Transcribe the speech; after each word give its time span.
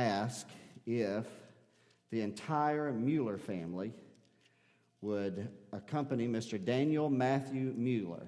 ask 0.00 0.46
if 0.86 1.26
the 2.10 2.20
entire 2.20 2.92
Mueller 2.92 3.38
family 3.38 3.92
would 5.00 5.48
accompany 5.72 6.26
Mr. 6.26 6.62
Daniel 6.62 7.10
Matthew 7.10 7.74
Mueller 7.76 8.26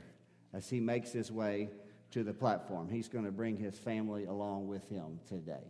as 0.53 0.69
he 0.69 0.81
makes 0.81 1.13
his 1.13 1.31
way 1.31 1.71
to 2.11 2.23
the 2.23 2.33
platform. 2.33 2.89
He's 2.89 3.09
going 3.09 3.25
to 3.25 3.31
bring 3.31 3.57
his 3.57 3.79
family 3.79 4.25
along 4.25 4.69
with 4.69 4.89
him 4.89 5.21
today. 5.29 5.65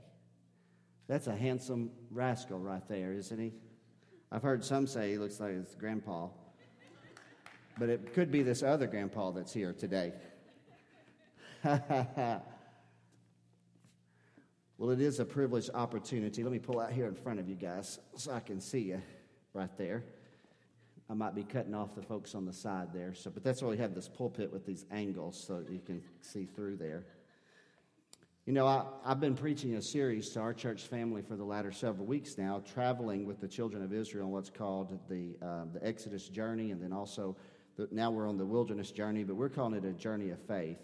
That's 1.08 1.26
a 1.26 1.34
handsome 1.34 1.90
rascal 2.10 2.58
right 2.58 2.86
there, 2.88 3.12
isn't 3.12 3.38
he? 3.38 3.52
I've 4.30 4.42
heard 4.42 4.62
some 4.62 4.86
say 4.86 5.12
he 5.12 5.18
looks 5.18 5.40
like 5.40 5.52
his 5.52 5.74
grandpa, 5.74 6.28
but 7.78 7.88
it 7.88 8.12
could 8.12 8.30
be 8.30 8.42
this 8.42 8.62
other 8.62 8.86
grandpa 8.86 9.30
that's 9.30 9.52
here 9.52 9.72
today. 9.72 10.12
well, 14.78 14.90
it 14.90 15.00
is 15.00 15.18
a 15.18 15.24
privileged 15.24 15.70
opportunity. 15.74 16.44
Let 16.44 16.52
me 16.52 16.60
pull 16.60 16.78
out 16.78 16.92
here 16.92 17.08
in 17.08 17.14
front 17.16 17.40
of 17.40 17.48
you 17.48 17.56
guys 17.56 17.98
so 18.16 18.32
I 18.32 18.38
can 18.38 18.60
see 18.60 18.78
you 18.78 19.02
right 19.52 19.76
there. 19.76 20.04
I 21.10 21.14
might 21.14 21.34
be 21.34 21.42
cutting 21.42 21.74
off 21.74 21.96
the 21.96 22.02
folks 22.02 22.34
on 22.36 22.44
the 22.44 22.52
side 22.52 22.88
there. 22.94 23.12
So, 23.12 23.28
but 23.30 23.42
that's 23.42 23.60
why 23.60 23.70
we 23.70 23.76
have 23.78 23.94
this 23.94 24.08
pulpit 24.08 24.52
with 24.52 24.64
these 24.64 24.84
angles 24.92 25.42
so 25.44 25.64
you 25.68 25.80
can 25.80 26.00
see 26.20 26.44
through 26.44 26.76
there. 26.76 27.06
You 28.46 28.52
know, 28.52 28.66
I, 28.68 28.84
have 29.04 29.18
been 29.18 29.34
preaching 29.34 29.74
a 29.74 29.82
series 29.82 30.30
to 30.30 30.40
our 30.40 30.54
church 30.54 30.82
family 30.84 31.22
for 31.22 31.34
the 31.34 31.44
latter 31.44 31.72
several 31.72 32.06
weeks 32.06 32.38
now, 32.38 32.62
traveling 32.72 33.26
with 33.26 33.40
the 33.40 33.48
children 33.48 33.82
of 33.82 33.92
Israel 33.92 34.26
on 34.26 34.32
what's 34.32 34.48
called 34.48 34.96
the, 35.08 35.36
uh, 35.42 35.64
the 35.72 35.84
Exodus 35.84 36.28
journey, 36.28 36.70
and 36.70 36.80
then 36.80 36.92
also 36.92 37.36
the, 37.76 37.88
now 37.90 38.10
we're 38.10 38.28
on 38.28 38.38
the 38.38 38.46
wilderness 38.46 38.92
journey, 38.92 39.24
but 39.24 39.34
we're 39.34 39.48
calling 39.48 39.74
it 39.74 39.84
a 39.84 39.92
journey 39.92 40.30
of 40.30 40.40
faith. 40.46 40.78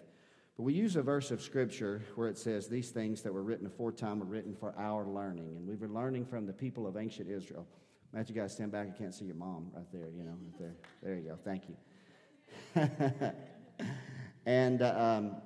But 0.56 0.62
we 0.62 0.72
use 0.72 0.94
a 0.94 1.02
verse 1.02 1.30
of 1.30 1.42
Scripture 1.42 2.02
where 2.14 2.28
it 2.28 2.38
says, 2.38 2.68
These 2.68 2.90
things 2.90 3.22
that 3.22 3.32
were 3.32 3.42
written 3.42 3.66
aforetime 3.66 4.20
were 4.20 4.26
written 4.26 4.54
for 4.54 4.74
our 4.78 5.04
learning. 5.04 5.56
And 5.56 5.66
we 5.66 5.74
were 5.74 5.88
learning 5.88 6.26
from 6.26 6.46
the 6.46 6.52
people 6.52 6.86
of 6.86 6.96
ancient 6.96 7.28
Israel. 7.28 7.66
Matt, 8.12 8.28
you 8.28 8.34
guys 8.36 8.52
stand 8.52 8.70
back. 8.70 8.86
I 8.94 8.96
can't 8.96 9.12
see 9.12 9.24
your 9.24 9.34
mom 9.34 9.72
right 9.74 9.90
there, 9.92 10.08
you 10.16 10.22
know, 10.22 10.30
right 10.40 10.58
there. 10.58 10.76
There 11.02 11.16
you 11.16 11.22
go. 11.22 11.36
Thank 11.44 11.64
you. 11.68 11.76
and, 14.46 14.80
uh, 14.80 14.94
um, 14.96 15.36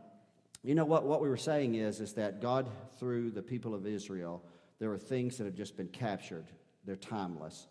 you 0.62 0.75
know, 0.75 0.84
what, 0.84 1.05
what 1.05 1.23
we 1.23 1.31
were 1.31 1.39
saying 1.39 1.77
is, 1.77 2.01
is 2.01 2.12
that 2.14 2.42
God, 2.42 2.69
through 2.98 3.31
the 3.31 3.41
people 3.41 3.75
of 3.75 3.86
Israel, 3.86 4.42
there 4.79 4.92
are 4.92 4.98
things 4.98 5.39
that 5.39 5.45
have 5.45 5.55
just 5.55 5.79
been 5.79 5.89
captured. 5.89 6.45
They're 6.84 6.97
timeless. 6.97 7.69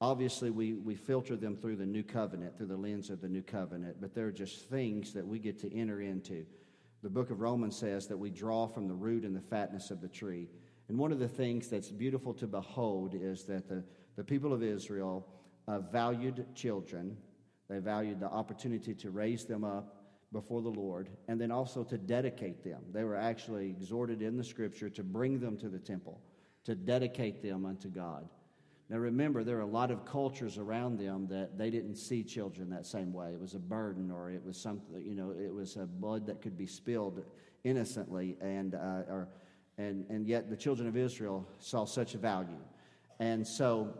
Obviously, 0.00 0.50
we, 0.50 0.74
we 0.74 0.94
filter 0.94 1.34
them 1.34 1.56
through 1.56 1.76
the 1.76 1.86
new 1.86 2.04
covenant, 2.04 2.56
through 2.56 2.66
the 2.66 2.76
lens 2.76 3.10
of 3.10 3.20
the 3.20 3.28
new 3.28 3.42
covenant, 3.42 3.96
but 4.00 4.14
they're 4.14 4.30
just 4.30 4.68
things 4.68 5.12
that 5.14 5.26
we 5.26 5.40
get 5.40 5.58
to 5.60 5.74
enter 5.76 6.00
into. 6.00 6.46
The 7.02 7.10
book 7.10 7.30
of 7.30 7.40
Romans 7.40 7.76
says 7.76 8.08
that 8.08 8.16
we 8.16 8.30
draw 8.30 8.66
from 8.66 8.88
the 8.88 8.94
root 8.94 9.24
and 9.24 9.34
the 9.34 9.40
fatness 9.40 9.90
of 9.90 10.00
the 10.00 10.08
tree. 10.08 10.48
And 10.88 10.98
one 10.98 11.12
of 11.12 11.18
the 11.18 11.28
things 11.28 11.68
that's 11.68 11.90
beautiful 11.90 12.34
to 12.34 12.46
behold 12.46 13.14
is 13.14 13.44
that 13.44 13.68
the, 13.68 13.84
the 14.16 14.24
people 14.24 14.52
of 14.52 14.62
Israel 14.62 15.26
uh, 15.68 15.80
valued 15.80 16.46
children. 16.54 17.16
They 17.68 17.78
valued 17.78 18.20
the 18.20 18.30
opportunity 18.30 18.94
to 18.94 19.10
raise 19.10 19.44
them 19.44 19.62
up 19.62 19.98
before 20.32 20.62
the 20.62 20.70
Lord 20.70 21.10
and 21.28 21.40
then 21.40 21.50
also 21.50 21.84
to 21.84 21.98
dedicate 21.98 22.64
them. 22.64 22.82
They 22.92 23.04
were 23.04 23.16
actually 23.16 23.68
exhorted 23.68 24.22
in 24.22 24.36
the 24.36 24.44
scripture 24.44 24.90
to 24.90 25.02
bring 25.02 25.38
them 25.38 25.56
to 25.58 25.68
the 25.68 25.78
temple, 25.78 26.20
to 26.64 26.74
dedicate 26.74 27.42
them 27.42 27.64
unto 27.64 27.88
God. 27.88 28.28
Now 28.90 28.96
remember, 28.96 29.44
there 29.44 29.58
are 29.58 29.62
a 29.62 29.66
lot 29.66 29.90
of 29.90 30.06
cultures 30.06 30.56
around 30.56 30.98
them 30.98 31.26
that 31.28 31.58
they 31.58 31.68
didn't 31.68 31.96
see 31.96 32.24
children 32.24 32.70
that 32.70 32.86
same 32.86 33.12
way. 33.12 33.32
It 33.32 33.40
was 33.40 33.54
a 33.54 33.58
burden 33.58 34.10
or 34.10 34.30
it 34.30 34.42
was 34.42 34.56
something, 34.56 35.02
you 35.04 35.14
know, 35.14 35.30
it 35.30 35.52
was 35.52 35.76
a 35.76 35.84
blood 35.84 36.26
that 36.26 36.40
could 36.40 36.56
be 36.56 36.66
spilled 36.66 37.22
innocently. 37.64 38.38
And, 38.40 38.74
uh, 38.74 39.02
or, 39.08 39.28
and, 39.76 40.06
and 40.08 40.26
yet 40.26 40.48
the 40.48 40.56
children 40.56 40.88
of 40.88 40.96
Israel 40.96 41.46
saw 41.58 41.84
such 41.84 42.14
a 42.14 42.18
value. 42.18 42.60
And 43.18 43.46
so 43.46 43.92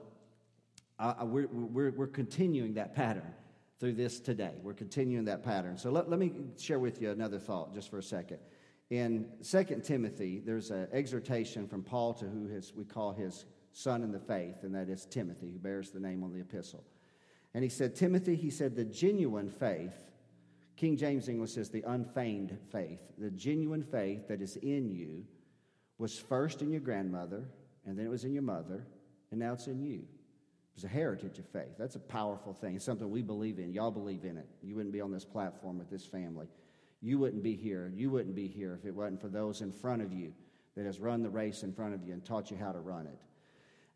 uh, 0.98 1.14
we're, 1.22 1.48
we're, 1.48 1.90
we're 1.90 2.06
continuing 2.06 2.74
that 2.74 2.94
pattern 2.94 3.34
through 3.78 3.92
this 3.92 4.20
today. 4.20 4.54
We're 4.62 4.72
continuing 4.72 5.26
that 5.26 5.44
pattern. 5.44 5.76
So 5.76 5.90
let, 5.90 6.08
let 6.08 6.18
me 6.18 6.32
share 6.58 6.78
with 6.78 7.02
you 7.02 7.10
another 7.10 7.38
thought 7.38 7.74
just 7.74 7.90
for 7.90 7.98
a 7.98 8.02
second. 8.02 8.38
In 8.88 9.26
2 9.48 9.82
Timothy, 9.84 10.40
there's 10.42 10.70
an 10.70 10.88
exhortation 10.92 11.68
from 11.68 11.82
Paul 11.82 12.14
to 12.14 12.24
who 12.24 12.46
his, 12.46 12.72
we 12.74 12.84
call 12.84 13.12
his 13.12 13.44
son 13.72 14.02
in 14.02 14.12
the 14.12 14.18
faith, 14.18 14.62
and 14.62 14.74
that 14.74 14.88
is 14.88 15.06
Timothy, 15.06 15.50
who 15.50 15.58
bears 15.58 15.90
the 15.90 16.00
name 16.00 16.22
on 16.22 16.32
the 16.32 16.40
epistle. 16.40 16.84
And 17.54 17.62
he 17.62 17.70
said, 17.70 17.94
Timothy, 17.94 18.34
he 18.34 18.50
said, 18.50 18.76
the 18.76 18.84
genuine 18.84 19.48
faith, 19.48 19.94
King 20.76 20.96
James 20.96 21.28
English 21.28 21.52
says 21.52 21.70
the 21.70 21.82
unfeigned 21.86 22.56
faith, 22.70 23.00
the 23.18 23.30
genuine 23.30 23.82
faith 23.82 24.28
that 24.28 24.40
is 24.40 24.56
in 24.56 24.90
you 24.90 25.24
was 25.98 26.18
first 26.18 26.62
in 26.62 26.70
your 26.70 26.80
grandmother, 26.80 27.44
and 27.86 27.98
then 27.98 28.06
it 28.06 28.10
was 28.10 28.24
in 28.24 28.32
your 28.32 28.42
mother, 28.42 28.86
and 29.30 29.40
now 29.40 29.54
it's 29.54 29.66
in 29.66 29.82
you. 29.82 30.04
It's 30.74 30.84
a 30.84 30.88
heritage 30.88 31.40
of 31.40 31.46
faith. 31.46 31.74
That's 31.76 31.96
a 31.96 32.00
powerful 32.00 32.52
thing. 32.52 32.78
Something 32.78 33.10
we 33.10 33.22
believe 33.22 33.58
in. 33.58 33.72
Y'all 33.72 33.90
believe 33.90 34.24
in 34.24 34.36
it. 34.36 34.46
You 34.62 34.76
wouldn't 34.76 34.92
be 34.92 35.00
on 35.00 35.10
this 35.10 35.24
platform 35.24 35.76
with 35.76 35.90
this 35.90 36.04
family. 36.04 36.46
You 37.00 37.18
wouldn't 37.18 37.42
be 37.42 37.56
here. 37.56 37.90
You 37.92 38.10
wouldn't 38.10 38.36
be 38.36 38.46
here 38.46 38.78
if 38.80 38.86
it 38.86 38.94
wasn't 38.94 39.20
for 39.20 39.26
those 39.26 39.60
in 39.60 39.72
front 39.72 40.02
of 40.02 40.12
you 40.12 40.32
that 40.76 40.86
has 40.86 41.00
run 41.00 41.24
the 41.24 41.30
race 41.30 41.64
in 41.64 41.72
front 41.72 41.94
of 41.94 42.04
you 42.04 42.12
and 42.12 42.24
taught 42.24 42.52
you 42.52 42.56
how 42.56 42.70
to 42.70 42.78
run 42.78 43.06
it. 43.06 43.18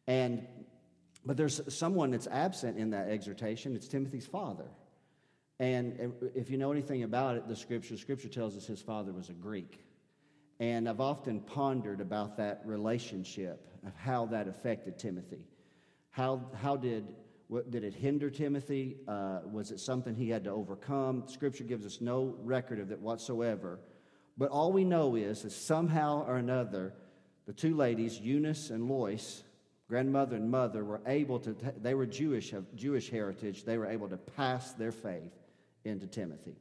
And 0.07 0.47
but 1.25 1.37
there's 1.37 1.61
someone 1.73 2.11
that's 2.11 2.27
absent 2.27 2.79
in 2.79 2.91
that 2.91 3.09
exhortation. 3.09 3.77
It's 3.77 3.87
Timothy's 3.87 4.27
father. 4.27 4.67
And 5.61 6.13
if 6.35 6.51
you 6.51 6.59
know 6.59 6.73
anything 6.73 7.05
about 7.05 7.37
it, 7.37 7.47
the 7.47 7.55
scripture, 7.55 7.97
scripture 7.97 8.29
tells 8.29 8.57
us 8.57 8.67
his 8.67 8.83
father 8.83 9.13
was 9.13 9.29
a 9.29 9.35
Greek. 9.35 9.85
And 10.59 10.89
I've 10.89 11.01
often 11.01 11.41
pondered 11.41 12.01
about 12.01 12.37
that 12.39 12.63
relationship 12.65 13.69
of 13.87 13.95
how 13.95 14.27
that 14.27 14.49
affected 14.49 14.99
Timothy. 14.99 15.45
How, 16.11 16.43
how 16.61 16.77
did, 16.77 17.07
what, 17.47 17.71
did 17.71 17.85
it 17.85 17.95
hinder 17.95 18.29
Timothy? 18.29 18.97
Uh, 19.07 19.41
was 19.51 19.71
it 19.71 19.79
something 19.79 20.17
he 20.17 20.29
had 20.29 20.45
to 20.45 20.51
overcome? 20.51 21.25
Scripture 21.29 21.65
gives 21.65 21.87
us 21.87 22.01
no 22.01 22.35
record 22.43 22.81
of 22.81 22.89
that 22.89 23.01
whatsoever. 23.01 23.79
But 24.37 24.51
all 24.51 24.73
we 24.73 24.85
know 24.85 25.15
is 25.15 25.43
that 25.43 25.53
somehow 25.53 26.27
or 26.27 26.37
another, 26.37 26.95
the 27.47 27.53
two 27.53 27.77
ladies, 27.77 28.19
Eunice 28.19 28.71
and 28.71 28.89
Lois, 28.89 29.45
grandmother 29.89 30.37
and 30.37 30.51
mother, 30.51 30.85
were 30.85 31.01
able 31.07 31.39
to, 31.41 31.57
they 31.81 31.95
were 31.95 32.07
Jewish, 32.07 32.53
of 32.53 32.75
Jewish 32.75 33.11
heritage, 33.11 33.65
they 33.65 33.79
were 33.79 33.87
able 33.87 34.09
to 34.09 34.17
pass 34.17 34.73
their 34.73 34.93
faith 34.93 35.33
into 35.85 36.07
Timothy. 36.07 36.57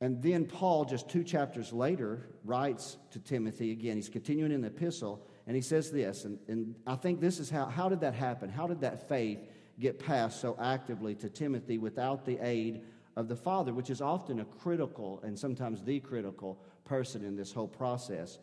And 0.00 0.22
then 0.22 0.46
Paul, 0.46 0.86
just 0.86 1.08
two 1.10 1.22
chapters 1.22 1.72
later, 1.72 2.30
writes 2.44 2.96
to 3.10 3.18
Timothy 3.18 3.72
again. 3.72 3.96
He's 3.96 4.08
continuing 4.08 4.52
in 4.52 4.62
the 4.62 4.68
epistle, 4.68 5.26
and 5.46 5.54
he 5.54 5.60
says 5.60 5.90
this, 5.90 6.24
and, 6.24 6.38
and 6.48 6.74
I 6.86 6.94
think 6.94 7.20
this 7.20 7.38
is 7.38 7.50
how, 7.50 7.66
how 7.66 7.88
did 7.88 8.00
that 8.00 8.14
happen? 8.14 8.48
How 8.48 8.66
did 8.66 8.80
that 8.80 9.08
faith 9.08 9.40
get 9.78 9.98
passed 9.98 10.40
so 10.40 10.56
actively 10.60 11.14
to 11.16 11.28
Timothy 11.28 11.78
without 11.78 12.24
the 12.24 12.38
aid 12.40 12.82
of 13.16 13.28
the 13.28 13.36
father, 13.36 13.74
which 13.74 13.90
is 13.90 14.00
often 14.00 14.40
a 14.40 14.44
critical 14.44 15.20
and 15.22 15.38
sometimes 15.38 15.82
the 15.82 16.00
critical 16.00 16.58
person 16.84 17.24
in 17.24 17.36
this 17.36 17.52
whole 17.52 17.68
process? 17.68 18.38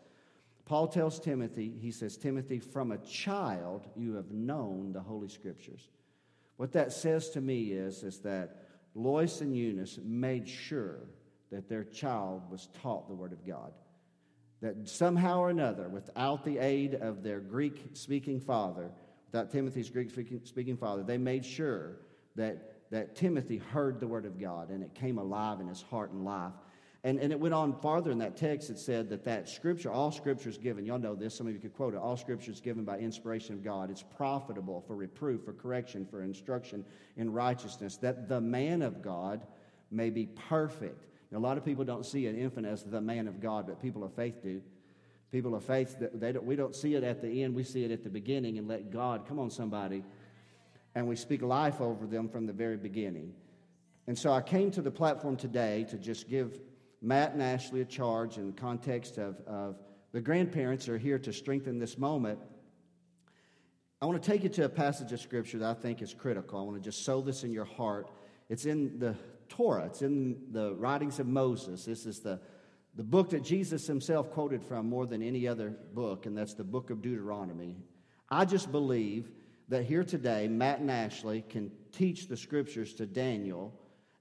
Paul 0.68 0.86
tells 0.86 1.18
Timothy, 1.18 1.72
he 1.80 1.90
says, 1.90 2.16
Timothy, 2.16 2.58
from 2.58 2.92
a 2.92 2.98
child 2.98 3.88
you 3.96 4.14
have 4.14 4.30
known 4.30 4.92
the 4.92 5.00
Holy 5.00 5.28
Scriptures. 5.28 5.88
What 6.56 6.72
that 6.72 6.92
says 6.92 7.30
to 7.30 7.40
me 7.40 7.72
is, 7.72 8.02
is 8.02 8.20
that 8.20 8.68
Lois 8.94 9.40
and 9.40 9.56
Eunice 9.56 9.98
made 10.04 10.48
sure 10.48 11.08
that 11.50 11.68
their 11.68 11.84
child 11.84 12.42
was 12.50 12.68
taught 12.82 13.08
the 13.08 13.14
Word 13.14 13.32
of 13.32 13.46
God 13.46 13.72
that 14.60 14.88
somehow 14.88 15.40
or 15.40 15.50
another, 15.50 15.88
without 15.88 16.44
the 16.44 16.58
aid 16.58 16.94
of 16.94 17.22
their 17.22 17.40
Greek 17.40 17.90
speaking 17.92 18.40
father, 18.40 18.90
without 19.30 19.50
Timothy's 19.50 19.90
Greek 19.90 20.10
speaking 20.44 20.76
father, 20.76 21.02
they 21.02 21.18
made 21.18 21.44
sure 21.44 21.98
that, 22.34 22.90
that 22.90 23.14
Timothy 23.14 23.58
heard 23.58 24.00
the 24.00 24.06
word 24.06 24.26
of 24.26 24.40
God 24.40 24.70
and 24.70 24.82
it 24.82 24.94
came 24.94 25.18
alive 25.18 25.60
in 25.60 25.68
his 25.68 25.82
heart 25.82 26.10
and 26.10 26.24
life. 26.24 26.52
And, 27.04 27.20
and 27.20 27.32
it 27.32 27.38
went 27.38 27.54
on 27.54 27.78
farther 27.80 28.10
in 28.10 28.18
that 28.18 28.36
text. 28.36 28.70
It 28.70 28.78
said 28.78 29.08
that 29.10 29.24
that 29.24 29.48
scripture, 29.48 29.90
all 29.90 30.10
scripture 30.10 30.48
is 30.48 30.58
given. 30.58 30.84
Y'all 30.84 30.98
know 30.98 31.14
this. 31.14 31.34
Some 31.34 31.46
of 31.46 31.52
you 31.52 31.60
could 31.60 31.74
quote 31.74 31.94
it. 31.94 31.98
All 31.98 32.16
scripture 32.16 32.50
is 32.50 32.60
given 32.60 32.84
by 32.84 32.98
inspiration 32.98 33.54
of 33.54 33.62
God. 33.62 33.90
It's 33.90 34.02
profitable 34.02 34.82
for 34.86 34.96
reproof, 34.96 35.44
for 35.44 35.52
correction, 35.52 36.06
for 36.10 36.22
instruction 36.22 36.84
in 37.16 37.32
righteousness, 37.32 37.96
that 37.98 38.28
the 38.28 38.40
man 38.40 38.82
of 38.82 39.00
God 39.00 39.46
may 39.90 40.10
be 40.10 40.26
perfect 40.26 41.08
now, 41.30 41.38
a 41.38 41.40
lot 41.40 41.58
of 41.58 41.64
people 41.64 41.84
don't 41.84 42.06
see 42.06 42.26
an 42.26 42.36
infant 42.36 42.66
as 42.66 42.82
the 42.82 43.00
man 43.00 43.28
of 43.28 43.40
God, 43.40 43.66
but 43.66 43.80
people 43.82 44.02
of 44.02 44.14
faith 44.14 44.42
do. 44.42 44.62
People 45.30 45.54
of 45.54 45.62
faith, 45.62 45.96
they 46.14 46.32
don't, 46.32 46.46
we 46.46 46.56
don't 46.56 46.74
see 46.74 46.94
it 46.94 47.04
at 47.04 47.20
the 47.20 47.42
end, 47.42 47.54
we 47.54 47.62
see 47.62 47.84
it 47.84 47.90
at 47.90 48.02
the 48.02 48.08
beginning 48.08 48.56
and 48.56 48.66
let 48.66 48.90
God, 48.90 49.26
come 49.28 49.38
on, 49.38 49.50
somebody, 49.50 50.02
and 50.94 51.06
we 51.06 51.16
speak 51.16 51.42
life 51.42 51.82
over 51.82 52.06
them 52.06 52.30
from 52.30 52.46
the 52.46 52.52
very 52.52 52.78
beginning. 52.78 53.34
And 54.06 54.18
so 54.18 54.32
I 54.32 54.40
came 54.40 54.70
to 54.70 54.80
the 54.80 54.90
platform 54.90 55.36
today 55.36 55.84
to 55.90 55.98
just 55.98 56.30
give 56.30 56.58
Matt 57.00 57.32
and 57.32 57.42
Ashley 57.42 57.80
a 57.80 57.84
charge 57.84 58.38
in 58.38 58.48
the 58.48 58.60
context 58.60 59.18
of, 59.18 59.40
of 59.46 59.76
the 60.12 60.20
grandparents 60.20 60.88
are 60.88 60.98
here 60.98 61.18
to 61.18 61.32
strengthen 61.32 61.78
this 61.78 61.98
moment. 61.98 62.38
I 64.00 64.06
want 64.06 64.22
to 64.22 64.30
take 64.30 64.42
you 64.42 64.48
to 64.50 64.64
a 64.64 64.68
passage 64.68 65.12
of 65.12 65.20
scripture 65.20 65.58
that 65.58 65.76
I 65.76 65.80
think 65.80 66.02
is 66.02 66.14
critical. 66.14 66.58
I 66.58 66.62
want 66.62 66.76
to 66.76 66.82
just 66.82 67.04
sow 67.04 67.20
this 67.20 67.44
in 67.44 67.52
your 67.52 67.64
heart. 67.64 68.10
It's 68.48 68.64
in 68.64 68.98
the 68.98 69.16
Torah. 69.48 69.86
It's 69.86 70.02
in 70.02 70.38
the 70.52 70.74
writings 70.74 71.18
of 71.18 71.26
Moses. 71.26 71.84
This 71.84 72.06
is 72.06 72.20
the, 72.20 72.40
the 72.94 73.02
book 73.02 73.30
that 73.30 73.42
Jesus 73.42 73.86
himself 73.86 74.30
quoted 74.30 74.62
from 74.62 74.88
more 74.88 75.06
than 75.06 75.22
any 75.22 75.46
other 75.46 75.70
book, 75.94 76.26
and 76.26 76.36
that's 76.36 76.54
the 76.54 76.64
book 76.64 76.90
of 76.90 77.02
Deuteronomy. 77.02 77.76
I 78.30 78.44
just 78.44 78.70
believe 78.70 79.30
that 79.68 79.84
here 79.84 80.04
today, 80.04 80.48
Matt 80.48 80.80
and 80.80 80.90
Ashley 80.90 81.44
can 81.48 81.70
teach 81.92 82.28
the 82.28 82.36
scriptures 82.36 82.94
to 82.94 83.06
Daniel 83.06 83.74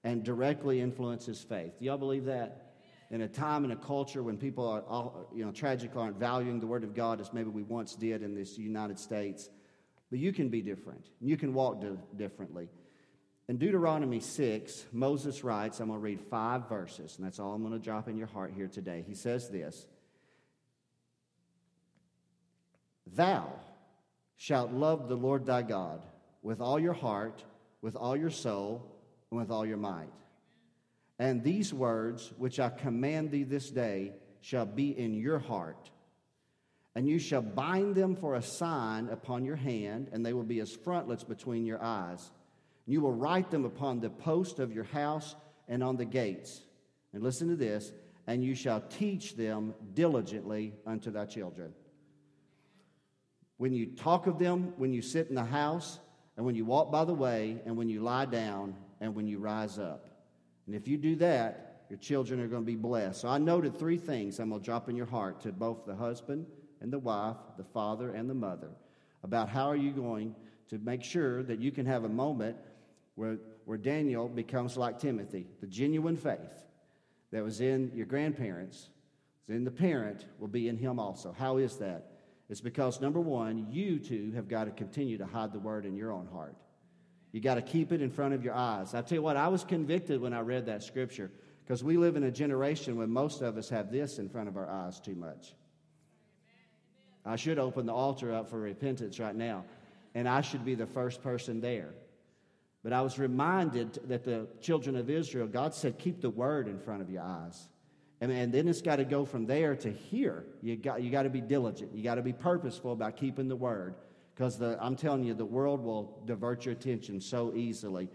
and 0.04 0.24
directly 0.24 0.82
influence 0.82 1.26
his 1.26 1.42
faith. 1.42 1.74
Do 1.80 1.86
y'all 1.86 1.98
believe 1.98 2.26
that? 2.26 2.67
In 3.10 3.22
a 3.22 3.28
time 3.28 3.64
and 3.64 3.72
a 3.72 3.78
culture 3.78 4.22
when 4.22 4.38
people 4.38 4.68
are, 4.68 4.82
all, 4.82 5.32
you 5.34 5.46
know, 5.46 5.52
tragically 5.52 6.02
aren't 6.02 6.18
valuing 6.18 6.60
the 6.60 6.68
Word 6.68 6.84
of 6.84 6.94
God 6.94 7.22
as 7.22 7.32
maybe 7.32 7.50
we 7.50 7.64
once 7.64 7.96
did 7.96 8.22
in 8.22 8.36
this 8.36 8.58
United 8.58 9.00
States, 9.00 9.50
but 10.10 10.20
you 10.20 10.34
can 10.34 10.50
be 10.50 10.62
different. 10.62 11.06
You 11.22 11.38
can 11.38 11.54
walk 11.54 11.84
differently. 12.18 12.70
In 13.50 13.58
Deuteronomy 13.58 14.20
6, 14.20 14.86
Moses 14.92 15.44
writes, 15.44 15.80
I'm 15.80 15.88
going 15.88 16.00
to 16.00 16.04
read 16.04 16.20
five 16.30 16.68
verses, 16.68 17.16
and 17.18 17.26
that's 17.26 17.40
all 17.40 17.54
I'm 17.54 17.62
going 17.62 17.74
to 17.74 17.80
drop 17.80 18.10
in 18.10 18.18
your 18.18 18.28
heart 18.28 18.52
here 18.54 18.68
today. 18.68 19.06
He 19.08 19.16
says 19.16 19.50
this 19.50 19.88
Thou 23.16 23.50
shalt 24.36 24.72
love 24.72 25.08
the 25.08 25.16
Lord 25.16 25.46
thy 25.46 25.62
God 25.62 26.06
with 26.42 26.60
all 26.60 26.80
your 26.80 26.94
heart, 26.94 27.44
with 27.82 27.96
all 27.96 28.18
your 28.18 28.30
soul, 28.30 28.86
and 29.32 29.40
with 29.40 29.50
all 29.50 29.66
your 29.66 29.78
might. 29.78 30.10
And 31.20 31.44
these 31.44 31.74
words 31.74 32.32
which 32.38 32.60
I 32.60 32.70
command 32.70 33.32
thee 33.32 33.44
this 33.44 33.70
day 33.70 34.14
shall 34.42 34.66
be 34.66 34.98
in 34.98 35.14
your 35.14 35.40
heart. 35.40 35.90
And 36.96 37.08
you 37.08 37.20
shall 37.20 37.42
bind 37.42 37.96
them 37.96 38.16
for 38.16 38.36
a 38.36 38.42
sign 38.42 39.10
upon 39.10 39.46
your 39.46 39.56
hand, 39.56 40.10
and 40.12 40.26
they 40.26 40.34
will 40.34 40.44
be 40.44 40.60
as 40.60 40.72
frontlets 40.72 41.24
between 41.24 41.66
your 41.66 41.84
eyes. 41.84 42.32
And 42.86 42.94
You 42.94 43.02
will 43.02 43.14
write 43.14 43.52
them 43.52 43.66
upon 43.66 44.00
the 44.00 44.10
post 44.10 44.60
of 44.60 44.74
your 44.74 44.86
house 44.86 45.36
and 45.68 45.84
on 45.84 45.98
the 45.98 46.06
gates. 46.06 46.62
And 47.14 47.24
listen 47.24 47.50
to 47.50 47.56
this 47.56 47.92
and 48.28 48.44
you 48.44 48.54
shall 48.54 48.82
teach 48.82 49.36
them 49.36 49.74
diligently 49.94 50.74
unto 50.86 51.10
thy 51.10 51.26
children. 51.26 51.74
When 53.56 53.72
you 53.74 53.88
talk 53.88 54.28
of 54.28 54.38
them, 54.38 54.74
when 54.78 54.94
you 54.94 55.02
sit 55.02 55.30
in 55.30 55.36
the 55.36 55.46
house, 55.46 56.00
and 56.36 56.46
when 56.46 56.54
you 56.54 56.66
walk 56.66 56.92
by 56.92 57.06
the 57.06 57.14
way, 57.14 57.62
and 57.66 57.78
when 57.78 57.90
you 57.90 58.02
lie 58.02 58.26
down, 58.26 58.76
and 59.00 59.16
when 59.16 59.28
you 59.28 59.40
rise 59.40 59.80
up. 59.80 60.07
And 60.68 60.76
if 60.76 60.88
you 60.88 60.98
do 60.98 61.16
that, 61.16 61.86
your 61.90 61.98
children 61.98 62.40
are 62.42 62.48
going 62.48 62.64
to 62.64 62.66
be 62.66 62.76
blessed. 62.76 63.22
So 63.22 63.30
I 63.30 63.38
noted 63.38 63.80
three 63.80 63.98
things 63.98 64.40
I'm 64.40 64.50
going 64.50 64.62
to 64.62 64.66
drop 64.66 64.90
in 64.90 64.96
your 64.96 65.06
heart 65.06 65.42
to 65.42 65.52
both 65.52 65.86
the 65.86 65.96
husband 65.96 66.46
and 66.82 66.92
the 66.92 67.00
wife, 67.00 67.38
the 67.58 67.64
father 67.64 68.12
and 68.12 68.30
the 68.30 68.34
mother, 68.34 68.70
about 69.24 69.50
how 69.50 69.68
are 69.68 69.76
you 69.76 69.92
going 69.92 70.36
to 70.70 70.78
make 70.80 71.04
sure 71.04 71.44
that 71.44 71.60
you 71.60 71.72
can 71.72 71.86
have 71.86 72.04
a 72.04 72.10
moment 72.10 72.58
where, 73.16 73.38
where 73.66 73.78
Daniel 73.78 74.28
becomes 74.28 74.78
like 74.78 75.00
Timothy. 75.00 75.48
The 75.62 75.68
genuine 75.68 76.18
faith 76.18 76.66
that 77.32 77.44
was 77.44 77.62
in 77.62 77.92
your 77.96 78.06
grandparents, 78.06 78.90
in 79.48 79.64
the 79.64 79.72
parent, 79.72 80.26
will 80.40 80.50
be 80.50 80.68
in 80.68 80.78
him 80.78 81.00
also. 81.00 81.34
How 81.38 81.58
is 81.58 81.78
that? 81.78 82.12
It's 82.50 82.62
because, 82.62 83.02
number 83.02 83.20
one, 83.20 83.68
you 83.72 84.00
two 84.00 84.32
have 84.36 84.48
got 84.48 84.66
to 84.66 84.72
continue 84.72 85.18
to 85.18 85.26
hide 85.26 85.52
the 85.52 85.60
word 85.60 85.86
in 85.86 85.96
your 85.96 86.12
own 86.12 86.28
heart. 86.28 86.56
You 87.32 87.42
got 87.42 87.56
to 87.56 87.62
keep 87.62 87.92
it 87.92 88.02
in 88.02 88.10
front 88.10 88.34
of 88.34 88.44
your 88.44 88.54
eyes. 88.54 88.94
I 88.94 89.02
tell 89.02 89.18
you 89.18 89.22
what, 89.22 89.38
I 89.38 89.48
was 89.48 89.64
convicted 89.64 90.22
when 90.22 90.34
I 90.34 90.40
read 90.40 90.66
that 90.68 90.84
scripture 90.84 91.32
because 91.64 91.84
we 91.84 91.98
live 91.98 92.16
in 92.16 92.24
a 92.24 92.32
generation 92.32 92.96
when 92.96 93.10
most 93.10 93.42
of 93.42 93.58
us 93.58 93.70
have 93.70 93.92
this 93.92 94.20
in 94.20 94.30
front 94.30 94.48
of 94.48 94.56
our 94.56 94.70
eyes 94.70 95.00
too 95.00 95.16
much. 95.16 95.54
I 97.26 97.36
should 97.36 97.60
open 97.60 97.86
the 97.86 97.94
altar 97.94 98.34
up 98.34 98.50
for 98.50 98.58
repentance 98.58 99.20
right 99.20 99.36
now, 99.36 99.66
and 100.16 100.30
I 100.30 100.40
should 100.40 100.64
be 100.64 100.76
the 100.76 100.86
first 100.86 101.22
person 101.22 101.60
there. 101.60 101.90
But 102.84 102.94
I 102.94 103.02
was 103.02 103.20
reminded 103.20 104.00
that 104.08 104.24
the 104.24 104.48
children 104.62 104.96
of 104.96 105.10
Israel, 105.10 105.46
God 105.46 105.74
said, 105.74 106.00
keep 106.00 106.22
the 106.22 106.30
word 106.30 106.70
in 106.70 106.80
front 106.80 107.02
of 107.02 107.10
your 107.10 107.24
eyes. 107.24 107.68
And, 108.22 108.32
and 108.32 108.54
then 108.54 108.68
it's 108.70 108.82
got 108.82 108.96
to 108.96 109.04
go 109.04 109.26
from 109.26 109.46
there 109.46 109.76
to 109.76 109.92
here. 109.92 110.46
You 110.62 110.78
got, 110.78 111.04
you 111.04 111.12
got 111.12 111.24
to 111.24 111.30
be 111.30 111.42
diligent. 111.42 111.94
You 111.94 112.04
got 112.04 112.16
to 112.16 112.22
be 112.22 112.34
purposeful 112.34 112.94
about 112.94 113.18
keeping 113.18 113.50
the 113.50 113.58
word. 113.58 113.96
Because 114.38 114.62
I'm 114.62 114.96
telling 114.96 115.24
you, 115.24 115.34
the 115.34 115.46
world 115.46 115.84
will 115.84 116.22
divert 116.26 116.66
your 116.66 116.74
attention 116.74 117.20
so 117.22 117.56
easily. 117.56 118.08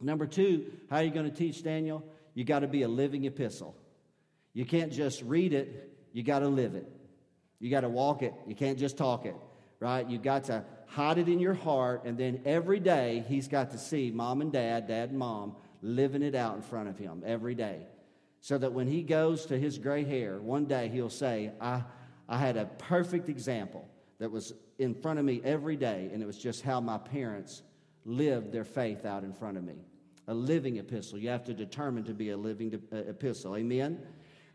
Number 0.00 0.26
two, 0.26 0.72
how 0.90 0.96
are 0.96 1.04
you 1.04 1.12
going 1.12 1.30
to 1.30 1.36
teach 1.36 1.62
Daniel? 1.62 2.04
You 2.34 2.42
got 2.42 2.60
to 2.60 2.66
be 2.66 2.82
a 2.82 2.88
living 2.88 3.24
epistle. 3.24 3.76
You 4.52 4.64
can't 4.64 4.92
just 4.92 5.22
read 5.22 5.52
it, 5.52 5.96
you 6.12 6.24
got 6.24 6.40
to 6.40 6.48
live 6.48 6.74
it. 6.74 6.90
You 7.60 7.70
got 7.70 7.82
to 7.82 7.88
walk 7.88 8.22
it. 8.22 8.34
You 8.48 8.56
can't 8.56 8.80
just 8.80 8.96
talk 8.96 9.26
it, 9.26 9.36
right? 9.78 10.08
You 10.08 10.18
got 10.18 10.44
to 10.44 10.64
hide 10.86 11.18
it 11.18 11.28
in 11.28 11.38
your 11.38 11.54
heart, 11.54 12.02
and 12.04 12.18
then 12.18 12.40
every 12.44 12.80
day 12.80 13.24
he's 13.28 13.46
got 13.46 13.70
to 13.70 13.78
see 13.78 14.10
mom 14.10 14.40
and 14.40 14.50
dad, 14.50 14.88
dad 14.88 15.10
and 15.10 15.18
mom, 15.20 15.54
living 15.82 16.22
it 16.22 16.34
out 16.34 16.56
in 16.56 16.62
front 16.62 16.88
of 16.88 16.98
him 16.98 17.22
every 17.24 17.54
day. 17.54 17.86
So 18.40 18.58
that 18.58 18.72
when 18.72 18.88
he 18.88 19.02
goes 19.04 19.46
to 19.46 19.58
his 19.58 19.78
gray 19.78 20.02
hair, 20.02 20.40
one 20.40 20.64
day 20.64 20.88
he'll 20.88 21.10
say, 21.10 21.52
I, 21.60 21.84
I 22.28 22.38
had 22.38 22.56
a 22.56 22.64
perfect 22.64 23.28
example 23.28 23.88
that 24.18 24.30
was 24.30 24.52
in 24.78 24.94
front 24.94 25.18
of 25.18 25.24
me 25.24 25.40
every 25.44 25.76
day, 25.76 26.10
and 26.12 26.22
it 26.22 26.26
was 26.26 26.38
just 26.38 26.62
how 26.62 26.80
my 26.80 26.98
parents 26.98 27.62
lived 28.04 28.52
their 28.52 28.64
faith 28.64 29.04
out 29.04 29.24
in 29.24 29.32
front 29.32 29.56
of 29.56 29.64
me. 29.64 29.74
A 30.26 30.34
living 30.34 30.76
epistle. 30.76 31.18
You 31.18 31.30
have 31.30 31.44
to 31.44 31.54
determine 31.54 32.04
to 32.04 32.14
be 32.14 32.30
a 32.30 32.36
living 32.36 32.80
uh, 32.92 32.96
epistle. 32.96 33.56
Amen? 33.56 34.00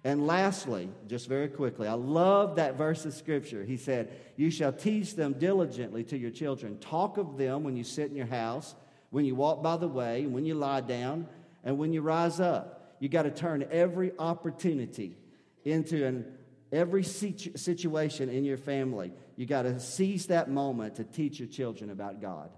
And 0.04 0.28
lastly, 0.28 0.90
just 1.08 1.30
very 1.30 1.48
quickly, 1.48 1.88
I 1.88 1.94
love 1.94 2.58
that 2.58 2.78
verse 2.78 3.06
of 3.06 3.14
scripture. 3.14 3.64
He 3.64 3.78
said, 3.78 4.12
You 4.36 4.52
shall 4.52 4.74
teach 4.74 5.16
them 5.16 5.34
diligently 5.34 6.04
to 6.06 6.18
your 6.18 6.32
children. 6.32 6.78
Talk 6.80 7.18
of 7.18 7.38
them 7.38 7.64
when 7.64 7.78
you 7.78 7.86
sit 7.86 8.10
in 8.10 8.16
your 8.16 8.26
house, 8.26 8.76
when 9.12 9.24
you 9.24 9.34
walk 9.34 9.64
by 9.64 9.78
the 9.78 9.88
way, 9.88 10.26
when 10.26 10.46
you 10.46 10.56
lie 10.56 10.82
down, 10.82 11.28
and 11.64 11.78
when 11.78 11.94
you 11.94 12.02
rise 12.02 12.40
up. 12.40 12.98
You 13.00 13.08
got 13.10 13.24
to 13.24 13.32
turn 13.32 13.66
every 13.72 14.12
opportunity 14.20 15.16
into 15.64 16.06
an 16.06 16.26
every 16.72 17.04
situation 17.04 18.30
in 18.30 18.44
your 18.44 18.58
family. 18.58 19.14
You 19.36 19.46
got 19.46 19.64
to 19.64 19.80
seize 19.80 20.28
that 20.28 20.50
moment 20.50 20.96
to 20.96 21.04
teach 21.04 21.40
your 21.40 21.48
children 21.48 21.90
about 21.90 22.22
God. 22.22 22.50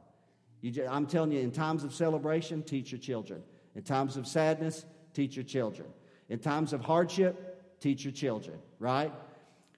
You, 0.61 0.85
I'm 0.89 1.05
telling 1.05 1.31
you, 1.31 1.39
in 1.39 1.51
times 1.51 1.83
of 1.83 1.93
celebration, 1.93 2.63
teach 2.63 2.91
your 2.91 2.99
children. 2.99 3.43
In 3.75 3.83
times 3.83 4.17
of 4.17 4.27
sadness, 4.27 4.85
teach 5.13 5.35
your 5.35 5.45
children. 5.45 5.87
In 6.29 6.39
times 6.39 6.73
of 6.73 6.81
hardship, 6.81 7.79
teach 7.79 8.03
your 8.03 8.13
children, 8.13 8.57
right? 8.79 9.13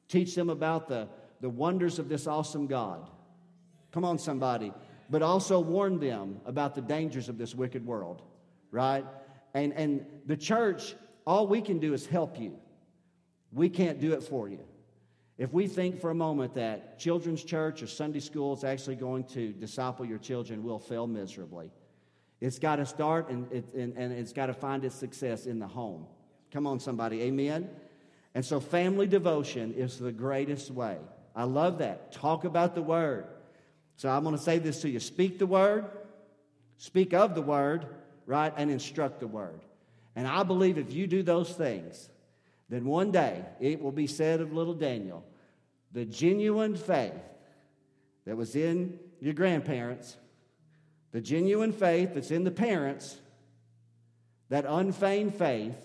Teach 0.08 0.34
them 0.34 0.50
about 0.50 0.88
the, 0.88 1.08
the 1.42 1.50
wonders 1.50 2.00
of 2.00 2.10
this 2.10 2.26
awesome 2.26 2.68
God. 2.68 3.10
Come 3.92 4.06
on, 4.06 4.18
somebody. 4.18 4.74
But 5.10 5.22
also 5.22 5.60
warn 5.60 6.00
them 6.00 6.40
about 6.46 6.76
the 6.76 6.82
dangers 6.82 7.30
of 7.30 7.38
this 7.38 7.54
wicked 7.54 7.86
world, 7.86 8.22
right? 8.72 9.06
And, 9.54 9.74
and 9.74 10.06
the 10.26 10.38
church, 10.38 10.96
all 11.26 11.48
we 11.48 11.62
can 11.62 11.80
do 11.80 11.94
is 11.94 12.06
help 12.06 12.40
you. 12.40 12.58
We 13.52 13.70
can't 13.70 14.00
do 14.00 14.14
it 14.14 14.24
for 14.24 14.48
you. 14.48 14.60
If 15.38 15.54
we 15.54 15.68
think 15.68 16.01
for 16.01 16.10
a 16.10 16.16
moment 16.16 16.56
that 16.56 16.98
children's 16.98 17.44
church 17.44 17.84
or 17.84 17.88
Sunday 17.88 18.19
school 18.19 18.54
is 18.56 18.63
actually 18.63 18.95
going 18.95 19.23
to 19.26 19.54
disciple 19.54 20.06
your 20.06 20.18
children, 20.18 20.64
we'll 20.64 20.80
fail 20.80 21.06
miserably. 21.06 21.71
It's 22.42 22.57
got 22.59 22.78
to 22.78 22.85
start 22.85 23.30
and, 23.30 23.52
it, 23.52 23.73
and, 23.73 23.95
and 23.97 24.12
it's 24.14 24.33
got 24.33 24.47
to 24.47 24.54
find 24.54 24.83
its 24.83 24.95
success 24.95 25.45
in 25.45 25.59
the 25.59 25.68
home. 25.68 26.07
Come 26.52 26.66
on, 26.66 26.80
somebody. 26.80 27.21
Amen. 27.23 27.69
And 28.33 28.45
so, 28.45 28.59
family 28.59 29.07
devotion 29.07 29.73
is 29.73 29.97
the 29.97 30.12
greatest 30.12 30.71
way. 30.71 30.97
I 31.35 31.44
love 31.44 31.80
that. 31.80 32.12
Talk 32.12 32.44
about 32.44 32.76
the 32.76 32.81
word. 32.81 33.26
So, 33.95 34.09
I'm 34.09 34.23
going 34.23 34.35
to 34.35 34.42
say 34.42 34.59
this 34.59 34.81
to 34.81 34.90
you 34.90 35.00
speak 35.00 35.40
the 35.40 35.47
word, 35.47 35.85
speak 36.78 37.14
of 37.14 37.35
the 37.35 37.42
word, 37.42 37.85
right, 38.26 38.54
and 38.56 38.69
instruct 38.69 39.19
the 39.19 39.28
word. 39.28 39.59
And 40.16 40.28
I 40.28 40.44
believe 40.44 40.78
if 40.78 40.92
you 40.94 41.07
do 41.07 41.23
those 41.23 41.52
things, 41.52 42.09
then 42.69 42.86
one 42.86 43.12
day 43.12 43.45
it 43.59 43.81
will 43.81 43.92
be 43.92 44.07
said 44.07 44.42
of 44.42 44.54
little 44.54 44.74
Daniel, 44.74 45.24
the 45.92 46.06
genuine 46.06 46.76
faith 46.76 47.14
that 48.26 48.36
was 48.36 48.56
in 48.56 49.00
your 49.21 49.33
grandparents, 49.33 50.18
the 51.12 51.21
genuine 51.21 51.71
faith 51.71 52.14
that's 52.14 52.31
in 52.31 52.44
the 52.44 52.52
parents, 52.52 53.18
that 54.50 54.66
unfeigned 54.68 55.36
faith 55.36 55.76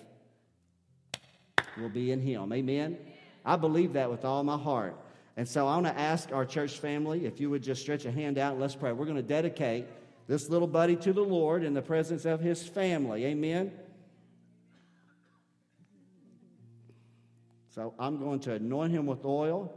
will 1.80 1.88
be 1.88 2.12
in 2.12 2.20
him. 2.20 2.52
Amen? 2.52 2.98
I 3.44 3.56
believe 3.56 3.94
that 3.94 4.10
with 4.10 4.24
all 4.24 4.42
my 4.44 4.58
heart. 4.58 4.96
And 5.36 5.48
so 5.48 5.66
I 5.66 5.74
want 5.74 5.86
to 5.86 5.98
ask 5.98 6.30
our 6.32 6.44
church 6.44 6.78
family 6.78 7.24
if 7.24 7.40
you 7.40 7.48
would 7.50 7.62
just 7.62 7.80
stretch 7.80 8.04
a 8.04 8.10
hand 8.10 8.38
out 8.38 8.52
and 8.52 8.60
let's 8.60 8.74
pray. 8.74 8.92
We're 8.92 9.06
going 9.06 9.16
to 9.16 9.22
dedicate 9.22 9.86
this 10.28 10.48
little 10.48 10.68
buddy 10.68 10.96
to 10.96 11.12
the 11.12 11.22
Lord 11.22 11.64
in 11.64 11.74
the 11.74 11.82
presence 11.82 12.24
of 12.24 12.40
his 12.40 12.66
family. 12.66 13.24
Amen? 13.26 13.72
So 17.74 17.94
I'm 17.98 18.18
going 18.18 18.40
to 18.40 18.52
anoint 18.52 18.92
him 18.92 19.06
with 19.06 19.24
oil. 19.24 19.72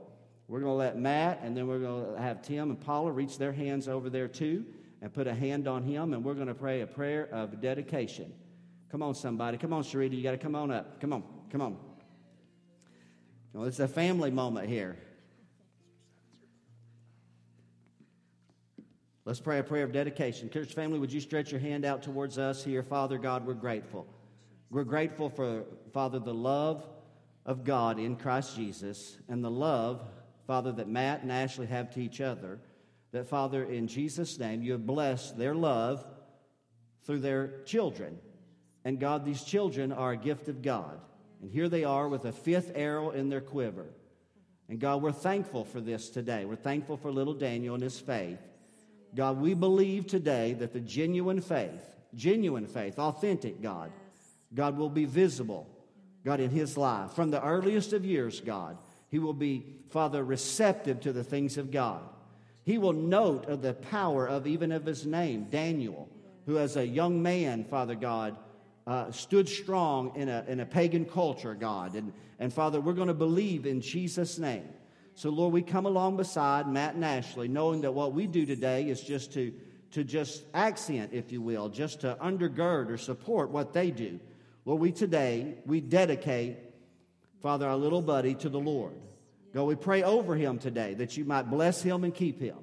We're 0.49 0.59
going 0.59 0.73
to 0.73 0.77
let 0.77 0.99
Matt 0.99 1.39
and 1.41 1.55
then 1.55 1.65
we're 1.65 1.79
going 1.79 2.13
to 2.13 2.21
have 2.21 2.41
Tim 2.41 2.69
and 2.69 2.79
Paula 2.79 3.09
reach 3.09 3.37
their 3.37 3.53
hands 3.53 3.87
over 3.87 4.09
there 4.09 4.27
too 4.27 4.65
and 5.01 5.13
put 5.13 5.27
a 5.27 5.33
hand 5.33 5.65
on 5.65 5.81
him 5.83 6.13
and 6.13 6.21
we're 6.21 6.33
going 6.33 6.47
to 6.47 6.53
pray 6.53 6.81
a 6.81 6.87
prayer 6.87 7.29
of 7.31 7.61
dedication. 7.61 8.33
Come 8.91 9.01
on, 9.01 9.15
somebody. 9.15 9.57
Come 9.57 9.71
on, 9.71 9.81
Sharita. 9.81 10.13
You 10.13 10.23
got 10.23 10.31
to 10.31 10.37
come 10.37 10.55
on 10.55 10.71
up. 10.71 10.99
Come 10.99 11.13
on. 11.13 11.23
Come 11.49 11.61
on. 11.61 11.77
Well, 13.53 13.63
it's 13.63 13.79
a 13.79 13.87
family 13.87 14.29
moment 14.29 14.67
here. 14.67 14.97
Let's 19.23 19.39
pray 19.39 19.59
a 19.59 19.63
prayer 19.63 19.85
of 19.85 19.93
dedication. 19.93 20.49
Church 20.49 20.73
family, 20.73 20.99
would 20.99 21.13
you 21.13 21.21
stretch 21.21 21.49
your 21.49 21.61
hand 21.61 21.85
out 21.85 22.03
towards 22.03 22.37
us 22.37 22.61
here? 22.61 22.83
Father 22.83 23.17
God, 23.17 23.47
we're 23.47 23.53
grateful. 23.53 24.05
We're 24.69 24.83
grateful 24.83 25.29
for, 25.29 25.63
Father, 25.93 26.19
the 26.19 26.33
love 26.33 26.85
of 27.45 27.63
God 27.63 27.99
in 27.99 28.15
Christ 28.15 28.55
Jesus 28.55 29.17
and 29.27 29.43
the 29.43 29.51
love, 29.51 30.01
Father, 30.47 30.71
that 30.73 30.87
Matt 30.87 31.21
and 31.21 31.31
Ashley 31.31 31.67
have 31.67 31.91
to 31.91 32.01
each 32.01 32.21
other, 32.21 32.59
that, 33.11 33.27
Father, 33.27 33.63
in 33.63 33.87
Jesus' 33.87 34.39
name, 34.39 34.61
you 34.61 34.73
have 34.73 34.85
blessed 34.85 35.37
their 35.37 35.55
love 35.55 36.05
through 37.05 37.19
their 37.19 37.61
children. 37.63 38.17
And 38.83 38.99
God, 38.99 39.25
these 39.25 39.43
children 39.43 39.91
are 39.91 40.11
a 40.11 40.17
gift 40.17 40.47
of 40.47 40.61
God. 40.61 40.99
And 41.41 41.51
here 41.51 41.69
they 41.69 41.83
are 41.83 42.09
with 42.09 42.25
a 42.25 42.31
fifth 42.31 42.71
arrow 42.75 43.11
in 43.11 43.29
their 43.29 43.41
quiver. 43.41 43.85
And 44.67 44.79
God, 44.79 45.01
we're 45.01 45.11
thankful 45.11 45.63
for 45.63 45.79
this 45.79 46.09
today. 46.09 46.45
We're 46.45 46.55
thankful 46.55 46.97
for 46.97 47.11
little 47.11 47.33
Daniel 47.33 47.75
and 47.75 47.83
his 47.83 47.99
faith. 47.99 48.39
God, 49.13 49.39
we 49.39 49.53
believe 49.53 50.07
today 50.07 50.53
that 50.53 50.73
the 50.73 50.79
genuine 50.79 51.41
faith, 51.41 51.95
genuine 52.15 52.65
faith, 52.65 52.99
authentic 52.99 53.61
God, 53.61 53.91
God 54.53 54.77
will 54.77 54.89
be 54.89 55.05
visible, 55.05 55.67
God, 56.25 56.39
in 56.39 56.49
his 56.49 56.75
life. 56.75 57.11
From 57.11 57.29
the 57.29 57.43
earliest 57.43 57.93
of 57.93 58.03
years, 58.03 58.41
God, 58.41 58.77
he 59.09 59.19
will 59.19 59.33
be, 59.33 59.75
Father, 59.89 60.23
receptive 60.23 60.99
to 61.01 61.13
the 61.13 61.23
things 61.23 61.57
of 61.57 61.69
God. 61.69 62.01
He 62.63 62.79
will 62.79 62.93
note 62.93 63.45
of 63.45 63.61
the 63.61 63.75
power 63.75 64.27
of 64.27 64.47
even 64.47 64.71
of 64.71 64.85
his 64.85 65.05
name, 65.05 65.45
Daniel, 65.51 66.09
who 66.47 66.57
as 66.57 66.77
a 66.77 66.85
young 66.85 67.21
man, 67.21 67.63
Father 67.63 67.93
God, 67.93 68.35
uh, 68.87 69.11
stood 69.11 69.47
strong 69.47 70.15
in 70.15 70.27
a, 70.27 70.43
in 70.47 70.59
a 70.59 70.65
pagan 70.65 71.05
culture, 71.05 71.53
God. 71.53 71.93
And, 71.93 72.11
and 72.39 72.51
Father, 72.51 72.81
we're 72.81 72.93
going 72.93 73.07
to 73.07 73.13
believe 73.13 73.67
in 73.67 73.81
Jesus' 73.81 74.39
name. 74.39 74.67
So, 75.13 75.29
Lord, 75.29 75.53
we 75.53 75.61
come 75.61 75.85
along 75.85 76.17
beside 76.17 76.67
Matt 76.67 76.95
and 76.95 77.05
Ashley, 77.05 77.47
knowing 77.47 77.81
that 77.81 77.93
what 77.93 78.13
we 78.13 78.25
do 78.25 78.47
today 78.47 78.89
is 78.89 78.99
just 78.99 79.31
to, 79.33 79.53
to 79.91 80.03
just 80.03 80.43
accent, 80.55 81.11
if 81.13 81.31
you 81.31 81.41
will, 81.41 81.69
just 81.69 82.01
to 82.01 82.17
undergird 82.19 82.89
or 82.89 82.97
support 82.97 83.51
what 83.51 83.73
they 83.73 83.91
do. 83.91 84.19
Lord, 84.65 84.81
we 84.81 84.91
today, 84.91 85.55
we 85.67 85.79
dedicate, 85.79 86.57
Father, 87.39 87.67
our 87.67 87.77
little 87.77 88.01
buddy 88.01 88.33
to 88.35 88.49
the 88.49 88.59
Lord. 88.59 88.93
God, 89.53 89.65
we 89.65 89.75
pray 89.75 90.01
over 90.01 90.35
him 90.35 90.57
today 90.57 90.95
that 90.95 91.15
you 91.15 91.23
might 91.23 91.51
bless 91.51 91.83
him 91.83 92.03
and 92.03 92.13
keep 92.13 92.39
him, 92.39 92.57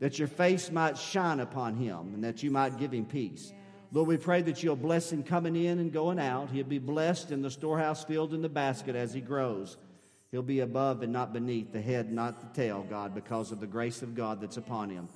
that 0.00 0.18
your 0.18 0.28
face 0.28 0.70
might 0.72 0.96
shine 0.96 1.40
upon 1.40 1.76
him, 1.76 2.14
and 2.14 2.24
that 2.24 2.42
you 2.42 2.50
might 2.50 2.78
give 2.78 2.92
him 2.92 3.04
peace. 3.04 3.52
Lord, 3.92 4.08
we 4.08 4.16
pray 4.16 4.40
that 4.42 4.62
you'll 4.62 4.76
bless 4.76 5.12
him 5.12 5.22
coming 5.22 5.54
in 5.54 5.78
and 5.78 5.92
going 5.92 6.18
out. 6.18 6.50
He'll 6.50 6.64
be 6.64 6.78
blessed 6.78 7.30
in 7.30 7.42
the 7.42 7.50
storehouse 7.50 8.02
field 8.02 8.32
in 8.32 8.40
the 8.40 8.48
basket 8.48 8.96
as 8.96 9.12
he 9.12 9.20
grows. 9.20 9.76
He'll 10.30 10.40
be 10.40 10.60
above 10.60 11.02
and 11.02 11.12
not 11.12 11.34
beneath, 11.34 11.70
the 11.70 11.82
head, 11.82 12.10
not 12.10 12.40
the 12.40 12.58
tail, 12.58 12.86
God, 12.88 13.14
because 13.14 13.52
of 13.52 13.60
the 13.60 13.66
grace 13.66 14.00
of 14.00 14.14
God 14.14 14.40
that's 14.40 14.56
upon 14.56 14.88
him. 14.88 15.06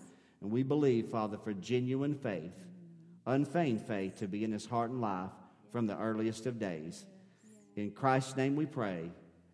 And 0.43 0.51
we 0.51 0.63
believe, 0.63 1.09
Father, 1.09 1.39
for 1.39 1.55
genuine 1.55 2.15
faith, 2.15 2.53
unfeigned 3.25 3.81
faith 3.81 4.19
to 4.19 4.29
be 4.29 4.45
in 4.45 4.53
his 4.53 4.67
heart 4.67 4.91
and 4.91 5.01
life 5.01 5.31
from 5.73 5.87
the 5.87 5.97
earliest 5.99 6.47
of 6.47 6.59
days. 6.59 7.05
In 7.77 7.91
Christ's 7.91 8.37
name 8.37 8.57
we 8.57 8.67
pray. 8.67 9.11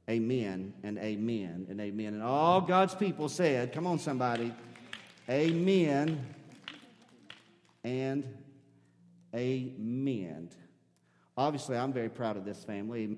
Amen 0.09 0.75
and 0.83 0.99
amen 0.99 1.67
and 1.71 1.81
amen. 1.81 2.15
And 2.15 2.23
all 2.23 2.61
God's 2.61 2.95
people 2.95 3.29
said, 3.29 3.73
come 3.73 3.87
on, 3.87 3.99
somebody, 3.99 4.53
amen 5.29 6.25
and 7.85 8.25
amen. 9.35 10.51
Obviously, 11.37 11.77
I'm 11.77 11.93
very 11.93 12.09
proud 12.09 12.37
of 12.37 12.45
this 12.45 12.63
family. 12.65 13.17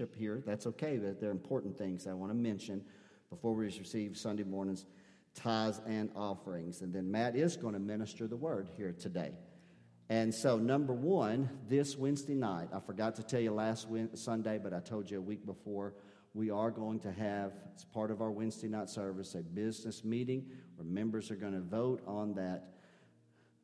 Worship 0.00 0.16
here. 0.16 0.42
That's 0.46 0.66
okay, 0.66 0.96
but 0.96 1.20
they're 1.20 1.30
important 1.30 1.76
things 1.76 2.06
I 2.06 2.14
want 2.14 2.30
to 2.30 2.34
mention 2.34 2.82
before 3.28 3.54
we 3.54 3.66
receive 3.66 4.16
Sunday 4.16 4.44
morning's 4.44 4.86
tithes 5.34 5.80
and 5.86 6.10
offerings. 6.16 6.80
And 6.80 6.92
then 6.92 7.10
Matt 7.10 7.36
is 7.36 7.56
going 7.56 7.74
to 7.74 7.80
minister 7.80 8.26
the 8.26 8.36
word 8.36 8.68
here 8.78 8.94
today. 8.98 9.32
And 10.08 10.34
so, 10.34 10.56
number 10.56 10.94
one, 10.94 11.50
this 11.68 11.96
Wednesday 11.98 12.34
night, 12.34 12.68
I 12.74 12.80
forgot 12.80 13.14
to 13.16 13.22
tell 13.22 13.40
you 13.40 13.52
last 13.52 13.88
Sunday, 14.14 14.58
but 14.58 14.72
I 14.72 14.80
told 14.80 15.10
you 15.10 15.18
a 15.18 15.20
week 15.20 15.44
before, 15.44 15.92
we 16.32 16.50
are 16.50 16.70
going 16.70 17.00
to 17.00 17.12
have, 17.12 17.52
as 17.76 17.84
part 17.84 18.10
of 18.10 18.22
our 18.22 18.30
Wednesday 18.30 18.68
night 18.68 18.88
service, 18.88 19.34
a 19.34 19.42
business 19.42 20.02
meeting 20.02 20.46
where 20.76 20.86
members 20.86 21.30
are 21.30 21.36
going 21.36 21.52
to 21.52 21.60
vote 21.60 22.02
on 22.06 22.34
that 22.34 22.72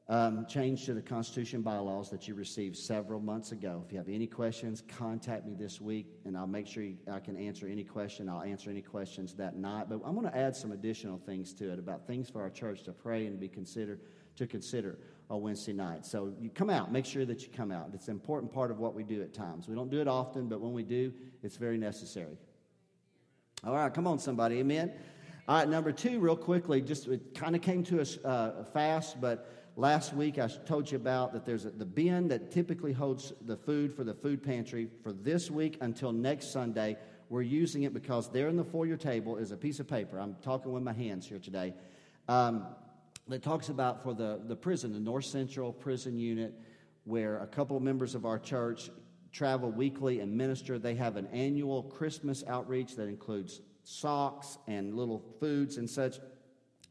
um, 0.08 0.46
change 0.46 0.84
to 0.84 0.94
the 0.94 1.02
Constitution 1.02 1.62
bylaws 1.62 2.10
that 2.10 2.28
you 2.28 2.34
received 2.34 2.76
several 2.76 3.20
months 3.20 3.50
ago. 3.50 3.82
If 3.84 3.92
you 3.92 3.98
have 3.98 4.08
any 4.08 4.28
questions, 4.28 4.82
contact 4.86 5.44
me 5.46 5.54
this 5.54 5.80
week, 5.80 6.06
and 6.24 6.36
I'll 6.36 6.46
make 6.46 6.68
sure 6.68 6.84
you, 6.84 6.96
I 7.10 7.18
can 7.18 7.36
answer 7.36 7.66
any 7.66 7.82
question. 7.82 8.28
I'll 8.28 8.42
answer 8.42 8.70
any 8.70 8.82
questions 8.82 9.34
that 9.34 9.56
night. 9.56 9.86
But 9.88 10.00
I'm 10.04 10.14
going 10.14 10.30
to 10.30 10.36
add 10.36 10.54
some 10.54 10.70
additional 10.70 11.18
things 11.18 11.52
to 11.54 11.72
it 11.72 11.80
about 11.80 12.06
things 12.06 12.30
for 12.30 12.40
our 12.40 12.50
church 12.50 12.84
to 12.84 12.92
pray 12.92 13.26
and 13.26 13.40
be 13.40 13.48
considered 13.48 14.00
to 14.36 14.46
consider 14.46 14.98
on 15.28 15.42
Wednesday 15.42 15.72
night. 15.72 16.06
So 16.06 16.32
you 16.38 16.50
come 16.50 16.70
out. 16.70 16.92
Make 16.92 17.04
sure 17.04 17.24
that 17.24 17.42
you 17.42 17.48
come 17.48 17.72
out. 17.72 17.90
It's 17.92 18.06
an 18.06 18.14
important 18.14 18.52
part 18.52 18.70
of 18.70 18.78
what 18.78 18.94
we 18.94 19.02
do 19.02 19.22
at 19.22 19.34
times. 19.34 19.66
We 19.66 19.74
don't 19.74 19.90
do 19.90 20.00
it 20.00 20.06
often, 20.06 20.48
but 20.48 20.60
when 20.60 20.72
we 20.72 20.84
do, 20.84 21.12
it's 21.42 21.56
very 21.56 21.78
necessary. 21.78 22.38
All 23.64 23.74
right, 23.74 23.92
come 23.92 24.06
on, 24.06 24.20
somebody. 24.20 24.58
Amen. 24.58 24.92
All 25.48 25.58
right, 25.58 25.68
number 25.68 25.90
two, 25.90 26.20
real 26.20 26.36
quickly, 26.36 26.80
just 26.80 27.08
it 27.08 27.34
kind 27.34 27.56
of 27.56 27.62
came 27.62 27.82
to 27.84 28.00
us 28.00 28.18
uh, 28.24 28.64
fast, 28.72 29.20
but 29.20 29.55
Last 29.78 30.14
week 30.14 30.38
I 30.38 30.48
told 30.48 30.90
you 30.90 30.96
about 30.96 31.34
that 31.34 31.44
there's 31.44 31.66
a, 31.66 31.70
the 31.70 31.84
bin 31.84 32.28
that 32.28 32.50
typically 32.50 32.94
holds 32.94 33.34
the 33.42 33.58
food 33.58 33.92
for 33.92 34.04
the 34.04 34.14
food 34.14 34.42
pantry. 34.42 34.88
For 35.02 35.12
this 35.12 35.50
week 35.50 35.76
until 35.82 36.12
next 36.12 36.50
Sunday, 36.50 36.96
we're 37.28 37.42
using 37.42 37.82
it 37.82 37.92
because 37.92 38.30
there 38.30 38.48
in 38.48 38.56
the 38.56 38.64
foyer 38.64 38.96
table 38.96 39.36
is 39.36 39.50
a 39.50 39.56
piece 39.56 39.78
of 39.78 39.86
paper. 39.86 40.18
I'm 40.18 40.34
talking 40.40 40.72
with 40.72 40.82
my 40.82 40.94
hands 40.94 41.28
here 41.28 41.38
today. 41.38 41.74
Um, 42.26 42.64
that 43.28 43.42
talks 43.42 43.68
about 43.68 44.02
for 44.02 44.14
the, 44.14 44.40
the 44.46 44.56
prison, 44.56 44.94
the 44.94 45.00
North 45.00 45.26
Central 45.26 45.74
Prison 45.74 46.18
Unit, 46.18 46.54
where 47.04 47.40
a 47.40 47.46
couple 47.46 47.76
of 47.76 47.82
members 47.82 48.14
of 48.14 48.24
our 48.24 48.38
church 48.38 48.88
travel 49.30 49.70
weekly 49.70 50.20
and 50.20 50.34
minister. 50.34 50.78
They 50.78 50.94
have 50.94 51.16
an 51.16 51.26
annual 51.34 51.82
Christmas 51.82 52.42
outreach 52.48 52.96
that 52.96 53.08
includes 53.08 53.60
socks 53.84 54.56
and 54.66 54.94
little 54.94 55.22
foods 55.38 55.76
and 55.76 55.90
such. 55.90 56.18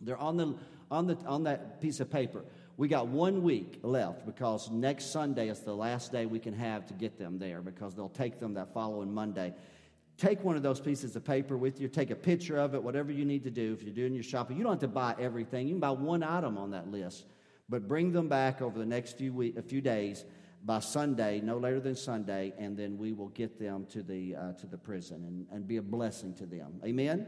They're 0.02 0.18
on 0.18 0.38
the 0.38 0.56
on 0.92 1.08
the 1.08 1.18
on 1.26 1.44
that 1.46 1.82
piece 1.82 2.00
of 2.00 2.12
paper. 2.12 2.46
We 2.78 2.90
got 2.90 3.08
one 3.08 3.42
week 3.42 3.80
left 3.84 4.26
because 4.26 4.70
next 4.70 5.12
Sunday 5.12 5.48
is 5.48 5.62
the 5.62 5.74
last 5.74 6.12
day 6.12 6.26
we 6.26 6.40
can 6.40 6.54
have 6.54 6.86
to 6.88 6.94
get 6.94 7.18
them 7.18 7.40
there 7.40 7.62
because 7.62 7.96
they'll 7.96 8.10
take 8.10 8.40
them 8.40 8.54
that 8.56 8.74
following 8.74 9.14
Monday. 9.14 9.54
Take 10.18 10.44
one 10.44 10.58
of 10.58 10.64
those 10.64 10.80
pieces 10.82 11.16
of 11.16 11.24
paper 11.24 11.58
with 11.58 11.80
you, 11.80 11.88
take 11.88 12.10
a 12.10 12.16
picture 12.16 12.58
of 12.58 12.76
it, 12.76 12.84
whatever 12.84 13.12
you 13.12 13.24
need 13.26 13.44
to 13.44 13.52
do. 13.52 13.74
If 13.74 13.84
you're 13.84 13.94
doing 13.94 14.14
your 14.14 14.24
shopping, 14.24 14.58
you 14.58 14.64
don't 14.64 14.74
have 14.74 14.82
to 14.82 14.88
buy 14.90 15.16
everything. 15.20 15.68
You 15.68 15.74
can 15.74 15.80
buy 15.80 15.92
one 15.92 16.22
item 16.22 16.58
on 16.58 16.72
that 16.72 16.90
list, 16.90 17.26
but 17.70 17.88
bring 17.88 18.12
them 18.12 18.28
back 18.28 18.62
over 18.62 18.78
the 18.78 18.86
next 18.86 19.18
few 19.18 19.32
week, 19.32 19.58
a 19.58 19.62
few 19.62 19.82
days 19.82 20.26
by 20.66 20.80
Sunday, 20.80 21.42
no 21.42 21.58
later 21.58 21.80
than 21.80 21.96
Sunday, 21.96 22.54
and 22.58 22.76
then 22.76 22.98
we 22.98 23.14
will 23.14 23.30
get 23.30 23.60
them 23.60 23.86
to 23.92 24.02
the 24.02 24.36
uh, 24.36 24.54
to 24.54 24.66
the 24.66 24.78
prison 24.78 25.24
and, 25.26 25.48
and 25.52 25.68
be 25.68 25.78
a 25.78 25.82
blessing 25.82 26.34
to 26.36 26.46
them. 26.46 26.82
Amen. 26.84 27.28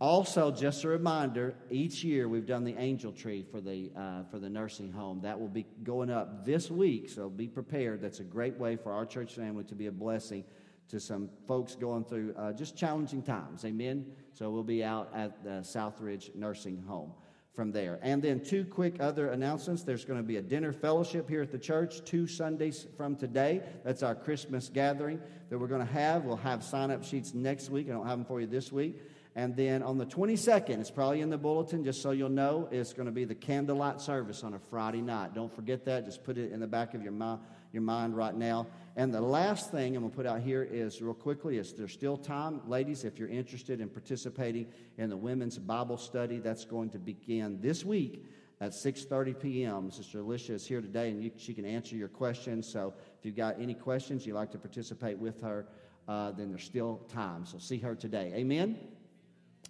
Also, 0.00 0.50
just 0.50 0.84
a 0.84 0.88
reminder, 0.88 1.54
each 1.68 2.02
year 2.02 2.26
we've 2.26 2.46
done 2.46 2.64
the 2.64 2.74
angel 2.78 3.12
tree 3.12 3.44
for 3.50 3.60
the, 3.60 3.92
uh, 3.94 4.22
for 4.30 4.38
the 4.38 4.48
nursing 4.48 4.90
home. 4.90 5.20
That 5.20 5.38
will 5.38 5.48
be 5.48 5.66
going 5.82 6.10
up 6.10 6.46
this 6.46 6.70
week, 6.70 7.10
so 7.10 7.28
be 7.28 7.46
prepared. 7.46 8.00
That's 8.00 8.20
a 8.20 8.24
great 8.24 8.56
way 8.58 8.76
for 8.76 8.92
our 8.92 9.04
church 9.04 9.34
family 9.34 9.64
to 9.64 9.74
be 9.74 9.88
a 9.88 9.92
blessing 9.92 10.44
to 10.88 10.98
some 10.98 11.28
folks 11.46 11.74
going 11.74 12.04
through 12.04 12.34
uh, 12.38 12.52
just 12.54 12.78
challenging 12.78 13.22
times. 13.22 13.62
Amen? 13.66 14.06
So 14.32 14.50
we'll 14.50 14.62
be 14.62 14.82
out 14.82 15.10
at 15.14 15.44
the 15.44 15.60
Southridge 15.60 16.34
Nursing 16.34 16.82
Home 16.88 17.12
from 17.54 17.70
there. 17.70 17.98
And 18.00 18.22
then 18.22 18.40
two 18.42 18.64
quick 18.64 18.96
other 19.00 19.28
announcements. 19.28 19.82
There's 19.82 20.06
going 20.06 20.18
to 20.18 20.26
be 20.26 20.38
a 20.38 20.42
dinner 20.42 20.72
fellowship 20.72 21.28
here 21.28 21.42
at 21.42 21.52
the 21.52 21.58
church 21.58 22.02
two 22.04 22.26
Sundays 22.26 22.86
from 22.96 23.16
today. 23.16 23.60
That's 23.84 24.02
our 24.02 24.14
Christmas 24.14 24.70
gathering 24.70 25.20
that 25.50 25.58
we're 25.58 25.66
going 25.66 25.86
to 25.86 25.92
have. 25.92 26.24
We'll 26.24 26.36
have 26.36 26.64
sign 26.64 26.90
up 26.90 27.04
sheets 27.04 27.34
next 27.34 27.68
week. 27.68 27.88
I 27.88 27.92
don't 27.92 28.06
have 28.06 28.16
them 28.16 28.24
for 28.24 28.40
you 28.40 28.46
this 28.46 28.72
week. 28.72 28.98
And 29.36 29.54
then 29.54 29.82
on 29.82 29.96
the 29.96 30.06
22nd, 30.06 30.80
it's 30.80 30.90
probably 30.90 31.20
in 31.20 31.30
the 31.30 31.38
bulletin, 31.38 31.84
just 31.84 32.02
so 32.02 32.10
you'll 32.10 32.28
know, 32.28 32.68
it's 32.72 32.92
going 32.92 33.06
to 33.06 33.12
be 33.12 33.24
the 33.24 33.34
candlelight 33.34 34.00
service 34.00 34.42
on 34.42 34.54
a 34.54 34.58
Friday 34.58 35.02
night. 35.02 35.34
Don't 35.34 35.54
forget 35.54 35.84
that. 35.84 36.04
Just 36.04 36.24
put 36.24 36.36
it 36.36 36.50
in 36.50 36.58
the 36.58 36.66
back 36.66 36.94
of 36.94 37.02
your, 37.02 37.12
mi- 37.12 37.38
your 37.72 37.82
mind 37.82 38.16
right 38.16 38.34
now. 38.34 38.66
And 38.96 39.14
the 39.14 39.20
last 39.20 39.70
thing 39.70 39.94
I'm 39.94 40.02
going 40.02 40.10
to 40.10 40.16
put 40.16 40.26
out 40.26 40.40
here 40.40 40.64
is, 40.64 41.00
real 41.00 41.14
quickly, 41.14 41.58
is 41.58 41.72
there's 41.72 41.92
still 41.92 42.16
time. 42.16 42.60
Ladies, 42.68 43.04
if 43.04 43.20
you're 43.20 43.28
interested 43.28 43.80
in 43.80 43.88
participating 43.88 44.66
in 44.98 45.10
the 45.10 45.16
women's 45.16 45.58
Bible 45.58 45.96
study, 45.96 46.38
that's 46.38 46.64
going 46.64 46.90
to 46.90 46.98
begin 46.98 47.60
this 47.60 47.84
week 47.84 48.26
at 48.60 48.72
6.30 48.72 49.40
p.m. 49.40 49.90
Sister 49.92 50.20
Alicia 50.20 50.54
is 50.54 50.66
here 50.66 50.80
today, 50.80 51.08
and 51.08 51.22
you, 51.22 51.30
she 51.36 51.54
can 51.54 51.64
answer 51.64 51.94
your 51.94 52.08
questions. 52.08 52.68
So 52.70 52.94
if 53.18 53.24
you've 53.24 53.36
got 53.36 53.60
any 53.60 53.74
questions 53.74 54.26
you'd 54.26 54.34
like 54.34 54.50
to 54.50 54.58
participate 54.58 55.18
with 55.18 55.40
her, 55.40 55.66
uh, 56.08 56.32
then 56.32 56.48
there's 56.48 56.64
still 56.64 57.00
time. 57.08 57.46
So 57.46 57.58
see 57.58 57.78
her 57.78 57.94
today. 57.94 58.32
Amen? 58.34 58.76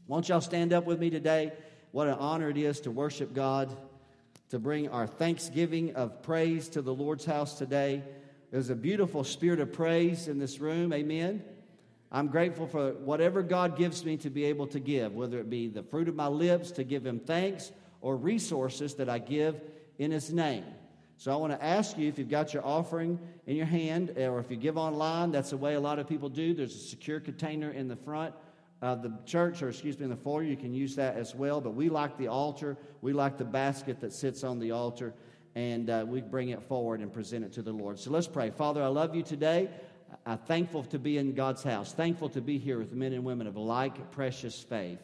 Won't 0.06 0.28
y'all 0.28 0.40
stand 0.40 0.72
up 0.72 0.86
with 0.86 0.98
me 0.98 1.10
today? 1.10 1.52
What 1.92 2.08
an 2.08 2.14
honor 2.14 2.50
it 2.50 2.56
is 2.56 2.80
to 2.80 2.90
worship 2.90 3.32
God, 3.32 3.76
to 4.50 4.58
bring 4.58 4.88
our 4.88 5.06
thanksgiving 5.06 5.94
of 5.94 6.22
praise 6.22 6.68
to 6.70 6.82
the 6.82 6.94
Lord's 6.94 7.24
house 7.24 7.58
today. 7.58 8.02
There's 8.50 8.70
a 8.70 8.74
beautiful 8.74 9.24
spirit 9.24 9.60
of 9.60 9.72
praise 9.72 10.28
in 10.28 10.38
this 10.38 10.58
room. 10.58 10.92
Amen. 10.92 11.44
I'm 12.12 12.26
grateful 12.26 12.66
for 12.66 12.92
whatever 12.94 13.42
God 13.42 13.76
gives 13.76 14.04
me 14.04 14.16
to 14.18 14.30
be 14.30 14.44
able 14.44 14.66
to 14.68 14.80
give, 14.80 15.14
whether 15.14 15.38
it 15.38 15.48
be 15.48 15.68
the 15.68 15.84
fruit 15.84 16.08
of 16.08 16.16
my 16.16 16.26
lips 16.26 16.72
to 16.72 16.84
give 16.84 17.06
Him 17.06 17.20
thanks 17.20 17.70
or 18.00 18.16
resources 18.16 18.94
that 18.96 19.08
I 19.08 19.18
give 19.18 19.60
in 19.98 20.10
His 20.10 20.32
name. 20.32 20.64
So 21.18 21.32
I 21.32 21.36
want 21.36 21.52
to 21.52 21.64
ask 21.64 21.98
you 21.98 22.08
if 22.08 22.18
you've 22.18 22.30
got 22.30 22.54
your 22.54 22.66
offering 22.66 23.20
in 23.46 23.54
your 23.54 23.66
hand, 23.66 24.10
or 24.16 24.40
if 24.40 24.50
you 24.50 24.56
give 24.56 24.76
online, 24.76 25.30
that's 25.30 25.50
the 25.50 25.56
way 25.56 25.74
a 25.74 25.80
lot 25.80 25.98
of 25.98 26.08
people 26.08 26.28
do. 26.28 26.54
There's 26.54 26.74
a 26.74 26.78
secure 26.78 27.20
container 27.20 27.70
in 27.70 27.88
the 27.88 27.96
front 27.96 28.34
of 28.82 29.02
the 29.02 29.12
church, 29.26 29.62
or 29.62 29.68
excuse 29.68 29.98
me, 29.98 30.04
in 30.04 30.10
the 30.10 30.16
foyer. 30.16 30.42
You 30.42 30.56
can 30.56 30.72
use 30.72 30.96
that 30.96 31.16
as 31.16 31.34
well. 31.34 31.60
But 31.60 31.74
we 31.74 31.88
like 31.88 32.16
the 32.16 32.28
altar, 32.28 32.76
we 33.02 33.12
like 33.12 33.36
the 33.36 33.44
basket 33.44 34.00
that 34.00 34.12
sits 34.12 34.42
on 34.42 34.58
the 34.58 34.70
altar, 34.70 35.14
and 35.54 35.90
uh, 35.90 36.04
we 36.06 36.20
bring 36.20 36.50
it 36.50 36.62
forward 36.62 37.00
and 37.00 37.12
present 37.12 37.44
it 37.44 37.52
to 37.52 37.62
the 37.62 37.72
Lord. 37.72 37.98
So 37.98 38.10
let's 38.10 38.28
pray. 38.28 38.50
Father, 38.50 38.82
I 38.82 38.88
love 38.88 39.14
you 39.14 39.22
today. 39.22 39.68
I'm 40.26 40.38
thankful 40.38 40.84
to 40.84 40.98
be 40.98 41.18
in 41.18 41.34
God's 41.34 41.62
house, 41.62 41.92
thankful 41.92 42.30
to 42.30 42.40
be 42.40 42.58
here 42.58 42.78
with 42.78 42.92
men 42.92 43.12
and 43.12 43.24
women 43.24 43.46
of 43.46 43.56
like 43.56 44.10
precious 44.10 44.60
faith. 44.60 44.98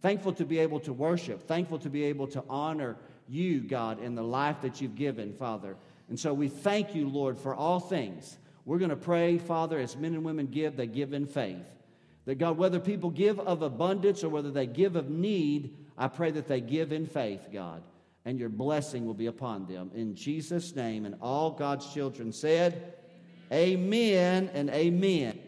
Thankful 0.00 0.32
to 0.34 0.44
be 0.44 0.58
able 0.58 0.80
to 0.80 0.92
worship, 0.92 1.42
thankful 1.42 1.78
to 1.80 1.90
be 1.90 2.04
able 2.04 2.28
to 2.28 2.44
honor 2.48 2.96
you, 3.28 3.60
God, 3.60 4.02
in 4.02 4.14
the 4.14 4.22
life 4.22 4.60
that 4.62 4.80
you've 4.80 4.94
given, 4.94 5.32
Father. 5.32 5.76
And 6.08 6.18
so 6.18 6.32
we 6.32 6.48
thank 6.48 6.94
you, 6.94 7.08
Lord, 7.08 7.36
for 7.38 7.54
all 7.54 7.80
things. 7.80 8.38
We're 8.64 8.78
going 8.78 8.90
to 8.90 8.96
pray, 8.96 9.38
Father, 9.38 9.78
as 9.78 9.96
men 9.96 10.14
and 10.14 10.24
women 10.24 10.46
give, 10.46 10.76
they 10.76 10.86
give 10.86 11.12
in 11.12 11.26
faith. 11.26 11.66
That 12.28 12.34
God, 12.34 12.58
whether 12.58 12.78
people 12.78 13.08
give 13.08 13.40
of 13.40 13.62
abundance 13.62 14.22
or 14.22 14.28
whether 14.28 14.50
they 14.50 14.66
give 14.66 14.96
of 14.96 15.08
need, 15.08 15.74
I 15.96 16.08
pray 16.08 16.30
that 16.32 16.46
they 16.46 16.60
give 16.60 16.92
in 16.92 17.06
faith, 17.06 17.48
God, 17.50 17.82
and 18.26 18.38
your 18.38 18.50
blessing 18.50 19.06
will 19.06 19.14
be 19.14 19.28
upon 19.28 19.64
them. 19.64 19.90
In 19.94 20.14
Jesus' 20.14 20.76
name, 20.76 21.06
and 21.06 21.14
all 21.22 21.52
God's 21.52 21.90
children 21.90 22.30
said, 22.30 22.92
Amen, 23.50 24.50
amen 24.50 24.50
and 24.52 24.68
amen. 24.68 25.40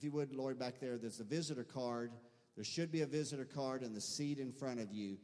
If 0.00 0.04
you 0.04 0.12
would, 0.12 0.34
Lord, 0.34 0.58
back 0.58 0.80
there, 0.80 0.96
there's 0.96 1.20
a 1.20 1.24
visitor 1.24 1.62
card. 1.62 2.12
There 2.56 2.64
should 2.64 2.90
be 2.90 3.02
a 3.02 3.06
visitor 3.06 3.44
card 3.44 3.82
in 3.82 3.92
the 3.92 4.00
seat 4.00 4.38
in 4.38 4.50
front 4.50 4.80
of 4.80 4.90
you. 4.90 5.18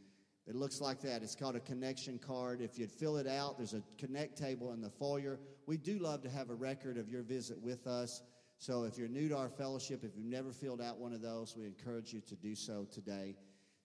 It 0.46 0.54
looks 0.54 0.82
like 0.82 1.00
that. 1.00 1.22
It's 1.22 1.34
called 1.34 1.56
a 1.56 1.60
connection 1.60 2.18
card. 2.18 2.60
If 2.60 2.78
you'd 2.78 2.92
fill 2.92 3.16
it 3.16 3.26
out, 3.26 3.56
there's 3.56 3.72
a 3.72 3.82
connect 3.96 4.36
table 4.36 4.74
in 4.74 4.82
the 4.82 4.90
foyer. 4.90 5.40
We 5.64 5.78
do 5.78 5.98
love 5.98 6.20
to 6.24 6.28
have 6.28 6.50
a 6.50 6.54
record 6.54 6.98
of 6.98 7.08
your 7.08 7.22
visit 7.22 7.58
with 7.58 7.86
us. 7.86 8.20
So 8.58 8.84
if 8.84 8.98
you're 8.98 9.08
new 9.08 9.30
to 9.30 9.36
our 9.38 9.48
fellowship, 9.48 10.04
if 10.04 10.14
you've 10.14 10.26
never 10.26 10.52
filled 10.52 10.82
out 10.82 10.98
one 10.98 11.14
of 11.14 11.22
those, 11.22 11.56
we 11.56 11.64
encourage 11.64 12.12
you 12.12 12.20
to 12.20 12.36
do 12.36 12.54
so 12.54 12.86
today. 12.92 13.34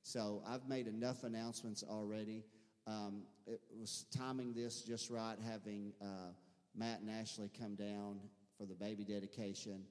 So 0.03 0.43
I've 0.45 0.67
made 0.67 0.87
enough 0.87 1.23
announcements 1.23 1.85
already. 1.89 2.43
Um, 2.85 3.21
it 3.47 3.61
was 3.79 4.07
timing 4.13 4.51
this 4.51 4.81
just 4.81 5.09
right, 5.09 5.37
having 5.41 5.93
uh, 6.01 6.33
Matt 6.75 6.99
and 6.99 7.09
Ashley 7.09 7.49
come 7.57 7.75
down 7.75 8.19
for 8.57 8.65
the 8.65 8.75
baby 8.75 9.05
dedication 9.05 9.85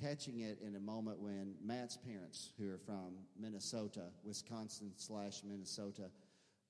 catching 0.00 0.40
it 0.40 0.58
in 0.64 0.76
a 0.76 0.80
moment 0.80 1.18
when 1.18 1.54
Matt's 1.62 1.96
parents, 1.96 2.52
who 2.58 2.70
are 2.70 2.78
from 2.78 3.14
Minnesota, 3.38 4.04
Wisconsin 4.24 4.92
slash 4.96 5.42
Minnesota, 5.44 6.10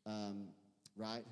um, 0.06 0.48
right? 0.96 1.24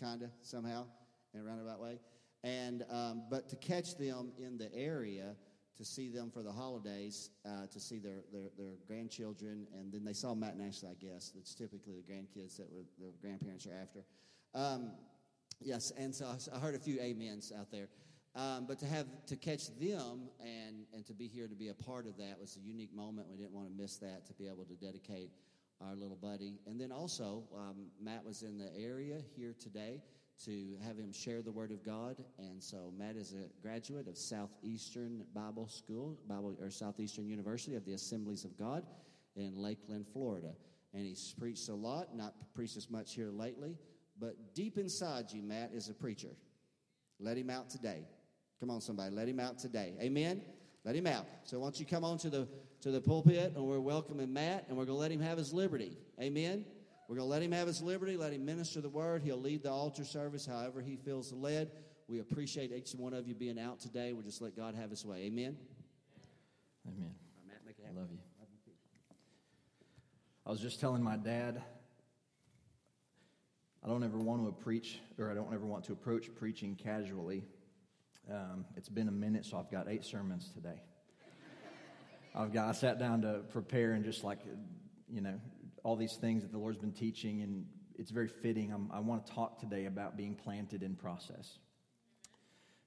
Kinda, 0.00 0.30
somehow, 0.42 0.86
in 1.34 1.40
a 1.40 1.44
roundabout 1.44 1.80
way. 1.80 2.00
And, 2.44 2.84
um, 2.90 3.24
but 3.30 3.48
to 3.50 3.56
catch 3.56 3.96
them 3.96 4.32
in 4.38 4.58
the 4.58 4.74
area, 4.74 5.36
to 5.76 5.84
see 5.84 6.08
them 6.08 6.30
for 6.30 6.42
the 6.42 6.52
holidays, 6.52 7.30
uh, 7.46 7.66
to 7.70 7.80
see 7.80 7.98
their, 7.98 8.22
their, 8.32 8.50
their, 8.58 8.74
grandchildren, 8.86 9.66
and 9.74 9.92
then 9.92 10.04
they 10.04 10.12
saw 10.12 10.34
Matt 10.34 10.54
and 10.54 10.66
Ashley, 10.66 10.90
I 10.90 10.94
guess. 10.94 11.32
That's 11.34 11.54
typically 11.54 11.94
the 11.94 12.12
grandkids 12.12 12.56
that 12.56 12.70
were, 12.70 12.84
the 12.98 13.12
grandparents 13.20 13.66
are 13.66 13.74
after. 13.80 14.04
Um, 14.54 14.90
yes, 15.60 15.92
and 15.96 16.14
so 16.14 16.36
I 16.52 16.58
heard 16.58 16.74
a 16.74 16.78
few 16.78 17.00
amens 17.00 17.52
out 17.56 17.70
there. 17.70 17.88
Um, 18.34 18.64
but 18.66 18.78
to 18.78 18.86
have 18.86 19.06
to 19.26 19.36
catch 19.36 19.66
them 19.78 20.30
and 20.40 20.86
and 20.94 21.04
to 21.06 21.12
be 21.12 21.28
here 21.28 21.48
to 21.48 21.54
be 21.54 21.68
a 21.68 21.74
part 21.74 22.06
of 22.06 22.16
that 22.16 22.38
was 22.40 22.56
a 22.56 22.66
unique 22.66 22.94
moment. 22.94 23.28
We 23.30 23.36
didn't 23.36 23.52
want 23.52 23.68
to 23.68 23.74
miss 23.74 23.98
that 23.98 24.26
to 24.26 24.32
be 24.34 24.46
able 24.46 24.64
to 24.64 24.74
dedicate 24.74 25.30
our 25.80 25.94
little 25.94 26.16
buddy. 26.16 26.60
And 26.66 26.80
then 26.80 26.92
also, 26.92 27.44
um, 27.54 27.86
Matt 28.00 28.24
was 28.24 28.42
in 28.42 28.56
the 28.56 28.70
area 28.78 29.18
here 29.36 29.54
today 29.58 30.00
to 30.44 30.76
have 30.84 30.96
him 30.96 31.12
share 31.12 31.42
the 31.42 31.52
Word 31.52 31.70
of 31.72 31.84
God. 31.84 32.16
And 32.38 32.62
so 32.62 32.92
Matt 32.96 33.16
is 33.16 33.34
a 33.34 33.48
graduate 33.60 34.08
of 34.08 34.16
Southeastern 34.16 35.24
Bible 35.34 35.68
School, 35.68 36.18
Bible 36.26 36.56
or 36.60 36.70
Southeastern 36.70 37.28
University 37.28 37.76
of 37.76 37.84
the 37.84 37.92
Assemblies 37.92 38.44
of 38.44 38.56
God 38.58 38.84
in 39.36 39.56
Lakeland, 39.56 40.06
Florida. 40.12 40.54
And 40.94 41.06
he's 41.06 41.34
preached 41.38 41.68
a 41.68 41.74
lot, 41.74 42.16
not 42.16 42.34
preached 42.54 42.76
as 42.76 42.90
much 42.90 43.14
here 43.14 43.30
lately, 43.30 43.76
but 44.18 44.54
deep 44.54 44.78
inside 44.78 45.32
you, 45.32 45.42
Matt 45.42 45.70
is 45.72 45.88
a 45.88 45.94
preacher. 45.94 46.36
Let 47.18 47.36
him 47.36 47.50
out 47.50 47.70
today. 47.70 48.04
Come 48.62 48.70
on, 48.70 48.80
somebody, 48.80 49.12
let 49.12 49.26
him 49.26 49.40
out 49.40 49.58
today. 49.58 49.92
Amen. 50.00 50.40
Let 50.84 50.94
him 50.94 51.08
out. 51.08 51.26
So 51.42 51.58
why 51.58 51.64
don't 51.64 51.80
you 51.80 51.84
come 51.84 52.04
on 52.04 52.16
to 52.18 52.30
the 52.30 52.46
to 52.82 52.92
the 52.92 53.00
pulpit 53.00 53.54
and 53.56 53.64
we're 53.64 53.80
welcoming 53.80 54.32
Matt 54.32 54.66
and 54.68 54.76
we're 54.76 54.84
going 54.84 54.98
to 54.98 55.00
let 55.00 55.10
him 55.10 55.18
have 55.18 55.36
his 55.36 55.52
liberty. 55.52 55.98
Amen. 56.20 56.64
We're 57.08 57.16
going 57.16 57.26
to 57.26 57.30
let 57.30 57.42
him 57.42 57.50
have 57.50 57.66
his 57.66 57.82
liberty, 57.82 58.16
let 58.16 58.32
him 58.32 58.44
minister 58.44 58.80
the 58.80 58.88
word. 58.88 59.24
He'll 59.24 59.40
lead 59.40 59.64
the 59.64 59.72
altar 59.72 60.04
service 60.04 60.46
however 60.46 60.80
he 60.80 60.94
feels 60.94 61.32
led. 61.32 61.72
We 62.06 62.20
appreciate 62.20 62.70
each 62.70 62.92
one 62.92 63.14
of 63.14 63.26
you 63.26 63.34
being 63.34 63.58
out 63.58 63.80
today. 63.80 64.12
We'll 64.12 64.22
just 64.22 64.40
let 64.40 64.54
God 64.54 64.76
have 64.76 64.90
his 64.90 65.04
way. 65.04 65.22
Amen. 65.22 65.56
Amen. 66.86 67.14
Matt, 67.48 67.62
I 67.66 67.98
love 67.98 68.12
you. 68.12 68.18
I 70.46 70.50
was 70.50 70.60
just 70.60 70.78
telling 70.78 71.02
my 71.02 71.16
dad 71.16 71.60
I 73.84 73.88
don't 73.88 74.04
ever 74.04 74.18
want 74.18 74.46
to 74.46 74.52
preach 74.52 75.00
or 75.18 75.32
I 75.32 75.34
don't 75.34 75.52
ever 75.52 75.66
want 75.66 75.82
to 75.86 75.92
approach 75.92 76.32
preaching 76.36 76.76
casually. 76.76 77.42
Um, 78.30 78.64
it's 78.76 78.88
been 78.88 79.08
a 79.08 79.12
minute, 79.12 79.44
so 79.44 79.58
I've 79.58 79.70
got 79.70 79.88
eight 79.88 80.04
sermons 80.04 80.50
today. 80.54 80.80
I've 82.34 82.52
got, 82.52 82.68
I 82.68 82.72
sat 82.72 82.98
down 82.98 83.22
to 83.22 83.40
prepare 83.50 83.92
and 83.92 84.04
just 84.04 84.24
like, 84.24 84.38
you 85.10 85.20
know, 85.20 85.38
all 85.82 85.96
these 85.96 86.14
things 86.14 86.42
that 86.42 86.52
the 86.52 86.58
Lord's 86.58 86.78
been 86.78 86.92
teaching, 86.92 87.42
and 87.42 87.66
it's 87.98 88.10
very 88.10 88.28
fitting. 88.28 88.72
I'm, 88.72 88.90
i 88.92 89.00
want 89.00 89.26
to 89.26 89.32
talk 89.32 89.58
today 89.58 89.86
about 89.86 90.16
being 90.16 90.34
planted 90.34 90.82
in 90.82 90.94
process. 90.94 91.58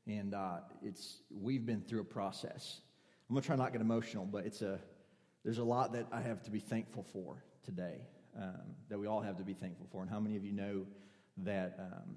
And 0.07 0.33
uh, 0.33 0.59
it's, 0.81 1.17
we've 1.29 1.65
been 1.65 1.81
through 1.81 2.01
a 2.01 2.05
process. 2.05 2.79
I'm 3.29 3.35
going 3.35 3.41
to 3.41 3.45
try 3.45 3.55
not 3.55 3.65
to 3.65 3.71
get 3.73 3.81
emotional, 3.81 4.25
but 4.25 4.45
it's 4.45 4.61
a, 4.61 4.79
there's 5.43 5.57
a 5.57 5.63
lot 5.63 5.93
that 5.93 6.07
I 6.11 6.21
have 6.21 6.43
to 6.43 6.51
be 6.51 6.59
thankful 6.59 7.03
for 7.03 7.43
today, 7.63 8.01
um, 8.39 8.75
that 8.89 8.97
we 8.97 9.05
all 9.05 9.21
have 9.21 9.37
to 9.37 9.43
be 9.43 9.53
thankful 9.53 9.87
for. 9.91 10.01
And 10.01 10.09
how 10.09 10.19
many 10.19 10.37
of 10.37 10.45
you 10.45 10.53
know 10.53 10.85
that 11.37 11.75
um, 11.77 12.15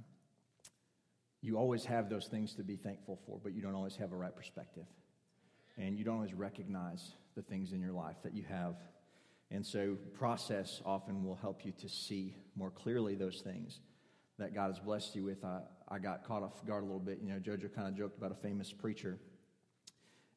you 1.40 1.57
always 1.57 1.85
have 1.85 2.09
those 2.09 2.27
things 2.27 2.55
to 2.55 2.64
be 2.64 2.77
thankful 2.77 3.18
for, 3.27 3.38
but 3.42 3.55
you 3.55 3.62
don't 3.62 3.74
always 3.74 3.96
have 3.96 4.12
a 4.12 4.16
right 4.16 4.35
perspective. 4.35 4.87
And 5.77 5.96
you 5.96 6.05
don't 6.05 6.16
always 6.16 6.35
recognize 6.35 7.12
the 7.37 7.42
things 7.42 7.72
in 7.72 7.81
your 7.81 7.92
life 7.92 8.16
that 8.24 8.35
you 8.35 8.44
have. 8.48 8.74
And 9.51 9.64
so, 9.64 9.96
process 10.12 10.83
often 10.85 11.24
will 11.24 11.37
help 11.37 11.64
you 11.64 11.72
to 11.81 11.88
see 11.88 12.35
more 12.57 12.70
clearly 12.70 13.14
those 13.14 13.40
things 13.40 13.81
that 14.38 14.55
God 14.55 14.68
has 14.68 14.79
blessed 14.79 15.14
you 15.16 15.24
with. 15.24 15.44
I, 15.44 15.61
I 15.88 15.98
got 15.98 16.24
caught 16.24 16.42
off 16.42 16.64
guard 16.66 16.83
a 16.83 16.87
little 16.87 17.01
bit. 17.01 17.20
You 17.22 17.29
know, 17.31 17.38
Jojo 17.38 17.74
kind 17.74 17.88
of 17.88 17.96
joked 17.96 18.18
about 18.18 18.33
a 18.33 18.37
famous 18.42 18.72
preacher. 18.72 19.18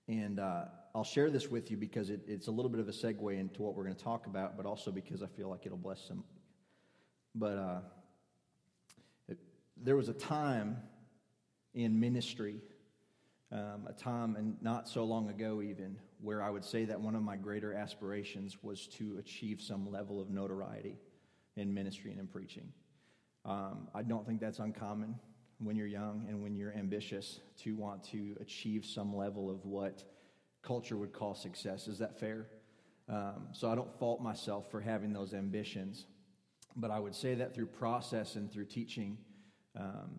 And 0.07 0.39
uh, 0.39 0.65
I'll 0.95 1.03
share 1.03 1.29
this 1.29 1.49
with 1.49 1.71
you 1.71 1.77
because 1.77 2.09
it, 2.09 2.21
it's 2.27 2.47
a 2.47 2.51
little 2.51 2.71
bit 2.71 2.79
of 2.79 2.87
a 2.87 2.91
segue 2.91 3.37
into 3.39 3.61
what 3.61 3.75
we're 3.75 3.83
going 3.83 3.95
to 3.95 4.03
talk 4.03 4.27
about, 4.27 4.57
but 4.57 4.65
also 4.65 4.91
because 4.91 5.21
I 5.21 5.27
feel 5.27 5.49
like 5.49 5.65
it'll 5.65 5.77
bless 5.77 6.01
some. 6.07 6.23
But 7.35 7.57
uh, 7.57 7.79
it, 9.29 9.37
there 9.77 9.95
was 9.95 10.09
a 10.09 10.13
time 10.13 10.77
in 11.73 11.99
ministry, 11.99 12.62
um, 13.51 13.88
a 13.88 13.93
time 13.93 14.36
and 14.36 14.57
not 14.62 14.88
so 14.88 15.03
long 15.03 15.29
ago 15.29 15.62
even, 15.62 15.97
where 16.21 16.41
I 16.41 16.49
would 16.49 16.65
say 16.65 16.86
that 16.86 16.99
one 16.99 17.15
of 17.15 17.23
my 17.23 17.36
greater 17.36 17.73
aspirations 17.73 18.57
was 18.62 18.88
to 18.88 19.17
achieve 19.17 19.62
some 19.62 19.91
level 19.91 20.21
of 20.21 20.29
notoriety 20.29 20.97
in 21.55 21.73
ministry 21.73 22.12
and 22.12 22.19
in 22.19 22.27
preaching. 22.27 22.71
Um, 23.43 23.88
I 23.95 24.03
don't 24.03 24.25
think 24.25 24.39
that's 24.39 24.60
uncommon 24.60 25.15
when 25.60 25.75
you're 25.75 25.88
young 25.88 26.25
and 26.29 26.41
when 26.41 26.55
you're 26.55 26.73
ambitious 26.73 27.39
to 27.63 27.75
want 27.75 28.03
to 28.05 28.36
achieve 28.39 28.86
some 28.86 29.15
level 29.15 29.49
of 29.49 29.65
what 29.65 30.03
culture 30.63 30.95
would 30.97 31.12
call 31.13 31.36
success. 31.36 31.88
Is 31.88 31.97
that 31.99 32.19
fair? 32.19 32.47
Um, 33.10 33.47
so 33.51 33.69
I 33.69 33.75
don't 33.75 33.93
fault 33.99 34.21
myself 34.21 34.69
for 34.71 34.79
having 34.79 35.12
those 35.12 35.34
ambitions. 35.34 36.05
but 36.75 36.91
I 36.91 36.99
would 36.99 37.15
say 37.15 37.36
that 37.36 37.53
through 37.53 37.67
process 37.67 38.36
and 38.36 38.51
through 38.51 38.65
teaching, 38.65 39.17
um, 39.75 40.12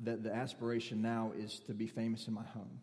that 0.00 0.22
the 0.22 0.34
aspiration 0.34 1.02
now 1.02 1.32
is 1.36 1.60
to 1.66 1.74
be 1.74 1.86
famous 1.86 2.26
in 2.26 2.34
my 2.34 2.42
home. 2.42 2.80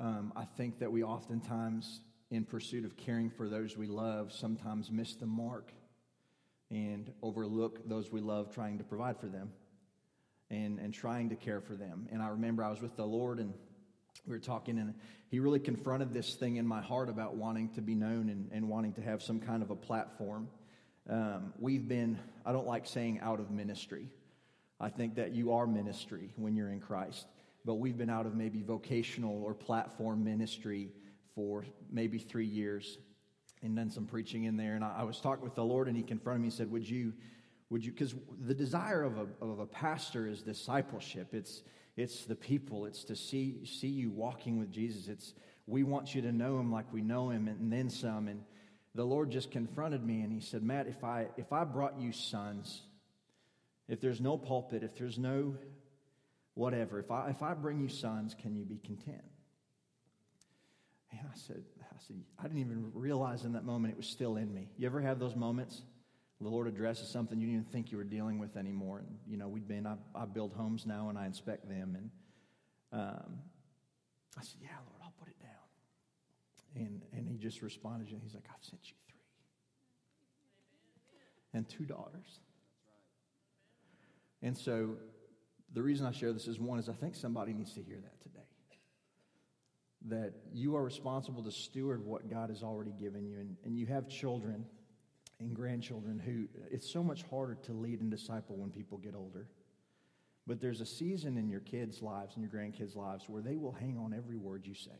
Um, 0.00 0.32
I 0.36 0.44
think 0.44 0.78
that 0.80 0.92
we 0.92 1.02
oftentimes, 1.02 2.00
in 2.30 2.44
pursuit 2.44 2.84
of 2.84 2.96
caring 2.96 3.30
for 3.30 3.48
those 3.48 3.76
we 3.76 3.86
love, 3.86 4.32
sometimes 4.32 4.90
miss 4.90 5.14
the 5.14 5.26
mark 5.26 5.72
and 6.70 7.10
overlook 7.22 7.88
those 7.88 8.12
we 8.12 8.20
love 8.20 8.52
trying 8.54 8.78
to 8.78 8.84
provide 8.84 9.18
for 9.18 9.26
them 9.26 9.50
and, 10.50 10.78
and 10.78 10.92
trying 10.94 11.30
to 11.30 11.36
care 11.36 11.60
for 11.60 11.74
them. 11.74 12.08
And 12.12 12.22
I 12.22 12.28
remember 12.28 12.62
I 12.62 12.70
was 12.70 12.80
with 12.80 12.96
the 12.96 13.06
Lord 13.06 13.38
and 13.38 13.54
we 14.26 14.34
were 14.34 14.40
talking, 14.40 14.78
and 14.78 14.94
He 15.30 15.40
really 15.40 15.60
confronted 15.60 16.12
this 16.12 16.34
thing 16.34 16.56
in 16.56 16.66
my 16.66 16.80
heart 16.80 17.08
about 17.08 17.36
wanting 17.36 17.70
to 17.70 17.80
be 17.80 17.94
known 17.94 18.28
and, 18.28 18.50
and 18.52 18.68
wanting 18.68 18.92
to 18.94 19.02
have 19.02 19.22
some 19.22 19.40
kind 19.40 19.62
of 19.62 19.70
a 19.70 19.76
platform. 19.76 20.48
Um, 21.08 21.54
we've 21.58 21.88
been, 21.88 22.18
I 22.44 22.52
don't 22.52 22.66
like 22.66 22.86
saying 22.86 23.20
out 23.20 23.40
of 23.40 23.50
ministry. 23.50 24.08
I 24.80 24.88
think 24.88 25.16
that 25.16 25.32
you 25.32 25.52
are 25.52 25.66
ministry 25.66 26.30
when 26.36 26.54
you're 26.56 26.70
in 26.70 26.80
Christ 26.80 27.26
but 27.68 27.74
we've 27.74 27.98
been 27.98 28.08
out 28.08 28.24
of 28.24 28.34
maybe 28.34 28.62
vocational 28.62 29.42
or 29.42 29.52
platform 29.52 30.24
ministry 30.24 30.88
for 31.34 31.66
maybe 31.90 32.18
three 32.18 32.46
years 32.46 32.96
and 33.62 33.76
done 33.76 33.90
some 33.90 34.06
preaching 34.06 34.44
in 34.44 34.56
there. 34.56 34.74
And 34.74 34.82
I, 34.82 35.00
I 35.00 35.02
was 35.02 35.20
talking 35.20 35.44
with 35.44 35.54
the 35.54 35.64
Lord, 35.64 35.86
and 35.86 35.94
He 35.94 36.02
confronted 36.02 36.40
me 36.40 36.46
and 36.46 36.54
said, 36.54 36.70
Would 36.70 36.88
you, 36.88 37.12
would 37.68 37.84
you, 37.84 37.92
because 37.92 38.14
the 38.40 38.54
desire 38.54 39.02
of 39.02 39.18
a, 39.18 39.26
of 39.44 39.58
a 39.58 39.66
pastor 39.66 40.26
is 40.26 40.40
discipleship. 40.40 41.34
It's, 41.34 41.62
it's 41.98 42.24
the 42.24 42.36
people, 42.36 42.86
it's 42.86 43.04
to 43.04 43.14
see, 43.14 43.66
see 43.66 43.88
you 43.88 44.10
walking 44.10 44.58
with 44.58 44.70
Jesus. 44.70 45.08
It's, 45.08 45.34
we 45.66 45.82
want 45.82 46.14
you 46.14 46.22
to 46.22 46.32
know 46.32 46.58
Him 46.58 46.72
like 46.72 46.90
we 46.90 47.02
know 47.02 47.28
Him 47.28 47.48
and 47.48 47.70
then 47.70 47.90
some. 47.90 48.28
And 48.28 48.42
the 48.94 49.04
Lord 49.04 49.30
just 49.30 49.50
confronted 49.50 50.02
me 50.02 50.22
and 50.22 50.32
He 50.32 50.40
said, 50.40 50.62
Matt, 50.62 50.86
if 50.86 51.04
I, 51.04 51.26
if 51.36 51.52
I 51.52 51.64
brought 51.64 52.00
you 52.00 52.12
sons, 52.12 52.80
if 53.88 54.00
there's 54.00 54.20
no 54.20 54.36
pulpit, 54.36 54.82
if 54.82 54.96
there's 54.96 55.18
no 55.18 55.56
whatever. 56.54 56.98
If 56.98 57.10
I, 57.10 57.30
if 57.30 57.42
I 57.42 57.54
bring 57.54 57.80
you 57.80 57.88
sons, 57.88 58.34
can 58.40 58.54
you 58.54 58.64
be 58.64 58.78
content? 58.78 59.22
And 61.10 61.20
I 61.22 61.36
said, 61.36 61.62
I 61.80 61.96
said, 62.06 62.16
I 62.38 62.42
didn't 62.42 62.58
even 62.58 62.90
realize 62.92 63.44
in 63.44 63.52
that 63.52 63.64
moment 63.64 63.92
it 63.92 63.96
was 63.96 64.06
still 64.06 64.36
in 64.36 64.52
me. 64.52 64.68
You 64.76 64.86
ever 64.86 65.00
have 65.00 65.18
those 65.18 65.34
moments? 65.34 65.82
The 66.40 66.48
Lord 66.48 66.68
addresses 66.68 67.08
something 67.08 67.40
you 67.40 67.46
didn't 67.46 67.62
even 67.62 67.72
think 67.72 67.90
you 67.90 67.98
were 67.98 68.04
dealing 68.04 68.38
with 68.38 68.56
anymore. 68.56 68.98
And, 68.98 69.08
you 69.26 69.36
know, 69.36 69.48
we've 69.48 69.66
been, 69.66 69.86
I, 69.86 69.94
I 70.14 70.24
build 70.24 70.52
homes 70.52 70.86
now 70.86 71.08
and 71.08 71.18
I 71.18 71.26
inspect 71.26 71.68
them. 71.68 71.96
And 71.96 72.10
um, 72.92 73.38
I 74.38 74.42
said, 74.42 74.60
Yeah, 74.62 74.76
Lord, 74.88 75.00
I'll 75.02 75.14
put 75.18 75.28
it 75.28 75.40
down. 75.40 75.50
And, 76.76 77.02
and 77.12 77.28
he 77.28 77.38
just 77.38 77.62
responded, 77.62 78.10
and 78.10 78.20
he's 78.22 78.34
like, 78.34 78.46
I've 78.48 78.64
sent 78.64 78.82
you 78.84 78.94
three. 79.06 79.20
And 81.54 81.68
two 81.68 81.84
daughters. 81.84 82.40
And 84.42 84.56
so 84.56 84.96
the 85.72 85.82
reason 85.82 86.06
I 86.06 86.12
share 86.12 86.32
this 86.32 86.46
is 86.46 86.58
one 86.58 86.78
is 86.78 86.88
I 86.88 86.92
think 86.92 87.14
somebody 87.14 87.52
needs 87.52 87.74
to 87.74 87.82
hear 87.82 87.96
that 87.96 88.20
today. 88.22 88.46
That 90.06 90.32
you 90.52 90.76
are 90.76 90.82
responsible 90.82 91.42
to 91.42 91.50
steward 91.50 92.04
what 92.04 92.30
God 92.30 92.50
has 92.50 92.62
already 92.62 92.92
given 92.92 93.26
you, 93.26 93.38
and, 93.38 93.56
and 93.64 93.76
you 93.76 93.86
have 93.86 94.08
children 94.08 94.64
and 95.40 95.54
grandchildren 95.54 96.18
who 96.18 96.48
it's 96.70 96.90
so 96.90 97.02
much 97.02 97.22
harder 97.30 97.56
to 97.64 97.72
lead 97.72 98.00
and 98.00 98.10
disciple 98.10 98.56
when 98.56 98.70
people 98.70 98.98
get 98.98 99.14
older. 99.14 99.46
But 100.46 100.60
there's 100.60 100.80
a 100.80 100.86
season 100.86 101.36
in 101.36 101.48
your 101.48 101.60
kids' 101.60 102.00
lives 102.00 102.34
and 102.36 102.42
your 102.42 102.50
grandkids' 102.50 102.96
lives 102.96 103.28
where 103.28 103.42
they 103.42 103.56
will 103.56 103.72
hang 103.72 103.98
on 103.98 104.14
every 104.14 104.36
word 104.36 104.66
you 104.66 104.74
say, 104.74 104.98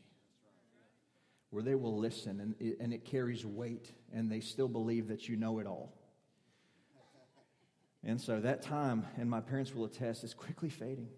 where 1.49 1.63
they 1.63 1.75
will 1.75 1.97
listen, 1.97 2.39
and 2.39 2.55
it, 2.59 2.77
and 2.79 2.93
it 2.93 3.03
carries 3.03 3.45
weight, 3.45 3.91
and 4.13 4.31
they 4.31 4.41
still 4.41 4.67
believe 4.67 5.07
that 5.07 5.27
you 5.27 5.35
know 5.35 5.57
it 5.59 5.65
all. 5.65 5.98
And 8.03 8.19
so 8.19 8.39
that 8.39 8.61
time, 8.61 9.05
and 9.17 9.29
my 9.29 9.41
parents 9.41 9.75
will 9.75 9.85
attest, 9.85 10.23
is 10.23 10.33
quickly 10.33 10.69
fading. 10.69 11.09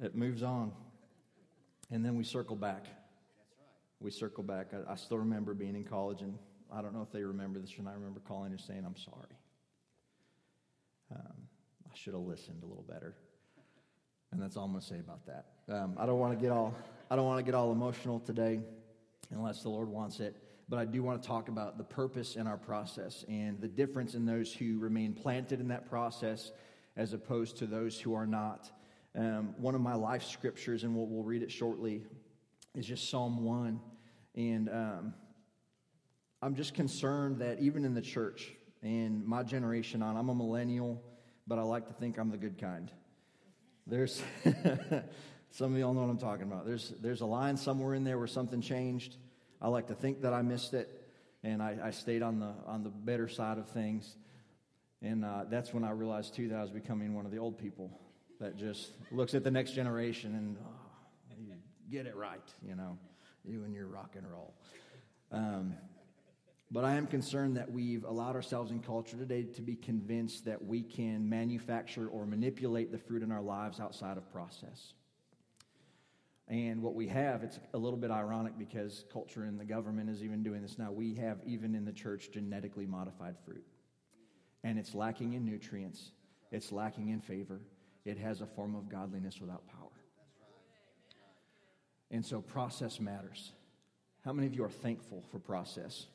it 0.00 0.14
moves 0.14 0.42
on. 0.42 0.72
And 1.90 2.04
then 2.04 2.16
we 2.16 2.24
circle 2.24 2.56
back. 2.56 2.86
We 4.00 4.10
circle 4.10 4.42
back. 4.42 4.68
I, 4.72 4.92
I, 4.92 4.96
still 4.96 5.18
remember 5.18 5.54
being 5.54 5.76
in 5.76 5.84
college, 5.84 6.22
and 6.22 6.38
I 6.72 6.80
don't 6.80 6.94
know 6.94 7.02
if 7.02 7.12
they 7.12 7.22
remember 7.22 7.58
this 7.58 7.70
and. 7.78 7.88
I 7.88 7.92
remember 7.92 8.20
calling 8.20 8.52
and 8.52 8.60
saying, 8.60 8.84
I'm 8.86 8.96
sorry. 8.96 9.36
Um, 11.14 11.48
I 11.86 11.96
should 11.96 12.14
have 12.14 12.22
listened 12.22 12.62
a 12.62 12.66
little 12.66 12.84
better. 12.88 13.14
And 14.32 14.42
that's 14.42 14.56
all 14.56 14.64
I'm 14.64 14.72
going 14.72 14.80
to 14.80 14.86
say 14.86 14.98
about 14.98 15.26
that. 15.26 15.46
Um, 15.68 15.94
I 15.98 16.06
don't 16.06 16.18
want 16.18 16.36
to 16.36 16.42
get 16.42 16.50
all 16.50 16.74
I 17.10 17.16
don't 17.16 17.26
want 17.26 17.38
to 17.38 17.44
get 17.44 17.54
all 17.54 17.70
emotional 17.70 18.18
today, 18.18 18.60
unless 19.30 19.62
the 19.62 19.68
Lord 19.68 19.88
wants 19.88 20.20
it 20.20 20.34
but 20.68 20.78
I 20.78 20.84
do 20.84 21.02
want 21.02 21.22
to 21.22 21.28
talk 21.28 21.48
about 21.48 21.76
the 21.76 21.84
purpose 21.84 22.36
in 22.36 22.46
our 22.46 22.56
process 22.56 23.24
and 23.28 23.60
the 23.60 23.68
difference 23.68 24.14
in 24.14 24.24
those 24.24 24.52
who 24.52 24.78
remain 24.78 25.12
planted 25.12 25.60
in 25.60 25.68
that 25.68 25.88
process 25.88 26.52
as 26.96 27.12
opposed 27.12 27.58
to 27.58 27.66
those 27.66 28.00
who 28.00 28.14
are 28.14 28.26
not. 28.26 28.70
Um, 29.16 29.54
one 29.58 29.74
of 29.74 29.80
my 29.80 29.94
life 29.94 30.24
scriptures, 30.24 30.84
and 30.84 30.94
we'll, 30.96 31.06
we'll, 31.06 31.22
read 31.22 31.42
it 31.42 31.50
shortly, 31.50 32.02
is 32.74 32.86
just 32.86 33.10
Psalm 33.10 33.44
1. 33.44 33.80
And 34.36 34.68
um, 34.68 35.14
I'm 36.42 36.54
just 36.54 36.74
concerned 36.74 37.40
that 37.40 37.60
even 37.60 37.84
in 37.84 37.94
the 37.94 38.02
church 38.02 38.52
and 38.82 39.24
my 39.24 39.42
generation 39.42 40.02
on, 40.02 40.16
I'm 40.16 40.28
a 40.30 40.34
millennial, 40.34 41.02
but 41.46 41.58
I 41.58 41.62
like 41.62 41.86
to 41.88 41.92
think 41.92 42.18
I'm 42.18 42.30
the 42.30 42.36
good 42.36 42.58
kind. 42.58 42.90
There's 43.86 44.22
some 45.50 45.72
of 45.74 45.78
y'all 45.78 45.92
know 45.92 46.00
what 46.00 46.10
I'm 46.10 46.18
talking 46.18 46.44
about. 46.44 46.66
There's, 46.66 46.92
there's 47.00 47.20
a 47.20 47.26
line 47.26 47.56
somewhere 47.56 47.94
in 47.94 48.02
there 48.02 48.18
where 48.18 48.26
something 48.26 48.60
changed 48.60 49.16
I 49.60 49.68
like 49.68 49.86
to 49.88 49.94
think 49.94 50.22
that 50.22 50.32
I 50.32 50.42
missed 50.42 50.74
it, 50.74 50.88
and 51.42 51.62
I, 51.62 51.76
I 51.82 51.90
stayed 51.90 52.22
on 52.22 52.40
the 52.40 52.52
on 52.66 52.82
the 52.82 52.90
better 52.90 53.28
side 53.28 53.58
of 53.58 53.68
things. 53.68 54.16
And 55.02 55.24
uh, 55.24 55.44
that's 55.50 55.74
when 55.74 55.84
I 55.84 55.90
realized 55.90 56.34
too 56.34 56.48
that 56.48 56.56
I 56.56 56.62
was 56.62 56.70
becoming 56.70 57.14
one 57.14 57.26
of 57.26 57.30
the 57.30 57.38
old 57.38 57.58
people 57.58 57.90
that 58.40 58.56
just 58.56 58.92
looks 59.12 59.34
at 59.34 59.44
the 59.44 59.50
next 59.50 59.72
generation 59.72 60.34
and 60.34 60.56
oh, 60.64 61.34
you 61.38 61.54
get 61.90 62.06
it 62.06 62.16
right, 62.16 62.52
you 62.66 62.74
know, 62.74 62.98
you 63.44 63.64
and 63.64 63.74
your 63.74 63.86
rock 63.86 64.14
and 64.16 64.26
roll. 64.30 64.54
Um, 65.30 65.74
but 66.70 66.84
I 66.84 66.94
am 66.94 67.06
concerned 67.06 67.56
that 67.56 67.70
we've 67.70 68.04
allowed 68.04 68.34
ourselves 68.34 68.70
in 68.70 68.80
culture 68.80 69.16
today 69.16 69.42
to 69.42 69.62
be 69.62 69.76
convinced 69.76 70.46
that 70.46 70.64
we 70.64 70.82
can 70.82 71.28
manufacture 71.28 72.08
or 72.08 72.26
manipulate 72.26 72.90
the 72.90 72.98
fruit 72.98 73.22
in 73.22 73.30
our 73.30 73.42
lives 73.42 73.80
outside 73.80 74.16
of 74.16 74.30
process. 74.32 74.94
And 76.48 76.82
what 76.82 76.94
we 76.94 77.08
have, 77.08 77.42
it's 77.42 77.58
a 77.72 77.78
little 77.78 77.98
bit 77.98 78.10
ironic 78.10 78.58
because 78.58 79.04
culture 79.10 79.44
and 79.44 79.58
the 79.58 79.64
government 79.64 80.10
is 80.10 80.22
even 80.22 80.42
doing 80.42 80.60
this 80.60 80.78
now. 80.78 80.92
We 80.92 81.14
have, 81.14 81.38
even 81.46 81.74
in 81.74 81.86
the 81.86 81.92
church, 81.92 82.30
genetically 82.32 82.86
modified 82.86 83.36
fruit. 83.46 83.64
And 84.62 84.78
it's 84.78 84.94
lacking 84.94 85.32
in 85.32 85.44
nutrients, 85.44 86.10
it's 86.50 86.70
lacking 86.70 87.08
in 87.08 87.20
favor. 87.20 87.60
It 88.04 88.18
has 88.18 88.42
a 88.42 88.46
form 88.46 88.74
of 88.74 88.90
godliness 88.90 89.40
without 89.40 89.66
power. 89.66 89.88
And 92.10 92.24
so, 92.24 92.42
process 92.42 93.00
matters. 93.00 93.52
How 94.24 94.34
many 94.34 94.46
of 94.46 94.54
you 94.54 94.62
are 94.64 94.70
thankful 94.70 95.24
for 95.30 95.38
process? 95.38 96.06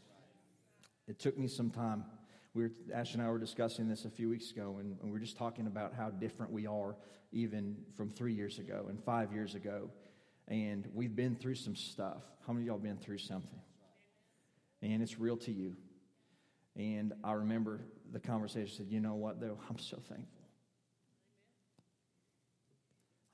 It 1.08 1.18
took 1.18 1.38
me 1.38 1.48
some 1.48 1.72
time. 1.72 2.06
We 2.54 2.64
were, 2.64 2.72
Ash 2.94 3.16
and 3.16 3.24
I 3.24 3.30
were 3.30 3.40
discussing 3.40 3.90
this 3.90 4.06
a 4.06 4.10
few 4.10 4.30
weeks 4.30 4.52
ago, 4.52 4.78
and, 4.80 4.96
and 5.02 5.06
we 5.06 5.12
were 5.12 5.20
just 5.20 5.38
talking 5.38 5.66
about 5.66 5.94
how 5.96 6.12
different 6.12 6.52
we 6.52 6.68
are 6.68 6.96
even 7.32 7.76
from 7.96 8.10
three 8.12 8.34
years 8.34 8.60
ago 8.60 8.86
and 8.90 9.04
five 9.04 9.34
years 9.34 9.56
ago 9.56 9.90
and 10.50 10.88
we've 10.94 11.16
been 11.16 11.36
through 11.36 11.56
some 11.56 11.76
stuff. 11.76 12.24
How 12.46 12.54
many 12.54 12.66
of 12.66 12.68
y'all 12.68 12.80
been 12.80 12.98
through 12.98 13.20
something? 13.20 13.60
And 14.82 15.02
it's 15.04 15.20
real 15.20 15.38
to 15.38 15.52
you. 15.52 15.76
And 16.76 17.14
I 17.24 17.34
remember 17.34 17.82
the 18.12 18.20
conversation 18.20 18.76
said, 18.76 18.88
you 18.90 19.00
know 19.00 19.14
what, 19.14 19.40
though? 19.40 19.60
I'm 19.70 19.78
so 19.78 19.98
thankful. 19.98 20.40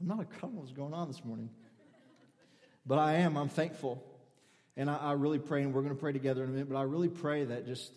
I'm 0.01 0.07
not 0.07 0.19
a 0.19 0.45
I 0.45 0.49
what's 0.49 0.73
going 0.73 0.93
on 0.93 1.07
this 1.07 1.23
morning. 1.23 1.49
But 2.85 2.99
I 2.99 3.13
am. 3.15 3.37
I'm 3.37 3.49
thankful. 3.49 4.03
And 4.75 4.89
I, 4.89 4.97
I 4.97 5.11
really 5.13 5.39
pray, 5.39 5.63
and 5.63 5.73
we're 5.73 5.81
going 5.81 5.95
to 5.95 5.99
pray 5.99 6.11
together 6.11 6.43
in 6.43 6.49
a 6.49 6.51
minute, 6.51 6.69
but 6.69 6.77
I 6.77 6.83
really 6.83 7.07
pray 7.07 7.45
that 7.45 7.65
just 7.65 7.93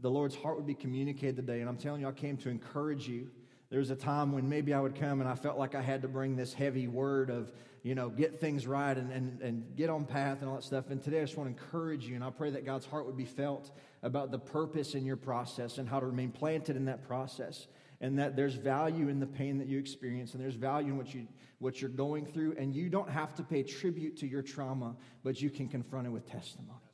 the 0.00 0.10
Lord's 0.10 0.34
heart 0.34 0.56
would 0.56 0.66
be 0.66 0.74
communicated 0.74 1.36
today. 1.36 1.60
And 1.60 1.68
I'm 1.68 1.76
telling 1.76 2.00
you, 2.00 2.08
I 2.08 2.12
came 2.12 2.36
to 2.38 2.48
encourage 2.48 3.06
you. 3.08 3.28
There 3.68 3.80
was 3.80 3.90
a 3.90 3.96
time 3.96 4.32
when 4.32 4.48
maybe 4.48 4.72
I 4.72 4.80
would 4.80 4.94
come 4.94 5.20
and 5.20 5.28
I 5.28 5.34
felt 5.34 5.58
like 5.58 5.74
I 5.74 5.82
had 5.82 6.02
to 6.02 6.08
bring 6.08 6.36
this 6.36 6.54
heavy 6.54 6.88
word 6.88 7.28
of 7.30 7.52
you 7.82 7.94
know, 7.94 8.08
get 8.08 8.40
things 8.40 8.66
right 8.66 8.96
and, 8.96 9.12
and, 9.12 9.40
and 9.40 9.76
get 9.76 9.90
on 9.90 10.04
path 10.04 10.38
and 10.40 10.48
all 10.48 10.56
that 10.56 10.64
stuff. 10.64 10.90
And 10.90 11.02
today 11.02 11.18
I 11.18 11.24
just 11.24 11.36
want 11.36 11.54
to 11.54 11.62
encourage 11.62 12.06
you, 12.06 12.14
and 12.14 12.24
I 12.24 12.30
pray 12.30 12.50
that 12.50 12.64
God's 12.64 12.86
heart 12.86 13.06
would 13.06 13.16
be 13.16 13.24
felt 13.24 13.70
about 14.02 14.30
the 14.30 14.38
purpose 14.38 14.94
in 14.94 15.04
your 15.04 15.16
process 15.16 15.78
and 15.78 15.88
how 15.88 16.00
to 16.00 16.06
remain 16.06 16.30
planted 16.30 16.76
in 16.76 16.84
that 16.86 17.06
process. 17.06 17.66
And 18.00 18.18
that 18.20 18.36
there's 18.36 18.54
value 18.54 19.08
in 19.08 19.18
the 19.18 19.26
pain 19.26 19.58
that 19.58 19.66
you 19.66 19.78
experience, 19.78 20.34
and 20.34 20.42
there's 20.42 20.54
value 20.54 20.92
in 20.92 20.96
what, 20.96 21.12
you, 21.12 21.26
what 21.58 21.80
you're 21.80 21.90
going 21.90 22.26
through. 22.26 22.54
And 22.56 22.72
you 22.72 22.88
don't 22.88 23.10
have 23.10 23.34
to 23.36 23.42
pay 23.42 23.64
tribute 23.64 24.16
to 24.18 24.26
your 24.28 24.42
trauma, 24.42 24.94
but 25.24 25.42
you 25.42 25.50
can 25.50 25.68
confront 25.68 26.06
it 26.06 26.10
with 26.10 26.30
testimony. 26.30 26.87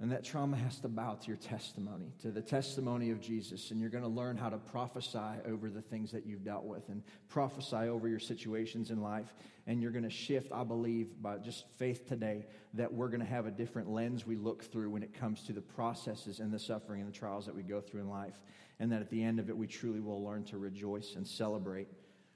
And 0.00 0.10
that 0.12 0.24
trauma 0.24 0.56
has 0.56 0.78
to 0.78 0.88
bow 0.88 1.16
to 1.16 1.28
your 1.28 1.36
testimony, 1.36 2.14
to 2.22 2.30
the 2.30 2.40
testimony 2.40 3.10
of 3.10 3.20
Jesus. 3.20 3.70
And 3.70 3.78
you're 3.78 3.90
going 3.90 4.02
to 4.02 4.08
learn 4.08 4.38
how 4.38 4.48
to 4.48 4.56
prophesy 4.56 5.18
over 5.46 5.68
the 5.68 5.82
things 5.82 6.10
that 6.12 6.24
you've 6.24 6.42
dealt 6.42 6.64
with 6.64 6.88
and 6.88 7.02
prophesy 7.28 7.76
over 7.76 8.08
your 8.08 8.18
situations 8.18 8.90
in 8.90 9.02
life. 9.02 9.34
And 9.66 9.82
you're 9.82 9.90
going 9.90 10.04
to 10.04 10.10
shift, 10.10 10.52
I 10.52 10.64
believe, 10.64 11.20
by 11.20 11.36
just 11.36 11.66
faith 11.76 12.08
today, 12.08 12.46
that 12.72 12.90
we're 12.90 13.08
going 13.08 13.20
to 13.20 13.26
have 13.26 13.44
a 13.44 13.50
different 13.50 13.90
lens 13.90 14.26
we 14.26 14.36
look 14.36 14.64
through 14.64 14.88
when 14.88 15.02
it 15.02 15.12
comes 15.12 15.42
to 15.42 15.52
the 15.52 15.60
processes 15.60 16.40
and 16.40 16.50
the 16.50 16.58
suffering 16.58 17.02
and 17.02 17.12
the 17.12 17.16
trials 17.16 17.44
that 17.44 17.54
we 17.54 17.62
go 17.62 17.82
through 17.82 18.00
in 18.00 18.08
life. 18.08 18.40
And 18.78 18.90
that 18.92 19.02
at 19.02 19.10
the 19.10 19.22
end 19.22 19.38
of 19.38 19.50
it, 19.50 19.56
we 19.56 19.66
truly 19.66 20.00
will 20.00 20.24
learn 20.24 20.44
to 20.44 20.56
rejoice 20.56 21.14
and 21.14 21.26
celebrate 21.26 21.88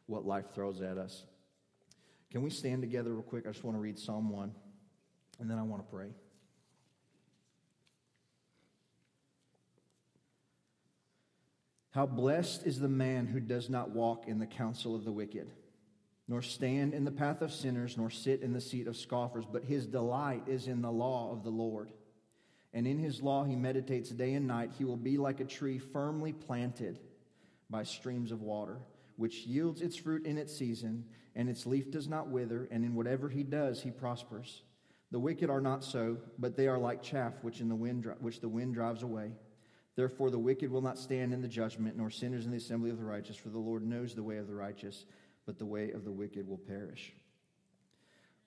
what 0.04 0.26
life 0.26 0.52
throws 0.54 0.82
at 0.82 0.98
us. 0.98 1.24
Can 2.30 2.42
we 2.42 2.50
stand 2.50 2.82
together 2.82 3.14
real 3.14 3.22
quick? 3.22 3.46
I 3.46 3.52
just 3.52 3.64
want 3.64 3.78
to 3.78 3.80
read 3.80 3.98
Psalm 3.98 4.28
1, 4.28 4.52
and 5.40 5.50
then 5.50 5.56
I 5.56 5.62
want 5.62 5.82
to 5.82 5.90
pray. 5.90 6.10
How 11.94 12.06
blessed 12.06 12.66
is 12.66 12.80
the 12.80 12.88
man 12.88 13.28
who 13.28 13.38
does 13.38 13.70
not 13.70 13.90
walk 13.90 14.26
in 14.26 14.40
the 14.40 14.46
counsel 14.46 14.96
of 14.96 15.04
the 15.04 15.12
wicked, 15.12 15.48
nor 16.26 16.42
stand 16.42 16.92
in 16.92 17.04
the 17.04 17.12
path 17.12 17.40
of 17.40 17.52
sinners, 17.52 17.96
nor 17.96 18.10
sit 18.10 18.42
in 18.42 18.52
the 18.52 18.60
seat 18.60 18.88
of 18.88 18.96
scoffers, 18.96 19.44
but 19.46 19.62
his 19.62 19.86
delight 19.86 20.42
is 20.48 20.66
in 20.66 20.82
the 20.82 20.90
law 20.90 21.30
of 21.30 21.44
the 21.44 21.50
Lord. 21.50 21.92
And 22.72 22.84
in 22.84 22.98
his 22.98 23.22
law 23.22 23.44
he 23.44 23.54
meditates 23.54 24.10
day 24.10 24.34
and 24.34 24.48
night. 24.48 24.72
He 24.76 24.84
will 24.84 24.96
be 24.96 25.18
like 25.18 25.38
a 25.38 25.44
tree 25.44 25.78
firmly 25.78 26.32
planted 26.32 26.98
by 27.70 27.84
streams 27.84 28.32
of 28.32 28.42
water, 28.42 28.78
which 29.14 29.46
yields 29.46 29.80
its 29.80 29.94
fruit 29.94 30.26
in 30.26 30.36
its 30.36 30.52
season, 30.52 31.04
and 31.36 31.48
its 31.48 31.64
leaf 31.64 31.92
does 31.92 32.08
not 32.08 32.26
wither, 32.26 32.66
and 32.72 32.84
in 32.84 32.96
whatever 32.96 33.28
he 33.28 33.44
does 33.44 33.80
he 33.80 33.92
prospers. 33.92 34.62
The 35.12 35.20
wicked 35.20 35.48
are 35.48 35.60
not 35.60 35.84
so, 35.84 36.16
but 36.40 36.56
they 36.56 36.66
are 36.66 36.76
like 36.76 37.04
chaff 37.04 37.34
which, 37.42 37.60
in 37.60 37.68
the 37.68 37.76
wind, 37.76 38.12
which 38.18 38.40
the 38.40 38.48
wind 38.48 38.74
drives 38.74 39.04
away. 39.04 39.30
Therefore, 39.96 40.30
the 40.30 40.38
wicked 40.38 40.70
will 40.70 40.80
not 40.80 40.98
stand 40.98 41.32
in 41.32 41.40
the 41.40 41.48
judgment, 41.48 41.96
nor 41.96 42.10
sinners 42.10 42.46
in 42.46 42.50
the 42.50 42.56
assembly 42.56 42.90
of 42.90 42.98
the 42.98 43.04
righteous, 43.04 43.36
for 43.36 43.50
the 43.50 43.58
Lord 43.58 43.86
knows 43.86 44.14
the 44.14 44.22
way 44.22 44.38
of 44.38 44.48
the 44.48 44.54
righteous, 44.54 45.06
but 45.46 45.58
the 45.58 45.66
way 45.66 45.92
of 45.92 46.04
the 46.04 46.10
wicked 46.10 46.48
will 46.48 46.58
perish. 46.58 47.12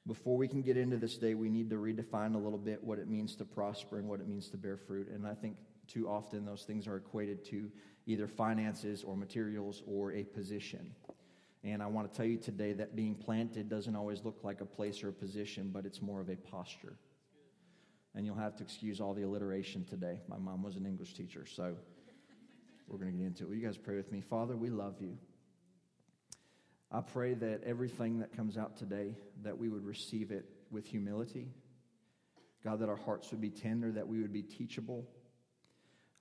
Before 0.05 0.37
we 0.37 0.47
can 0.47 0.61
get 0.61 0.77
into 0.77 0.97
this 0.97 1.17
day, 1.17 1.35
we 1.35 1.49
need 1.49 1.69
to 1.69 1.77
redefine 1.77 2.35
a 2.35 2.37
little 2.37 2.59
bit 2.59 2.83
what 2.83 2.99
it 2.99 3.09
means 3.09 3.35
to 3.35 3.45
prosper 3.45 3.97
and 3.97 4.07
what 4.07 4.19
it 4.19 4.27
means 4.27 4.49
to 4.49 4.57
bear 4.57 4.77
fruit. 4.77 5.09
And 5.09 5.25
I 5.27 5.33
think 5.33 5.57
too 5.87 6.09
often 6.09 6.45
those 6.45 6.63
things 6.63 6.87
are 6.87 6.97
equated 6.97 7.45
to 7.45 7.69
either 8.05 8.27
finances 8.27 9.03
or 9.03 9.15
materials 9.15 9.83
or 9.85 10.13
a 10.13 10.23
position. 10.23 10.93
And 11.63 11.81
I 11.83 11.87
want 11.87 12.11
to 12.11 12.15
tell 12.15 12.25
you 12.25 12.37
today 12.37 12.73
that 12.73 12.95
being 12.95 13.15
planted 13.15 13.69
doesn't 13.69 13.95
always 13.95 14.23
look 14.23 14.39
like 14.43 14.61
a 14.61 14.65
place 14.65 15.03
or 15.03 15.09
a 15.09 15.13
position, 15.13 15.71
but 15.73 15.85
it's 15.85 16.01
more 16.01 16.21
of 16.21 16.29
a 16.29 16.35
posture 16.35 16.97
and 18.17 18.25
you'll 18.25 18.35
have 18.35 18.55
to 18.55 18.63
excuse 18.63 18.99
all 18.99 19.13
the 19.13 19.21
alliteration 19.21 19.85
today. 19.85 20.19
My 20.27 20.37
mom 20.37 20.63
was 20.63 20.75
an 20.75 20.87
English 20.87 21.13
teacher, 21.13 21.45
so 21.45 21.75
we're 22.87 22.97
going 22.97 23.11
to 23.11 23.17
get 23.17 23.27
into 23.27 23.43
it. 23.43 23.49
Will 23.49 23.55
you 23.55 23.65
guys 23.65 23.77
pray 23.77 23.95
with 23.95 24.11
me? 24.11 24.21
Father, 24.21 24.57
we 24.57 24.71
love 24.71 24.95
you. 24.99 25.19
I 26.91 27.01
pray 27.01 27.35
that 27.35 27.61
everything 27.63 28.17
that 28.21 28.35
comes 28.35 28.57
out 28.57 28.75
today, 28.75 29.15
that 29.43 29.55
we 29.55 29.69
would 29.69 29.85
receive 29.85 30.31
it 30.31 30.45
with 30.71 30.87
humility. 30.87 31.45
God, 32.63 32.79
that 32.79 32.89
our 32.89 32.97
hearts 32.97 33.29
would 33.29 33.39
be 33.39 33.51
tender, 33.51 33.91
that 33.91 34.07
we 34.07 34.19
would 34.19 34.33
be 34.33 34.41
teachable. 34.41 35.05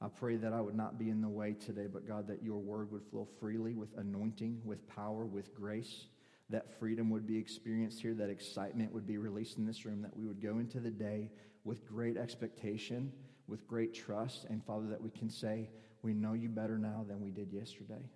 I 0.02 0.09
pray 0.09 0.37
that 0.37 0.52
I 0.52 0.61
would 0.61 0.76
not 0.76 0.98
be 0.98 1.09
in 1.09 1.22
the 1.22 1.30
way 1.30 1.54
today, 1.54 1.87
but 1.90 2.06
God, 2.06 2.28
that 2.28 2.42
your 2.42 2.59
word 2.59 2.92
would 2.92 3.04
flow 3.04 3.26
freely 3.40 3.72
with 3.72 3.96
anointing, 3.96 4.61
with 4.66 4.87
power, 4.87 5.24
with 5.24 5.54
grace, 5.54 6.09
that 6.50 6.78
freedom 6.78 7.09
would 7.09 7.26
be 7.26 7.38
experienced 7.38 8.02
here, 8.02 8.12
that 8.12 8.28
excitement 8.28 8.92
would 8.92 9.06
be 9.06 9.16
released 9.16 9.56
in 9.56 9.64
this 9.64 9.87
room, 9.87 10.02
that 10.02 10.14
we 10.14 10.26
would 10.26 10.42
go 10.42 10.59
into 10.59 10.78
the 10.78 10.90
day 10.90 11.30
with 11.66 11.85
great 11.85 12.16
expectation, 12.16 13.12
with 13.48 13.66
great 13.66 13.92
trust, 13.92 14.46
and 14.48 14.64
Father, 14.64 14.87
that 14.87 15.02
we 15.02 15.11
can 15.11 15.29
say, 15.29 15.68
We 16.00 16.14
know 16.14 16.33
you 16.33 16.48
better 16.48 16.79
now 16.79 17.05
than 17.07 17.20
we 17.20 17.31
did 17.31 17.52
yesterday. 17.52 18.09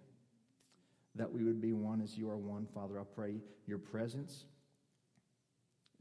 That 1.17 1.31
we 1.31 1.43
would 1.43 1.61
be 1.61 1.73
one 1.73 2.01
as 2.01 2.17
you 2.17 2.31
are 2.31 2.37
one, 2.37 2.69
Father. 2.73 2.99
I 2.99 3.03
pray 3.03 3.41
your 3.67 3.79
presence. 3.79 4.45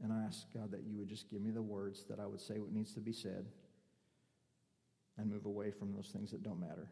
And 0.02 0.12
I 0.12 0.22
ask, 0.22 0.46
God, 0.54 0.70
that 0.70 0.84
you 0.86 0.96
would 0.96 1.08
just 1.08 1.28
give 1.28 1.42
me 1.42 1.50
the 1.50 1.60
words 1.60 2.04
that 2.08 2.20
I 2.20 2.26
would 2.26 2.40
say 2.40 2.58
what 2.58 2.72
needs 2.72 2.94
to 2.94 3.00
be 3.00 3.12
said 3.12 3.44
and 5.18 5.30
move 5.30 5.44
away 5.44 5.72
from 5.72 5.92
those 5.92 6.06
things 6.06 6.30
that 6.30 6.42
don't 6.42 6.60
matter. 6.60 6.88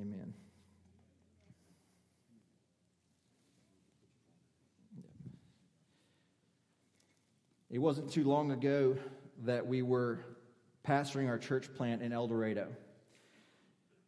Amen. 0.00 0.32
It 7.68 7.78
wasn't 7.80 8.12
too 8.12 8.22
long 8.22 8.52
ago 8.52 8.96
that 9.44 9.66
we 9.66 9.82
were 9.82 10.20
pastoring 10.86 11.28
our 11.28 11.38
church 11.38 11.72
plant 11.74 12.00
in 12.00 12.12
El 12.12 12.28
Dorado, 12.28 12.68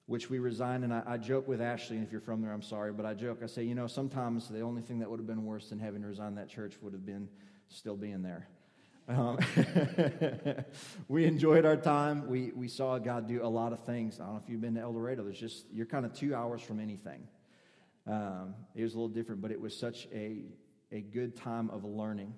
which 0.07 0.31
we 0.31 0.39
resigned. 0.39 0.85
And 0.85 0.95
I, 0.95 1.03
I, 1.05 1.17
joke 1.17 1.49
with 1.49 1.61
Ashley, 1.61 1.97
and 1.97 2.07
if 2.07 2.13
you're 2.13 2.21
from 2.21 2.41
there, 2.41 2.53
I'm 2.53 2.63
sorry, 2.63 2.93
but 2.93 3.05
I 3.05 3.15
joke. 3.15 3.41
I 3.43 3.47
say, 3.47 3.65
you 3.65 3.75
know, 3.75 3.89
sometimes 3.89 4.49
the 4.49 4.61
only 4.61 4.81
thing 4.81 5.01
that 5.01 5.11
would 5.11 5.19
have 5.19 5.27
been 5.27 5.45
worse 5.45 5.71
than 5.71 5.81
having 5.81 6.03
to 6.03 6.07
resign 6.09 6.37
that 6.37 6.49
church 6.49 6.77
would 6.83 6.93
have 6.93 7.05
been 7.05 7.29
still 7.67 7.97
being 7.97 8.23
there. 8.23 8.47
Um, 9.09 9.39
we 11.09 11.25
enjoyed 11.25 11.65
our 11.65 11.77
time. 11.77 12.29
We, 12.29 12.53
we 12.55 12.69
saw 12.69 12.97
God 12.99 13.27
do 13.27 13.43
a 13.43 13.49
lot 13.49 13.73
of 13.73 13.85
things. 13.85 14.21
I 14.21 14.25
don't 14.25 14.35
know 14.35 14.41
if 14.45 14.49
you've 14.49 14.61
been 14.61 14.75
to 14.75 14.83
El 14.83 14.93
Dorado. 14.93 15.25
There's 15.25 15.41
just, 15.41 15.67
you're 15.73 15.87
kind 15.87 16.07
of 16.07 16.13
two 16.13 16.33
hours 16.33 16.63
from 16.63 16.79
anything. 16.79 17.27
Um, 18.07 18.55
it 18.77 18.85
was 18.85 18.95
a 18.95 18.97
little 18.97 19.09
different, 19.09 19.41
but 19.41 19.51
it 19.51 19.61
was 19.61 19.77
such 19.77 20.07
a, 20.13 20.45
a 20.93 21.01
good 21.01 21.35
time 21.35 21.71
of 21.71 21.85
learning. 21.85 22.35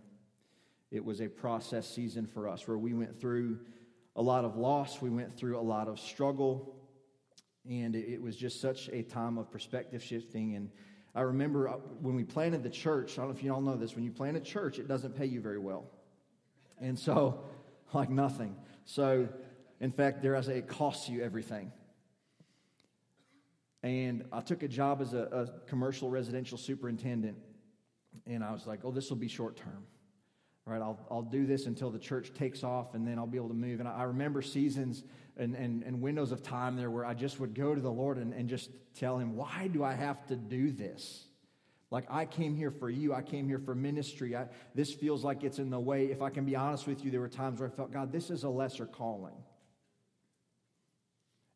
It 0.91 1.05
was 1.05 1.21
a 1.21 1.29
process 1.29 1.89
season 1.89 2.27
for 2.27 2.49
us 2.49 2.67
where 2.67 2.79
we 2.79 2.95
went 2.95 3.21
through 3.21 3.61
a 4.17 4.23
lot 4.23 4.45
of 4.45 4.57
loss, 4.57 5.01
we 5.01 5.11
went 5.11 5.37
through 5.37 5.59
a 5.59 5.63
lot 5.63 5.87
of 5.87 6.01
struggle, 6.01 6.75
and 7.69 7.95
it 7.95 8.21
was 8.21 8.37
just 8.37 8.61
such 8.61 8.89
a 8.89 9.03
time 9.03 9.39
of 9.39 9.51
perspective 9.51 10.03
shifting. 10.03 10.57
And 10.57 10.71
I 11.15 11.21
remember 11.21 11.69
uh, 11.69 11.73
when 12.01 12.17
we 12.17 12.25
planted 12.25 12.63
the 12.65 12.71
church, 12.71 13.13
I 13.13 13.23
don't 13.23 13.31
know 13.31 13.37
if 13.37 13.45
you 13.45 13.55
all 13.55 13.61
know 13.61 13.77
this, 13.77 13.95
when 13.95 14.05
you 14.05 14.11
plant 14.11 14.37
a 14.37 14.41
church, 14.41 14.79
it 14.79 14.89
doesn't 14.89 15.17
pay 15.17 15.27
you 15.27 15.41
very 15.41 15.59
well. 15.59 15.85
And 16.81 16.99
so, 16.99 17.45
like 17.93 18.11
nothing. 18.11 18.57
So, 18.85 19.29
in 19.81 19.93
fact, 19.93 20.23
there 20.23 20.35
I 20.35 20.41
say 20.41 20.59
it 20.59 20.69
costs 20.69 21.09
you 21.09 21.23
everything. 21.23 21.71
And 23.83 24.25
I 24.33 24.41
took 24.41 24.63
a 24.63 24.69
job 24.69 25.01
as 25.01 25.15
a, 25.15 25.23
a 25.23 25.69
commercial 25.69 26.11
residential 26.11 26.59
superintendent, 26.59 27.39
and 28.27 28.43
I 28.43 28.53
was 28.53 28.67
like, 28.67 28.81
oh, 28.85 28.91
this 28.91 29.09
will 29.09 29.17
be 29.17 29.29
short 29.29 29.57
term 29.57 29.87
right, 30.67 30.81
I'll, 30.81 30.99
I'll 31.11 31.23
do 31.23 31.47
this 31.47 31.67
until 31.67 31.91
the 31.91 31.99
church 31.99 32.33
takes 32.35 32.63
off 32.63 32.95
and 32.95 33.07
then 33.07 33.19
I'll 33.19 33.27
be 33.27 33.39
able 33.39 33.49
to 33.49 33.55
move. 33.55 33.81
And 33.81 33.89
I, 33.89 34.05
remember 34.05 34.43
seasons 34.43 35.03
and, 35.37 35.55
and, 35.55 35.83
and 35.83 36.01
windows 36.01 36.33
of 36.33 36.43
time 36.43 36.77
there 36.77 36.91
where 36.91 37.05
I 37.05 37.15
just 37.15 37.41
would 37.41 37.55
go 37.55 37.75
to 37.75 37.81
the 37.81 37.91
Lord 37.91 38.19
and, 38.19 38.33
and 38.33 38.49
just 38.49 38.71
tell 38.95 39.19
him, 39.19 39.37
why 39.37 39.69
do 39.73 39.83
I 39.83 39.95
have 39.95 40.27
to 40.27 40.37
do 40.37 40.71
this? 40.71 41.25
Like, 41.91 42.05
I 42.09 42.25
came 42.25 42.55
here 42.55 42.71
for 42.71 42.89
you. 42.89 43.13
I 43.13 43.23
came 43.23 43.49
here 43.49 43.59
for 43.59 43.75
ministry. 43.75 44.37
I, 44.37 44.47
this 44.75 44.93
feels 44.93 45.25
like 45.25 45.43
it's 45.43 45.59
in 45.59 45.71
the 45.71 45.81
way. 45.81 46.07
If 46.07 46.23
I 46.23 46.31
can 46.31 46.45
be 46.45 46.55
honest 46.55 46.87
with 46.87 47.05
you, 47.05 47.11
there 47.11 47.21
were 47.21 47.29
times 47.29 47.59
where 47.59 47.69
I 47.69 47.73
felt, 47.73 47.93
God, 47.93 48.13
this 48.13 48.31
is 48.31 48.45
a 48.45 48.49
lesser 48.49 48.87
calling. 48.87 49.35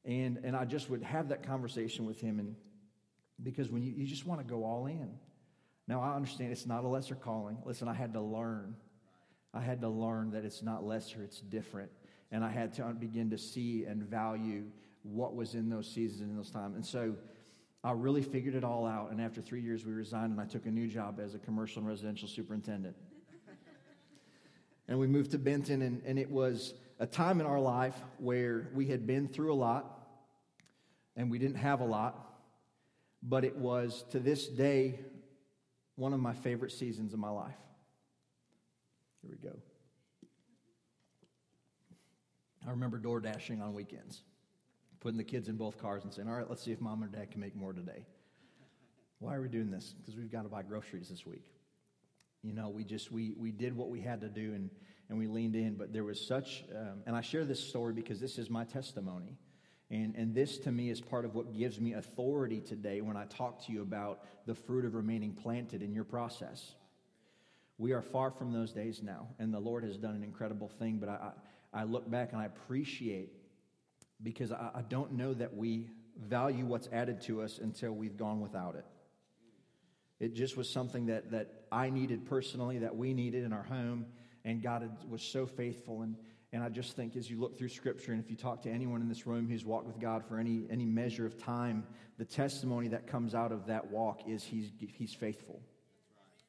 And, 0.05 0.41
and 0.43 0.57
I 0.57 0.65
just 0.65 0.91
would 0.91 1.03
have 1.03 1.29
that 1.29 1.47
conversation 1.47 2.05
with 2.05 2.21
him. 2.21 2.41
And 2.41 2.57
because 3.43 3.71
when 3.71 3.83
you, 3.83 3.93
you 3.93 4.07
just 4.07 4.27
want 4.27 4.41
to 4.41 4.47
go 4.47 4.65
all 4.65 4.87
in. 4.87 5.11
Now, 5.87 6.01
I 6.01 6.17
understand 6.17 6.51
it's 6.51 6.67
not 6.67 6.85
a 6.85 6.89
lesser 6.89 7.15
calling. 7.15 7.59
Listen, 7.65 7.87
I 7.87 7.95
had 7.95 8.15
to 8.15 8.21
learn 8.21 8.75
I 9.55 9.61
had 9.61 9.81
to 9.83 9.89
learn 9.89 10.33
that 10.33 10.45
it's 10.45 10.63
not 10.63 10.85
lesser, 10.85 11.23
it's 11.23 11.41
different. 11.41 11.91
And 12.33 12.45
I 12.45 12.51
had 12.51 12.75
to 12.75 12.83
begin 12.99 13.31
to 13.31 13.39
see 13.39 13.85
and 13.85 14.03
value 14.03 14.65
what 15.05 15.37
was 15.37 15.55
in 15.55 15.71
those 15.71 15.89
seasons 15.89 16.23
and 16.23 16.31
in 16.31 16.37
those 16.37 16.51
times. 16.51 16.75
And 16.75 16.85
so 16.85 17.15
I 17.85 17.93
really 17.93 18.23
figured 18.23 18.55
it 18.55 18.65
all 18.65 18.87
out. 18.87 19.13
And 19.13 19.21
after 19.21 19.41
three 19.41 19.61
years, 19.61 19.85
we 19.85 19.93
resigned 19.93 20.33
and 20.33 20.41
I 20.41 20.47
took 20.47 20.67
a 20.67 20.71
new 20.71 20.89
job 20.89 21.21
as 21.21 21.35
a 21.35 21.39
commercial 21.39 21.81
and 21.81 21.89
residential 21.89 22.27
superintendent. 22.27 22.97
and 24.89 24.99
we 24.99 25.07
moved 25.07 25.31
to 25.33 25.39
Benton, 25.39 25.83
and, 25.83 26.03
and 26.05 26.19
it 26.19 26.31
was 26.31 26.75
a 26.99 27.07
time 27.07 27.41
in 27.41 27.47
our 27.47 27.61
life 27.61 27.95
where 28.19 28.69
we 28.75 28.87
had 28.87 29.07
been 29.07 29.29
through 29.29 29.53
a 29.53 29.55
lot 29.55 29.91
and 31.17 31.31
we 31.31 31.39
didn't 31.39 31.57
have 31.57 31.81
a 31.81 31.85
lot. 31.85 32.19
But 33.23 33.45
it 33.45 33.57
was 33.57 34.05
to 34.11 34.19
this 34.19 34.49
day 34.49 34.99
one 35.97 36.13
of 36.13 36.21
my 36.21 36.33
favorite 36.33 36.73
seasons 36.73 37.13
of 37.13 37.19
my 37.19 37.31
life. 37.31 37.55
Here 39.25 39.39
we 39.43 39.49
go. 39.49 39.57
I 42.67 42.71
remember 42.71 42.99
door 42.99 43.21
dashing 43.21 43.63
on 43.63 43.73
weekends, 43.73 44.23
putting 45.01 45.17
the 45.17 45.25
kids 45.25 45.49
in 45.49 45.57
both 45.57 45.79
cars 45.79 46.05
and 46.05 46.13
saying, 46.13 46.29
All 46.29 46.35
right, 46.35 46.49
let's 46.49 46.63
see 46.63 46.73
if 46.73 46.81
mom 46.81 47.03
or 47.03 47.07
dad 47.07 47.31
can 47.31 47.41
make 47.41 47.57
more 47.57 47.73
today. 47.73 48.05
Why 49.19 49.35
are 49.35 49.41
we 49.41 49.49
doing 49.49 49.71
this? 49.71 49.95
Because 49.99 50.17
we've 50.17 50.31
got 50.31 50.43
to 50.43 50.49
buy 50.49 50.63
groceries 50.63 51.09
this 51.09 51.25
week. 51.25 51.51
You 52.43 52.53
know, 52.53 52.69
we 52.69 52.85
just, 52.85 53.11
we, 53.11 53.33
we 53.39 53.51
did 53.51 53.75
what 53.75 53.89
we 53.89 54.01
had 54.01 54.21
to 54.21 54.29
do 54.29 54.53
and, 54.53 54.69
and 55.09 55.19
we 55.19 55.27
leaned 55.27 55.57
in, 55.57 55.75
but 55.75 55.95
there 55.95 56.05
was 56.05 56.21
such, 56.21 56.65
um, 56.77 57.01
and 57.07 57.17
I 57.17 57.23
share 57.23 57.47
this 57.47 57.61
story 57.61 57.95
because 57.95 58.21
this 58.21 58.39
is 58.39 58.51
my 58.51 58.65
testimony. 58.65 59.39
And, 59.91 60.15
and 60.17 60.35
this 60.35 60.59
to 60.59 60.73
me 60.73 60.91
is 60.91 61.01
part 61.01 61.25
of 61.25 61.35
what 61.35 61.57
gives 61.57 61.81
me 61.81 61.95
authority 61.95 62.61
today 62.61 63.01
when 63.01 63.17
I 63.17 63.25
talk 63.25 63.65
to 63.67 63.73
you 63.73 63.81
about 63.81 64.25
the 64.45 64.55
fruit 64.55 64.85
of 64.85 64.95
remaining 64.95 65.33
planted 65.33 65.83
in 65.83 65.95
your 65.95 66.05
process 66.05 66.75
We 67.79 67.93
are 67.93 68.03
far 68.03 68.31
from 68.31 68.53
those 68.53 68.73
days 68.73 69.03
now, 69.03 69.29
and 69.39 69.53
the 69.53 69.59
Lord 69.59 69.85
has 69.85 69.97
done 69.97 70.15
an 70.15 70.23
incredible 70.23 70.69
thing. 70.69 70.99
But 70.99 71.09
I, 71.09 71.33
I, 71.73 71.85
look 71.85 72.09
back 72.09 72.33
and 72.33 72.41
I 72.41 72.45
appreciate 72.45 73.33
because 74.23 74.53
I, 74.53 74.71
I 74.75 74.83
don't 74.83 75.13
know 75.13 75.35
that 75.35 75.57
we 75.57 75.89
value 76.17 76.65
what's 76.67 76.89
added 76.93 77.21
to 77.23 77.43
us 77.43 77.59
until 77.59 77.93
we've 77.93 78.17
gone 78.17 78.41
without 78.41 78.77
it. 78.77 78.85
It 80.21 80.35
just 80.35 80.57
was 80.57 80.71
something 80.71 81.07
that, 81.07 81.33
that 81.33 81.65
I 81.73 81.91
needed 81.91 82.27
personally, 82.27 82.79
that 82.79 82.95
we 82.95 83.13
needed 83.13 83.43
in 83.45 83.53
our 83.53 83.65
home, 83.65 84.07
and 84.45 84.63
God 84.63 84.89
was 85.09 85.23
so 85.23 85.45
faithful. 85.45 86.03
And, 86.03 86.17
and 86.53 86.63
I 86.63 86.69
just 86.69 86.95
think 86.95 87.17
as 87.17 87.29
you 87.29 87.41
look 87.41 87.59
through 87.59 87.71
Scripture, 87.71 88.13
and 88.13 88.23
if 88.23 88.31
you 88.31 88.37
talk 88.37 88.63
to 88.63 88.71
anyone 88.71 89.01
in 89.01 89.09
this 89.09 89.27
room 89.27 89.49
who's 89.49 89.65
walked 89.65 89.87
with 89.87 89.99
God 89.99 90.25
for 90.25 90.39
any, 90.39 90.63
any 90.71 90.85
measure 90.85 91.27
of 91.27 91.37
time, 91.37 91.85
the 92.19 92.25
testimony 92.25 92.87
that 92.89 93.09
comes 93.09 93.35
out 93.35 93.51
of 93.51 93.67
that 93.67 93.91
walk 93.91 94.21
is 94.29 94.45
He's, 94.45 94.71
he's 94.79 95.13
faithful. 95.13 95.61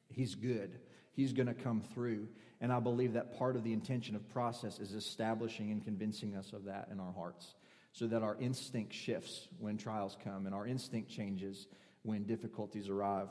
He's 0.08 0.36
good. 0.36 0.78
He's 1.16 1.32
going 1.32 1.46
to 1.46 1.54
come 1.54 1.80
through. 1.80 2.28
And 2.60 2.70
I 2.70 2.78
believe 2.78 3.14
that 3.14 3.38
part 3.38 3.56
of 3.56 3.64
the 3.64 3.72
intention 3.72 4.14
of 4.14 4.28
process 4.28 4.78
is 4.78 4.92
establishing 4.92 5.70
and 5.70 5.82
convincing 5.82 6.36
us 6.36 6.52
of 6.52 6.64
that 6.64 6.88
in 6.92 7.00
our 7.00 7.12
hearts 7.12 7.54
so 7.92 8.06
that 8.06 8.22
our 8.22 8.36
instinct 8.38 8.92
shifts 8.92 9.48
when 9.58 9.78
trials 9.78 10.18
come 10.22 10.44
and 10.44 10.54
our 10.54 10.66
instinct 10.66 11.10
changes 11.10 11.66
when 12.02 12.24
difficulties 12.24 12.90
arrive. 12.90 13.28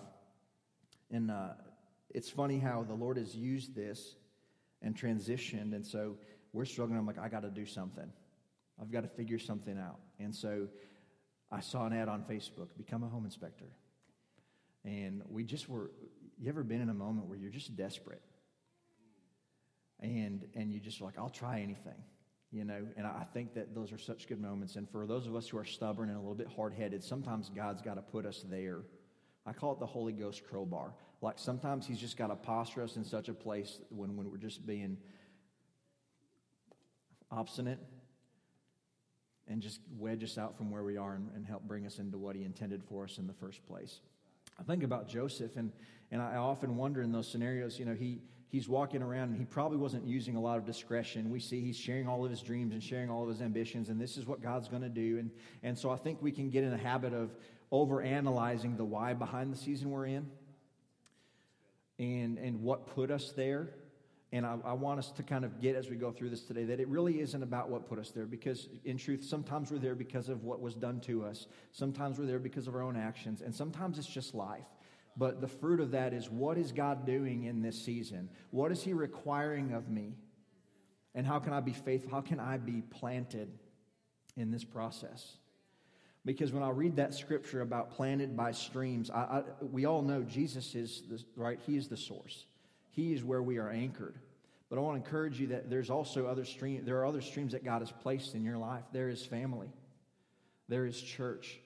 And 1.12 1.30
uh, 1.30 1.50
it's 2.10 2.30
funny 2.30 2.58
how 2.58 2.84
the 2.84 2.96
Lord 2.96 3.18
has 3.18 3.36
used 3.36 3.76
this 3.76 4.16
and 4.82 4.96
transitioned. 4.96 5.76
And 5.76 5.86
so 5.86 6.18
we're 6.52 6.66
struggling. 6.66 6.98
I'm 6.98 7.06
like, 7.06 7.20
I 7.20 7.30
got 7.30 7.44
to 7.44 7.52
do 7.52 7.68
something. 7.68 8.12
I've 8.82 8.92
got 8.92 9.02
to 9.02 9.08
figure 9.10 9.38
something 9.38 9.78
out. 9.78 10.00
And 10.20 10.34
so 10.34 10.68
I 11.52 11.60
saw 11.60 11.86
an 11.86 11.94
ad 11.94 12.10
on 12.10 12.24
Facebook 12.24 12.70
become 12.76 13.04
a 13.04 13.08
home 13.08 13.26
inspector. 13.26 13.70
And 14.84 15.22
we 15.30 15.44
just 15.44 15.70
were, 15.70 15.92
you 16.40 16.50
ever 16.50 16.64
been 16.64 16.82
in 16.82 16.90
a 16.90 16.94
moment 16.94 17.28
where 17.28 17.38
you're 17.38 17.52
just 17.52 17.76
desperate? 17.76 18.22
And, 20.00 20.46
and 20.56 20.74
you 20.74 20.80
just 20.80 21.02
like, 21.02 21.18
I'll 21.18 21.30
try 21.30 21.62
anything 21.62 21.96
you 22.56 22.64
know? 22.64 22.88
And 22.96 23.06
i 23.06 23.26
think 23.34 23.54
that 23.56 23.76
those 23.76 23.92
are 23.92 23.98
such 23.98 24.28
good 24.28 24.42
moments. 24.42 24.78
And 24.78 24.90
for 24.90 25.06
those 25.06 25.28
of 25.28 25.36
us 25.36 25.50
who 25.50 25.58
are 25.58 25.66
stubborn 25.66 26.10
and 26.10 26.18
a 26.18 26.22
little 26.22 26.36
bit 26.36 26.48
hard-headed 26.56 27.04
sometimes 27.04 27.50
god's 27.50 27.82
got 27.82 27.96
to 27.96 28.02
put 28.02 28.26
us 28.26 28.44
there. 28.50 28.80
I 29.46 29.54
call 29.54 29.74
it 29.74 29.80
the 29.80 29.86
holy 29.86 30.14
ghost 30.14 30.44
crowbar. 30.50 30.94
Like 31.22 31.38
sometimes 31.38 31.86
he's 31.86 32.00
just 32.00 32.18
got 32.18 32.28
to 32.28 32.36
posture 32.36 32.82
us 32.82 32.96
in 32.96 33.04
such 33.04 33.30
a 33.30 33.34
place 33.34 33.80
when, 33.90 34.16
when 34.16 34.32
we're 34.32 34.38
just 34.38 34.66
being 34.66 34.98
obstinate 37.30 37.80
and 39.48 39.62
just 39.62 39.80
wedge 39.98 40.24
us 40.24 40.38
out 40.38 40.58
from 40.58 40.72
where 40.72 40.84
we 40.84 40.98
are 40.98 41.14
and, 41.14 41.30
and 41.36 41.46
help 41.46 41.64
bring 41.64 41.86
us 41.86 42.00
into 42.00 42.18
what 42.18 42.36
he 42.36 42.44
intended 42.44 42.84
for 42.84 43.04
us 43.04 43.18
in 43.18 43.28
the 43.28 43.34
first 43.34 43.66
place 43.68 44.00
i 44.60 44.64
think 44.64 44.84
about 44.84 45.08
joseph 45.08 45.56
and, 45.56 45.72
and 46.12 46.22
i 46.22 46.36
often 46.36 46.76
wonder 46.76 47.02
in 47.02 47.12
those 47.12 47.28
scenarios 47.28 47.80
you 47.80 47.86
know 47.86 47.94
he 47.94 48.22
he's 48.56 48.70
walking 48.70 49.02
around 49.02 49.30
and 49.30 49.38
he 49.38 49.44
probably 49.44 49.78
wasn't 49.78 50.08
using 50.08 50.38
a 50.38 50.40
lot 50.40 50.58
of 50.58 50.66
discretion. 50.66 51.30
We 51.30 51.42
see 51.42 51.60
he's 51.60 51.76
sharing 51.76 52.08
all 52.08 52.24
of 52.24 52.32
his 52.32 52.42
dreams 52.42 52.72
and 52.72 52.82
sharing 52.82 53.10
all 53.10 53.24
of 53.24 53.28
his 53.28 53.42
ambitions, 53.42 53.90
and 53.90 54.00
this 54.00 54.16
is 54.16 54.26
what 54.26 54.42
God's 54.42 54.70
going 54.70 54.82
to 54.82 54.88
do. 54.88 55.18
And, 55.20 55.30
and 55.62 55.78
so 55.78 55.90
I 55.90 55.98
think 55.98 56.22
we 56.22 56.32
can 56.32 56.50
get 56.50 56.64
in 56.64 56.72
a 56.72 56.78
habit 56.78 57.14
of 57.14 57.36
over 57.70 58.02
analyzing 58.02 58.78
the 58.78 58.86
why 58.86 59.14
behind 59.14 59.52
the 59.52 59.58
season 59.58 59.90
we're 59.90 60.06
in 60.06 60.32
and, 62.00 62.38
and 62.38 62.62
what 62.62 62.88
put 62.88 63.12
us 63.12 63.34
there. 63.36 63.72
And 64.32 64.46
I, 64.46 64.58
I, 64.66 64.74
want 64.74 65.00
us 65.00 65.12
to 65.12 65.24
kind 65.24 65.46
of 65.46 65.62
get 65.62 65.76
as 65.76 65.90
we 65.90 65.96
go 65.96 66.12
through 66.12 66.30
this 66.30 66.42
today 66.42 66.66
that 66.66 66.80
it 66.80 66.88
really 66.88 67.22
isn't 67.22 67.42
about 67.42 67.70
what 67.70 67.88
put 67.88 68.00
us 68.00 68.10
there 68.10 68.26
because, 68.26 68.68
in 68.84 68.98
truth, 68.98 69.24
sometimes 69.24 69.72
we're 69.72 69.78
there 69.78 69.96
because 69.96 70.30
of 70.30 70.44
what 70.44 70.60
was 70.60 70.74
done 70.74 71.00
to 71.02 71.24
us. 71.24 71.48
Sometimes 71.72 72.18
we're 72.18 72.26
there 72.26 72.40
because 72.40 72.68
of 72.68 72.76
our 72.76 72.82
own 72.82 72.98
actions. 72.98 73.42
And 73.42 73.54
sometimes 73.54 73.98
it's 74.00 74.08
just 74.08 74.34
life. 74.34 74.66
But 75.16 75.42
the 75.42 75.48
fruit 75.48 75.80
of 75.80 75.92
that 75.92 76.14
is 76.14 76.30
what 76.30 76.58
is 76.58 76.72
God 76.72 77.06
doing 77.06 77.46
in 77.46 77.62
this 77.62 77.82
season? 77.82 78.30
What 78.52 78.72
is 78.72 78.84
He 78.84 78.94
requiring 78.94 79.74
of 79.74 79.90
me? 79.90 80.16
And 81.14 81.26
how 81.26 81.40
can 81.40 81.54
I 81.54 81.62
be 81.62 81.72
faithful? 81.72 82.12
How 82.12 82.22
can 82.22 82.40
I 82.40 82.58
be 82.58 82.82
planted 82.82 83.50
in 84.36 84.52
this 84.52 84.66
process? 84.66 85.38
Because 86.26 86.52
when 86.52 86.64
I 86.64 86.70
read 86.70 86.96
that 86.96 87.14
scripture 87.14 87.62
about 87.62 87.92
planted 87.92 88.36
by 88.36 88.52
streams, 88.52 89.10
I, 89.10 89.20
I, 89.20 89.44
we 89.62 89.86
all 89.86 90.02
know 90.02 90.24
Jesus 90.24 90.74
is 90.76 91.04
the, 91.08 91.24
right. 91.36 91.60
He 91.66 91.78
is 91.78 91.88
the 91.88 91.96
source. 91.96 92.46
He 92.96 93.14
is 93.14 93.24
where 93.24 93.44
we 93.44 93.58
are 93.58 93.70
anchored. 93.70 94.16
But 94.70 94.80
I 94.80 94.82
want 94.82 94.98
to 95.00 95.06
encourage 95.06 95.40
you 95.40 95.48
that 95.48 95.70
there's 95.70 95.90
also 95.90 96.28
other 96.28 96.46
stream. 96.46 96.86
There 96.86 96.98
are 97.00 97.06
other 97.06 97.22
streams 97.22 97.52
that 97.52 97.64
God 97.64 97.82
has 97.82 97.92
placed 97.92 98.36
in 98.36 98.44
your 98.44 98.58
life. 98.58 98.84
There 98.94 99.10
is 99.10 99.24
family. 99.24 99.70
There 100.70 100.86
is 100.86 101.00
church. 101.00 101.60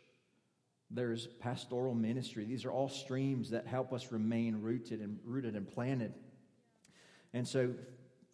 There's 0.90 1.28
pastoral 1.28 1.94
ministry. 1.94 2.46
These 2.46 2.66
are 2.66 2.72
all 2.72 2.90
streams 2.90 3.52
that 3.52 3.68
help 3.68 3.94
us 3.94 4.12
remain 4.12 4.62
rooted 4.62 5.02
and 5.02 5.20
rooted 5.24 5.56
and 5.56 5.68
planted. 5.68 6.14
And 7.32 7.48
so 7.48 7.76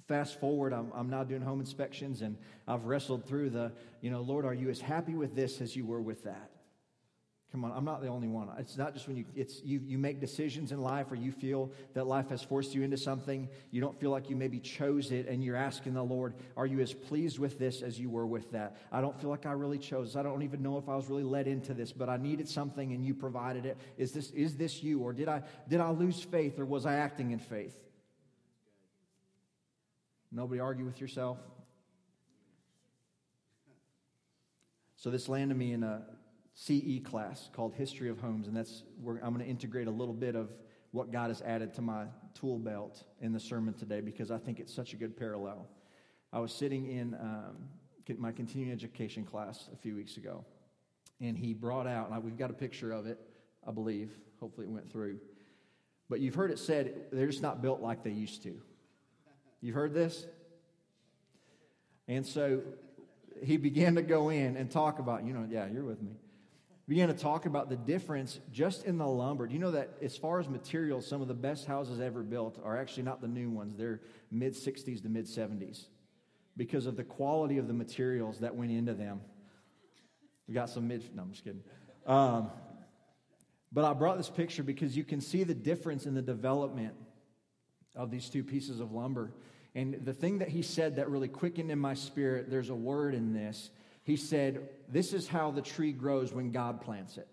fast 0.07 0.39
forward, 0.39 0.71
I'm, 0.71 0.89
I'm 0.95 1.09
now 1.09 1.25
doing 1.25 1.41
home 1.41 1.59
inspections 1.59 2.21
and 2.21 2.37
I've 2.65 2.85
wrestled 2.85 3.27
through 3.27 3.49
the, 3.49 3.73
you 3.99 4.09
know, 4.09 4.21
Lord, 4.21 4.45
are 4.45 4.53
you 4.53 4.69
as 4.69 4.79
happy 4.79 5.15
with 5.15 5.35
this 5.35 5.59
as 5.59 5.75
you 5.75 5.85
were 5.85 6.01
with 6.01 6.23
that? 6.23 6.51
Come 7.55 7.63
on, 7.63 7.71
I'm 7.71 7.85
not 7.85 8.01
the 8.01 8.09
only 8.09 8.27
one. 8.27 8.49
It's 8.59 8.75
not 8.75 8.93
just 8.93 9.07
when 9.07 9.15
you 9.15 9.23
it's 9.33 9.61
you 9.63 9.79
you 9.87 9.97
make 9.97 10.19
decisions 10.19 10.73
in 10.73 10.81
life 10.81 11.09
or 11.09 11.15
you 11.15 11.31
feel 11.31 11.71
that 11.93 12.05
life 12.05 12.27
has 12.27 12.41
forced 12.41 12.75
you 12.75 12.83
into 12.83 12.97
something, 12.97 13.47
you 13.71 13.79
don't 13.79 13.97
feel 13.97 14.09
like 14.09 14.29
you 14.29 14.35
maybe 14.35 14.59
chose 14.59 15.09
it 15.13 15.29
and 15.29 15.41
you're 15.41 15.55
asking 15.55 15.93
the 15.93 16.03
Lord, 16.03 16.33
are 16.57 16.65
you 16.65 16.81
as 16.81 16.91
pleased 16.91 17.39
with 17.39 17.57
this 17.57 17.81
as 17.81 17.97
you 17.97 18.09
were 18.09 18.27
with 18.27 18.51
that? 18.51 18.75
I 18.91 18.99
don't 18.99 19.17
feel 19.21 19.29
like 19.29 19.45
I 19.45 19.53
really 19.53 19.77
chose. 19.77 20.17
I 20.17 20.21
don't 20.21 20.43
even 20.43 20.61
know 20.61 20.77
if 20.77 20.89
I 20.89 20.97
was 20.97 21.07
really 21.07 21.23
led 21.23 21.47
into 21.47 21.73
this, 21.73 21.93
but 21.93 22.09
I 22.09 22.17
needed 22.17 22.49
something 22.49 22.91
and 22.91 23.05
you 23.05 23.13
provided 23.13 23.65
it. 23.65 23.77
Is 23.97 24.11
this 24.11 24.31
is 24.31 24.57
this 24.57 24.83
you 24.83 24.99
or 24.99 25.13
did 25.13 25.29
I 25.29 25.41
did 25.69 25.79
I 25.79 25.91
lose 25.91 26.21
faith 26.21 26.59
or 26.59 26.65
was 26.65 26.85
I 26.85 26.95
acting 26.95 27.31
in 27.31 27.39
faith? 27.39 27.79
Nobody 30.29 30.59
argue 30.59 30.83
with 30.83 30.99
yourself. 30.99 31.37
So 34.97 35.09
this 35.09 35.29
landed 35.29 35.55
me 35.55 35.71
in 35.71 35.83
a 35.83 36.01
CE 36.55 37.01
class 37.03 37.49
called 37.53 37.73
History 37.73 38.09
of 38.09 38.19
Homes, 38.19 38.47
and 38.47 38.55
that's 38.55 38.83
where 39.01 39.17
I'm 39.17 39.33
going 39.33 39.43
to 39.43 39.49
integrate 39.49 39.87
a 39.87 39.91
little 39.91 40.13
bit 40.13 40.35
of 40.35 40.49
what 40.91 41.11
God 41.11 41.27
has 41.27 41.41
added 41.41 41.73
to 41.73 41.81
my 41.81 42.05
tool 42.33 42.57
belt 42.57 43.03
in 43.19 43.33
the 43.33 43.39
sermon 43.39 43.73
today 43.73 43.99
because 43.99 44.31
I 44.31 44.37
think 44.37 44.61
it's 44.61 44.73
such 44.73 44.93
a 44.93 44.95
good 44.95 45.17
parallel. 45.17 45.67
I 46.31 46.39
was 46.39 46.53
sitting 46.53 46.89
in 46.89 47.13
um, 47.15 48.17
my 48.17 48.31
continuing 48.31 48.71
education 48.71 49.25
class 49.25 49.67
a 49.73 49.75
few 49.75 49.95
weeks 49.95 50.15
ago, 50.15 50.45
and 51.19 51.37
he 51.37 51.53
brought 51.53 51.87
out, 51.87 52.09
and 52.09 52.23
we've 52.23 52.37
got 52.37 52.49
a 52.49 52.53
picture 52.53 52.93
of 52.93 53.05
it, 53.05 53.19
I 53.67 53.71
believe. 53.71 54.11
Hopefully, 54.39 54.67
it 54.67 54.71
went 54.71 54.89
through. 54.89 55.19
But 56.09 56.21
you've 56.21 56.35
heard 56.35 56.51
it 56.51 56.59
said 56.59 57.07
they're 57.11 57.27
just 57.27 57.41
not 57.41 57.61
built 57.61 57.81
like 57.81 58.01
they 58.01 58.11
used 58.11 58.43
to. 58.43 58.61
You've 59.59 59.75
heard 59.75 59.93
this? 59.93 60.25
And 62.07 62.25
so 62.25 62.61
he 63.43 63.57
began 63.57 63.95
to 63.95 64.01
go 64.01 64.29
in 64.29 64.55
and 64.55 64.71
talk 64.71 64.99
about, 64.99 65.25
you 65.25 65.33
know, 65.33 65.45
yeah, 65.49 65.67
you're 65.67 65.83
with 65.83 66.01
me 66.01 66.11
began 66.87 67.07
to 67.07 67.13
talk 67.13 67.45
about 67.45 67.69
the 67.69 67.75
difference 67.75 68.39
just 68.51 68.85
in 68.85 68.97
the 68.97 69.07
lumber. 69.07 69.47
Do 69.47 69.53
you 69.53 69.59
know 69.59 69.71
that 69.71 69.91
as 70.01 70.15
far 70.15 70.39
as 70.39 70.47
materials, 70.47 71.07
some 71.07 71.21
of 71.21 71.27
the 71.27 71.33
best 71.33 71.65
houses 71.65 71.99
ever 71.99 72.21
built 72.21 72.59
are 72.63 72.77
actually 72.77 73.03
not 73.03 73.21
the 73.21 73.27
new 73.27 73.49
ones, 73.49 73.75
they're 73.75 74.01
mid 74.31 74.53
60s 74.53 75.01
to 75.01 75.09
mid 75.09 75.25
70s 75.25 75.85
because 76.57 76.85
of 76.85 76.95
the 76.95 77.03
quality 77.03 77.57
of 77.57 77.67
the 77.67 77.73
materials 77.73 78.39
that 78.39 78.55
went 78.55 78.71
into 78.71 78.93
them. 78.93 79.21
We 80.47 80.53
got 80.53 80.69
some 80.69 80.87
mid, 80.87 81.03
no, 81.15 81.23
I'm 81.23 81.31
just 81.31 81.43
kidding. 81.43 81.63
Um, 82.05 82.51
but 83.71 83.83
I 83.83 83.93
brought 83.93 84.17
this 84.17 84.29
picture 84.29 84.63
because 84.63 84.95
you 84.95 85.03
can 85.03 85.19
see 85.19 85.43
the 85.43 85.55
difference 85.55 86.05
in 86.05 86.13
the 86.13 86.21
development 86.21 86.93
of 87.95 88.11
these 88.11 88.29
two 88.29 88.43
pieces 88.43 88.79
of 88.79 88.91
lumber. 88.91 89.33
And 89.73 90.05
the 90.05 90.13
thing 90.13 90.39
that 90.39 90.49
he 90.49 90.61
said 90.61 90.97
that 90.97 91.09
really 91.09 91.27
quickened 91.27 91.71
in 91.71 91.79
my 91.79 91.95
spirit, 91.95 92.49
there's 92.49 92.69
a 92.69 92.75
word 92.75 93.15
in 93.15 93.33
this 93.33 93.71
he 94.05 94.15
said, 94.15 94.69
This 94.87 95.11
is 95.11 95.27
how 95.27 95.51
the 95.51 95.61
tree 95.61 95.91
grows 95.91 96.31
when 96.31 96.51
God 96.51 96.79
plants 96.79 97.17
it. 97.17 97.27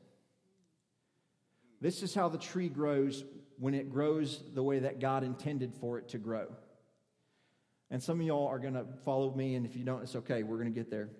This 1.80 2.02
is 2.02 2.14
how 2.14 2.28
the 2.28 2.38
tree 2.38 2.68
grows 2.68 3.24
when 3.58 3.74
it 3.74 3.90
grows 3.90 4.42
the 4.54 4.62
way 4.62 4.80
that 4.80 4.98
God 4.98 5.22
intended 5.22 5.74
for 5.74 5.98
it 5.98 6.08
to 6.08 6.18
grow. 6.18 6.46
And 7.90 8.02
some 8.02 8.20
of 8.20 8.26
y'all 8.26 8.48
are 8.48 8.58
going 8.58 8.74
to 8.74 8.86
follow 9.04 9.34
me, 9.34 9.54
and 9.54 9.66
if 9.66 9.76
you 9.76 9.84
don't, 9.84 10.02
it's 10.02 10.16
okay. 10.16 10.42
We're 10.42 10.56
going 10.56 10.72
to 10.72 10.74
get 10.74 10.90
there. 10.90 11.10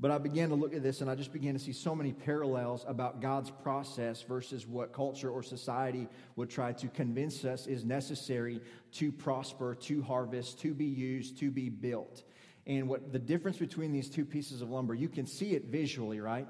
But 0.00 0.12
I 0.12 0.18
began 0.18 0.48
to 0.50 0.54
look 0.54 0.74
at 0.74 0.82
this 0.82 1.00
and 1.00 1.10
I 1.10 1.16
just 1.16 1.32
began 1.32 1.54
to 1.54 1.58
see 1.58 1.72
so 1.72 1.92
many 1.92 2.12
parallels 2.12 2.84
about 2.86 3.20
God's 3.20 3.50
process 3.50 4.22
versus 4.22 4.64
what 4.64 4.92
culture 4.92 5.28
or 5.28 5.42
society 5.42 6.06
would 6.36 6.48
try 6.48 6.72
to 6.74 6.86
convince 6.86 7.44
us 7.44 7.66
is 7.66 7.84
necessary 7.84 8.60
to 8.92 9.10
prosper, 9.10 9.74
to 9.74 10.00
harvest, 10.02 10.60
to 10.60 10.72
be 10.72 10.84
used, 10.84 11.38
to 11.40 11.50
be 11.50 11.68
built 11.68 12.22
and 12.68 12.86
what 12.88 13.12
the 13.12 13.18
difference 13.18 13.56
between 13.56 13.92
these 13.92 14.10
two 14.10 14.26
pieces 14.26 14.60
of 14.60 14.70
lumber, 14.70 14.94
you 14.94 15.08
can 15.08 15.26
see 15.26 15.54
it 15.54 15.64
visually, 15.64 16.20
right? 16.20 16.46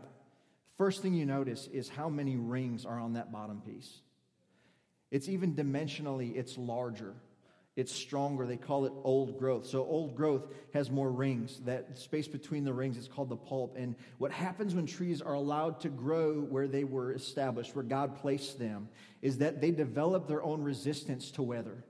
First 0.76 1.00
thing 1.00 1.14
you 1.14 1.24
notice 1.24 1.68
is 1.72 1.88
how 1.88 2.08
many 2.08 2.36
rings 2.36 2.84
are 2.84 2.98
on 2.98 3.14
that 3.14 3.32
bottom 3.32 3.60
piece. 3.60 4.00
It's 5.10 5.28
even 5.28 5.54
dimensionally, 5.54 6.36
it's 6.36 6.58
larger. 6.58 7.14
it's 7.78 7.92
stronger. 7.92 8.44
They 8.44 8.56
call 8.56 8.86
it 8.86 8.92
old 9.04 9.38
growth. 9.38 9.64
So, 9.64 9.84
old 9.84 10.16
growth 10.16 10.48
has 10.74 10.90
more 10.90 11.12
rings. 11.12 11.60
That 11.64 11.96
space 11.96 12.26
between 12.26 12.64
the 12.64 12.72
rings 12.72 12.96
is 12.96 13.06
called 13.06 13.28
the 13.28 13.36
pulp. 13.36 13.76
And 13.78 13.94
what 14.18 14.32
happens 14.32 14.74
when 14.74 14.84
trees 14.84 15.22
are 15.22 15.34
allowed 15.34 15.78
to 15.82 15.88
grow 15.88 16.40
where 16.40 16.66
they 16.66 16.82
were 16.82 17.12
established, 17.12 17.76
where 17.76 17.84
God 17.84 18.16
placed 18.16 18.58
them, 18.58 18.88
is 19.22 19.38
that 19.38 19.60
they 19.60 19.70
develop 19.70 20.26
their 20.26 20.42
own 20.42 20.60
resistance 20.64 21.30
to 21.32 21.42
weather. 21.44 21.84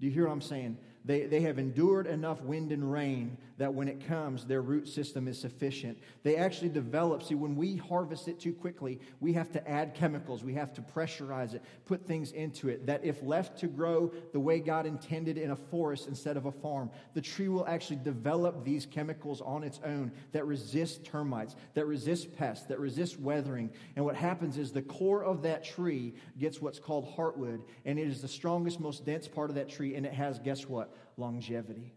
Do 0.00 0.08
you 0.08 0.12
hear 0.12 0.26
what 0.26 0.32
I'm 0.32 0.40
saying? 0.40 0.76
They, 1.06 1.26
they 1.26 1.40
have 1.42 1.60
endured 1.60 2.08
enough 2.08 2.42
wind 2.42 2.72
and 2.72 2.92
rain 2.92 3.38
that 3.58 3.72
when 3.72 3.86
it 3.86 4.06
comes, 4.06 4.44
their 4.44 4.60
root 4.60 4.88
system 4.88 5.28
is 5.28 5.40
sufficient. 5.40 5.96
They 6.24 6.36
actually 6.36 6.68
develop. 6.68 7.22
See, 7.22 7.36
when 7.36 7.54
we 7.54 7.76
harvest 7.76 8.26
it 8.26 8.40
too 8.40 8.52
quickly, 8.52 9.00
we 9.20 9.32
have 9.34 9.50
to 9.52 9.70
add 9.70 9.94
chemicals, 9.94 10.42
we 10.42 10.54
have 10.54 10.74
to 10.74 10.82
pressurize 10.82 11.54
it, 11.54 11.62
put 11.86 12.06
things 12.06 12.32
into 12.32 12.68
it. 12.68 12.86
That 12.86 13.04
if 13.04 13.22
left 13.22 13.58
to 13.60 13.68
grow 13.68 14.12
the 14.32 14.40
way 14.40 14.58
God 14.58 14.84
intended 14.84 15.38
in 15.38 15.52
a 15.52 15.56
forest 15.56 16.08
instead 16.08 16.36
of 16.36 16.46
a 16.46 16.52
farm, 16.52 16.90
the 17.14 17.22
tree 17.22 17.48
will 17.48 17.66
actually 17.68 18.00
develop 18.02 18.64
these 18.64 18.84
chemicals 18.84 19.40
on 19.40 19.62
its 19.62 19.80
own 19.84 20.10
that 20.32 20.44
resist 20.44 21.04
termites, 21.04 21.54
that 21.74 21.86
resist 21.86 22.36
pests, 22.36 22.66
that 22.66 22.80
resist 22.80 23.20
weathering. 23.20 23.70
And 23.94 24.04
what 24.04 24.16
happens 24.16 24.58
is 24.58 24.72
the 24.72 24.82
core 24.82 25.22
of 25.22 25.42
that 25.42 25.64
tree 25.64 26.14
gets 26.38 26.60
what's 26.60 26.80
called 26.80 27.08
heartwood, 27.16 27.62
and 27.84 27.96
it 27.96 28.08
is 28.08 28.20
the 28.20 28.28
strongest, 28.28 28.80
most 28.80 29.06
dense 29.06 29.28
part 29.28 29.50
of 29.50 29.56
that 29.56 29.68
tree, 29.68 29.94
and 29.94 30.04
it 30.04 30.12
has, 30.12 30.40
guess 30.40 30.68
what? 30.68 30.95
Longevity. 31.16 31.92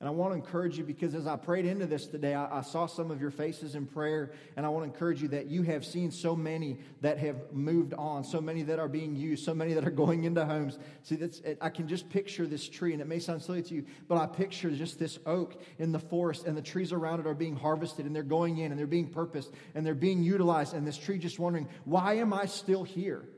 And 0.00 0.08
I 0.08 0.12
want 0.12 0.32
to 0.32 0.36
encourage 0.36 0.78
you 0.78 0.84
because 0.84 1.14
as 1.14 1.26
I 1.26 1.36
prayed 1.36 1.66
into 1.66 1.84
this 1.84 2.06
today, 2.06 2.32
I, 2.32 2.60
I, 2.60 2.62
saw 2.62 2.86
some 2.86 3.10
of 3.10 3.20
your 3.20 3.30
faces 3.30 3.74
in 3.74 3.84
prayer, 3.84 4.32
and 4.56 4.64
I 4.64 4.70
want 4.70 4.86
to 4.86 4.90
encourage 4.90 5.20
you 5.20 5.28
that 5.28 5.48
you 5.48 5.60
have 5.64 5.84
seen 5.84 6.10
so 6.10 6.34
many 6.34 6.78
that 7.02 7.18
have 7.18 7.52
moved 7.52 7.92
on, 7.92 8.24
so 8.24 8.40
many 8.40 8.62
that 8.62 8.78
are 8.78 8.88
being 8.88 9.14
used, 9.14 9.44
so 9.44 9.52
many 9.52 9.74
that 9.74 9.86
are 9.86 9.90
going 9.90 10.24
into 10.24 10.42
homes. 10.46 10.78
See, 11.02 11.16
that's, 11.16 11.42
I 11.60 11.68
can 11.68 11.86
just 11.86 12.08
picture 12.08 12.46
this 12.46 12.66
tree, 12.66 12.94
and 12.94 13.02
it 13.02 13.08
may 13.08 13.18
sound 13.18 13.42
silly 13.42 13.62
to 13.62 13.74
you, 13.74 13.84
but 14.08 14.16
I 14.16 14.24
picture 14.24 14.70
just 14.70 14.98
this 14.98 15.18
oak 15.26 15.60
in 15.78 15.92
the 15.92 15.98
forest, 15.98 16.46
and 16.46 16.56
the 16.56 16.62
trees 16.62 16.92
around 16.92 17.20
it 17.20 17.26
are 17.26 17.34
being 17.34 17.56
harvested, 17.56 18.06
and 18.06 18.16
they're 18.16 18.22
going 18.22 18.56
in, 18.56 18.72
and 18.72 18.80
they're 18.80 18.86
being 18.86 19.10
purposed, 19.10 19.52
and 19.74 19.84
they're 19.84 19.94
being 19.94 20.22
utilized, 20.22 20.72
and 20.72 20.86
this 20.86 20.96
tree 20.96 21.18
just 21.18 21.38
wondering, 21.38 21.68
why 21.84 22.14
am 22.14 22.32
I 22.32 22.46
still 22.46 22.84
here? 22.84 23.28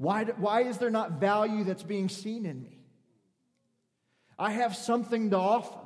Why, 0.00 0.24
why 0.24 0.62
is 0.62 0.78
there 0.78 0.88
not 0.88 1.20
value 1.20 1.62
that's 1.62 1.82
being 1.82 2.08
seen 2.08 2.46
in 2.46 2.62
me? 2.62 2.78
I 4.38 4.50
have 4.52 4.74
something 4.74 5.28
to 5.28 5.36
offer. 5.36 5.78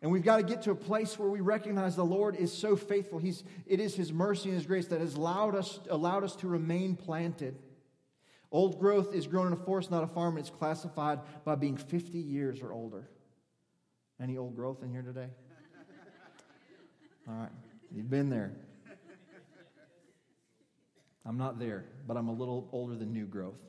And 0.00 0.10
we've 0.10 0.22
got 0.22 0.38
to 0.38 0.42
get 0.42 0.62
to 0.62 0.70
a 0.70 0.74
place 0.74 1.18
where 1.18 1.28
we 1.28 1.40
recognize 1.42 1.96
the 1.96 2.02
Lord 2.02 2.34
is 2.36 2.50
so 2.50 2.76
faithful. 2.76 3.18
He's, 3.18 3.44
it 3.66 3.78
is 3.78 3.94
His 3.94 4.10
mercy 4.10 4.48
and 4.48 4.56
His 4.56 4.64
grace 4.64 4.86
that 4.86 5.00
has 5.00 5.16
allowed 5.16 5.54
us, 5.54 5.80
allowed 5.90 6.24
us 6.24 6.34
to 6.36 6.48
remain 6.48 6.96
planted. 6.96 7.58
Old 8.50 8.80
growth 8.80 9.14
is 9.14 9.26
grown 9.26 9.48
in 9.48 9.52
a 9.52 9.56
forest, 9.56 9.90
not 9.90 10.02
a 10.02 10.06
farm, 10.06 10.38
and 10.38 10.46
it's 10.46 10.48
classified 10.48 11.18
by 11.44 11.56
being 11.56 11.76
50 11.76 12.16
years 12.16 12.62
or 12.62 12.72
older. 12.72 13.06
Any 14.18 14.38
old 14.38 14.56
growth 14.56 14.82
in 14.82 14.90
here 14.90 15.02
today? 15.02 15.28
All 17.28 17.34
right, 17.34 17.52
you've 17.94 18.08
been 18.08 18.30
there. 18.30 18.52
I'm 21.26 21.36
not 21.36 21.58
there, 21.58 21.84
but 22.06 22.16
I'm 22.16 22.28
a 22.28 22.32
little 22.32 22.68
older 22.72 22.94
than 22.94 23.12
new 23.12 23.26
growth. 23.26 23.60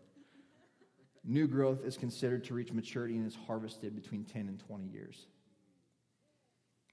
New 1.23 1.47
growth 1.47 1.85
is 1.85 1.97
considered 1.97 2.43
to 2.45 2.53
reach 2.53 2.71
maturity 2.71 3.15
and 3.15 3.27
is 3.27 3.37
harvested 3.47 3.95
between 3.95 4.23
10 4.23 4.47
and 4.47 4.59
20 4.59 4.85
years. 4.85 5.27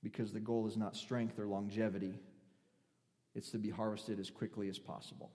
Because 0.02 0.32
the 0.32 0.40
goal 0.40 0.66
is 0.66 0.76
not 0.76 0.96
strength 0.96 1.38
or 1.38 1.46
longevity, 1.46 2.18
it's 3.34 3.50
to 3.50 3.58
be 3.58 3.70
harvested 3.70 4.20
as 4.20 4.30
quickly 4.30 4.68
as 4.68 4.78
possible. 4.78 5.30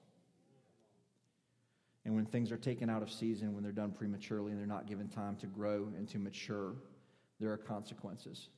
And 2.06 2.16
when 2.16 2.26
things 2.26 2.52
are 2.52 2.58
taken 2.58 2.90
out 2.90 3.02
of 3.02 3.10
season, 3.10 3.54
when 3.54 3.64
they're 3.64 3.72
done 3.72 3.92
prematurely 3.92 4.52
and 4.52 4.60
they're 4.60 4.68
not 4.68 4.88
given 4.88 5.08
time 5.08 5.38
to 5.38 5.48
grow 5.48 5.90
and 5.98 6.08
to 6.10 6.20
mature, 6.20 6.76
there 7.40 7.52
are 7.52 7.58
consequences. 7.58 8.50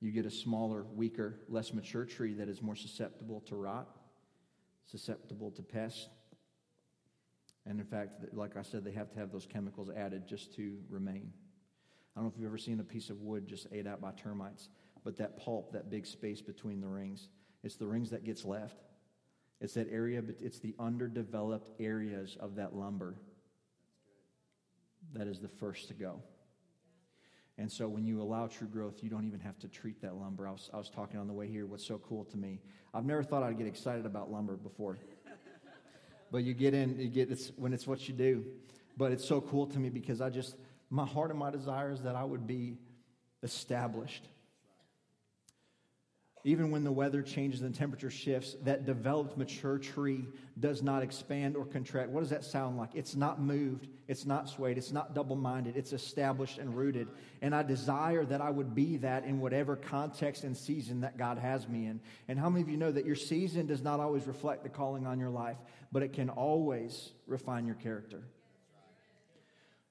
You 0.00 0.10
get 0.10 0.26
a 0.26 0.30
smaller, 0.30 0.84
weaker, 0.94 1.40
less 1.48 1.72
mature 1.72 2.04
tree 2.04 2.34
that 2.34 2.48
is 2.48 2.62
more 2.62 2.74
susceptible 2.74 3.40
to 3.42 3.54
rot 3.54 3.99
susceptible 4.86 5.50
to 5.52 5.62
pests. 5.62 6.08
And 7.66 7.78
in 7.78 7.86
fact, 7.86 8.24
like 8.32 8.56
I 8.56 8.62
said, 8.62 8.84
they 8.84 8.92
have 8.92 9.10
to 9.12 9.18
have 9.18 9.32
those 9.32 9.46
chemicals 9.46 9.90
added 9.90 10.26
just 10.26 10.54
to 10.56 10.78
remain. 10.88 11.32
I 12.14 12.20
don't 12.20 12.24
know 12.24 12.32
if 12.34 12.38
you've 12.38 12.48
ever 12.48 12.58
seen 12.58 12.80
a 12.80 12.84
piece 12.84 13.10
of 13.10 13.20
wood 13.20 13.46
just 13.46 13.66
ate 13.72 13.86
out 13.86 14.00
by 14.00 14.12
termites, 14.12 14.68
but 15.04 15.16
that 15.18 15.36
pulp, 15.36 15.72
that 15.72 15.90
big 15.90 16.06
space 16.06 16.40
between 16.40 16.80
the 16.80 16.88
rings, 16.88 17.28
it's 17.62 17.76
the 17.76 17.86
rings 17.86 18.10
that 18.10 18.24
gets 18.24 18.44
left. 18.44 18.76
It's 19.60 19.74
that 19.74 19.88
area, 19.90 20.22
but 20.22 20.36
it's 20.40 20.58
the 20.58 20.74
underdeveloped 20.78 21.70
areas 21.78 22.36
of 22.40 22.56
that 22.56 22.74
lumber 22.74 23.16
that 25.12 25.26
is 25.26 25.40
the 25.40 25.48
first 25.48 25.88
to 25.88 25.94
go. 25.94 26.22
And 27.60 27.70
so 27.70 27.86
when 27.86 28.06
you 28.06 28.22
allow 28.22 28.46
true 28.46 28.66
growth, 28.66 29.02
you 29.02 29.10
don't 29.10 29.26
even 29.26 29.38
have 29.40 29.58
to 29.58 29.68
treat 29.68 30.00
that 30.00 30.14
lumber. 30.14 30.48
I 30.48 30.50
was, 30.50 30.70
I 30.72 30.78
was 30.78 30.88
talking 30.88 31.20
on 31.20 31.26
the 31.26 31.34
way 31.34 31.46
here. 31.46 31.66
What's 31.66 31.86
so 31.86 31.98
cool 31.98 32.24
to 32.24 32.38
me, 32.38 32.58
I've 32.94 33.04
never 33.04 33.22
thought 33.22 33.42
I'd 33.42 33.58
get 33.58 33.66
excited 33.66 34.06
about 34.06 34.32
lumber 34.32 34.56
before. 34.56 34.96
but 36.32 36.38
you 36.38 36.54
get 36.54 36.72
in, 36.72 36.98
you 36.98 37.08
get 37.08 37.30
it's 37.30 37.52
when 37.56 37.74
it's 37.74 37.86
what 37.86 38.08
you 38.08 38.14
do. 38.14 38.46
But 38.96 39.12
it's 39.12 39.28
so 39.28 39.42
cool 39.42 39.66
to 39.66 39.78
me 39.78 39.90
because 39.90 40.22
I 40.22 40.30
just, 40.30 40.56
my 40.88 41.04
heart 41.04 41.28
and 41.28 41.38
my 41.38 41.50
desire 41.50 41.92
is 41.92 42.00
that 42.00 42.16
I 42.16 42.24
would 42.24 42.46
be 42.46 42.78
established 43.42 44.24
even 46.42 46.70
when 46.70 46.84
the 46.84 46.92
weather 46.92 47.20
changes 47.20 47.60
and 47.60 47.74
temperature 47.74 48.10
shifts, 48.10 48.56
that 48.64 48.86
developed 48.86 49.36
mature 49.36 49.78
tree 49.78 50.24
does 50.58 50.82
not 50.82 51.02
expand 51.02 51.54
or 51.54 51.66
contract. 51.66 52.10
What 52.10 52.20
does 52.20 52.30
that 52.30 52.44
sound 52.44 52.78
like? 52.78 52.90
It's 52.94 53.14
not 53.14 53.42
moved, 53.42 53.88
it's 54.08 54.24
not 54.24 54.48
swayed, 54.48 54.78
it's 54.78 54.90
not 54.90 55.14
double 55.14 55.36
minded, 55.36 55.76
it's 55.76 55.92
established 55.92 56.58
and 56.58 56.74
rooted. 56.74 57.08
And 57.42 57.54
I 57.54 57.62
desire 57.62 58.24
that 58.24 58.40
I 58.40 58.50
would 58.50 58.74
be 58.74 58.96
that 58.98 59.24
in 59.24 59.38
whatever 59.38 59.76
context 59.76 60.44
and 60.44 60.56
season 60.56 61.02
that 61.02 61.18
God 61.18 61.36
has 61.36 61.68
me 61.68 61.86
in. 61.86 62.00
And 62.26 62.38
how 62.38 62.48
many 62.48 62.62
of 62.62 62.70
you 62.70 62.78
know 62.78 62.90
that 62.92 63.04
your 63.04 63.16
season 63.16 63.66
does 63.66 63.82
not 63.82 64.00
always 64.00 64.26
reflect 64.26 64.62
the 64.62 64.70
calling 64.70 65.06
on 65.06 65.20
your 65.20 65.30
life, 65.30 65.58
but 65.92 66.02
it 66.02 66.14
can 66.14 66.30
always 66.30 67.10
refine 67.26 67.66
your 67.66 67.76
character? 67.76 68.22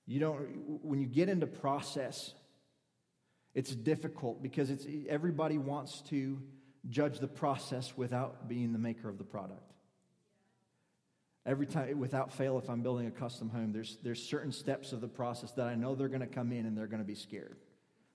You 0.07 0.19
don't, 0.19 0.39
when 0.83 0.99
you 0.99 1.05
get 1.05 1.29
into 1.29 1.45
process, 1.45 2.33
it's 3.59 3.75
difficult 3.75 4.41
because 4.41 4.69
it's, 4.69 4.85
everybody 5.09 5.57
wants 5.57 5.99
to 6.03 6.41
judge 6.87 7.19
the 7.19 7.27
process 7.27 7.97
without 7.97 8.47
being 8.47 8.71
the 8.71 8.79
maker 8.79 9.09
of 9.09 9.17
the 9.17 9.25
product. 9.25 9.73
Every 11.45 11.65
time, 11.65 11.99
without 11.99 12.31
fail, 12.31 12.57
if 12.57 12.69
I'm 12.69 12.81
building 12.81 13.07
a 13.07 13.11
custom 13.11 13.49
home, 13.49 13.73
there's, 13.73 13.97
there's 14.01 14.23
certain 14.23 14.53
steps 14.53 14.93
of 14.93 15.01
the 15.01 15.09
process 15.09 15.51
that 15.51 15.67
I 15.67 15.75
know 15.75 15.93
they're 15.93 16.07
going 16.07 16.21
to 16.21 16.25
come 16.25 16.53
in 16.53 16.67
and 16.67 16.77
they're 16.77 16.87
going 16.87 17.01
to 17.01 17.05
be 17.05 17.15
scared. 17.15 17.57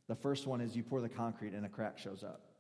The 0.09 0.15
first 0.15 0.47
one 0.47 0.63
is 0.63 0.75
you 0.75 0.83
pour 0.83 1.03
the 1.03 1.11
concrete 1.11 1.53
and 1.53 1.67
a 1.67 1.69
crack 1.69 1.99
shows 1.99 2.25
up. 2.25 2.54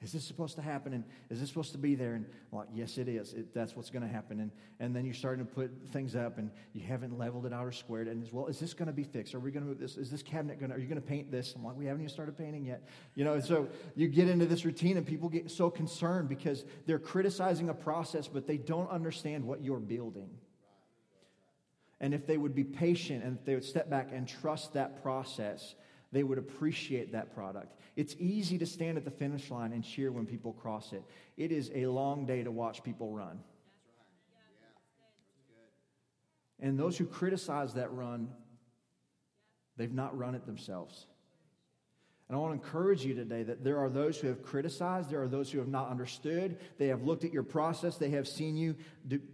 Is 0.00 0.12
this 0.12 0.24
supposed 0.24 0.54
to 0.54 0.62
happen? 0.62 0.92
And 0.92 1.02
is 1.28 1.40
this 1.40 1.48
supposed 1.48 1.72
to 1.72 1.78
be 1.78 1.96
there? 1.96 2.14
And 2.14 2.24
I'm 2.52 2.58
like, 2.58 2.68
yes, 2.72 2.98
it 2.98 3.08
is. 3.08 3.34
It, 3.34 3.52
that's 3.52 3.74
what's 3.74 3.90
going 3.90 4.02
to 4.02 4.08
happen. 4.08 4.38
And, 4.38 4.52
and 4.78 4.94
then 4.94 5.04
you're 5.04 5.12
starting 5.12 5.44
to 5.44 5.52
put 5.52 5.72
things 5.88 6.14
up 6.14 6.38
and 6.38 6.52
you 6.72 6.82
haven't 6.82 7.18
leveled 7.18 7.46
it 7.46 7.52
out 7.52 7.66
or 7.66 7.72
squared 7.72 8.06
it. 8.06 8.12
And 8.12 8.22
as 8.22 8.32
well, 8.32 8.46
is 8.46 8.60
this 8.60 8.74
going 8.74 8.86
to 8.86 8.92
be 8.92 9.02
fixed? 9.02 9.34
Are 9.34 9.40
we 9.40 9.50
going 9.50 9.64
to 9.64 9.68
move 9.68 9.80
this? 9.80 9.96
Is 9.96 10.08
this 10.08 10.22
cabinet 10.22 10.60
going 10.60 10.70
to, 10.70 10.76
are 10.76 10.78
you 10.78 10.86
going 10.86 11.00
to 11.00 11.06
paint 11.06 11.32
this? 11.32 11.52
I'm 11.56 11.64
like, 11.64 11.76
we 11.76 11.86
haven't 11.86 12.02
even 12.02 12.14
started 12.14 12.38
painting 12.38 12.64
yet. 12.64 12.84
You 13.16 13.24
know, 13.24 13.40
so 13.40 13.68
you 13.96 14.06
get 14.06 14.28
into 14.28 14.46
this 14.46 14.64
routine 14.64 14.96
and 14.98 15.04
people 15.04 15.28
get 15.28 15.50
so 15.50 15.68
concerned 15.68 16.28
because 16.28 16.64
they're 16.86 17.00
criticizing 17.00 17.68
a 17.68 17.74
process, 17.74 18.28
but 18.28 18.46
they 18.46 18.56
don't 18.56 18.90
understand 18.90 19.44
what 19.44 19.64
you're 19.64 19.80
building. 19.80 20.30
And 22.00 22.14
if 22.14 22.24
they 22.24 22.36
would 22.36 22.54
be 22.54 22.62
patient 22.62 23.24
and 23.24 23.36
if 23.36 23.44
they 23.44 23.54
would 23.54 23.64
step 23.64 23.90
back 23.90 24.10
and 24.12 24.28
trust 24.28 24.74
that 24.74 25.02
process, 25.02 25.74
they 26.12 26.22
would 26.22 26.38
appreciate 26.38 27.12
that 27.12 27.34
product. 27.34 27.74
It's 27.96 28.16
easy 28.18 28.58
to 28.58 28.66
stand 28.66 28.96
at 28.96 29.04
the 29.04 29.10
finish 29.10 29.50
line 29.50 29.72
and 29.72 29.84
cheer 29.84 30.10
when 30.10 30.26
people 30.26 30.52
cross 30.52 30.92
it. 30.92 31.02
It 31.36 31.52
is 31.52 31.70
a 31.74 31.86
long 31.86 32.26
day 32.26 32.42
to 32.42 32.50
watch 32.50 32.82
people 32.82 33.12
run. 33.12 33.40
And 36.60 36.78
those 36.78 36.96
who 36.96 37.06
criticize 37.06 37.74
that 37.74 37.92
run, 37.92 38.30
they've 39.76 39.92
not 39.92 40.16
run 40.16 40.34
it 40.34 40.46
themselves. 40.46 41.06
And 42.28 42.36
I 42.36 42.40
want 42.40 42.60
to 42.60 42.66
encourage 42.66 43.06
you 43.06 43.14
today 43.14 43.42
that 43.42 43.64
there 43.64 43.78
are 43.78 43.88
those 43.88 44.18
who 44.18 44.28
have 44.28 44.42
criticized, 44.42 45.08
there 45.08 45.22
are 45.22 45.28
those 45.28 45.50
who 45.50 45.58
have 45.60 45.68
not 45.68 45.88
understood. 45.88 46.58
They 46.76 46.88
have 46.88 47.02
looked 47.02 47.24
at 47.24 47.32
your 47.32 47.42
process, 47.42 47.96
they 47.96 48.10
have 48.10 48.28
seen 48.28 48.54
you 48.54 48.76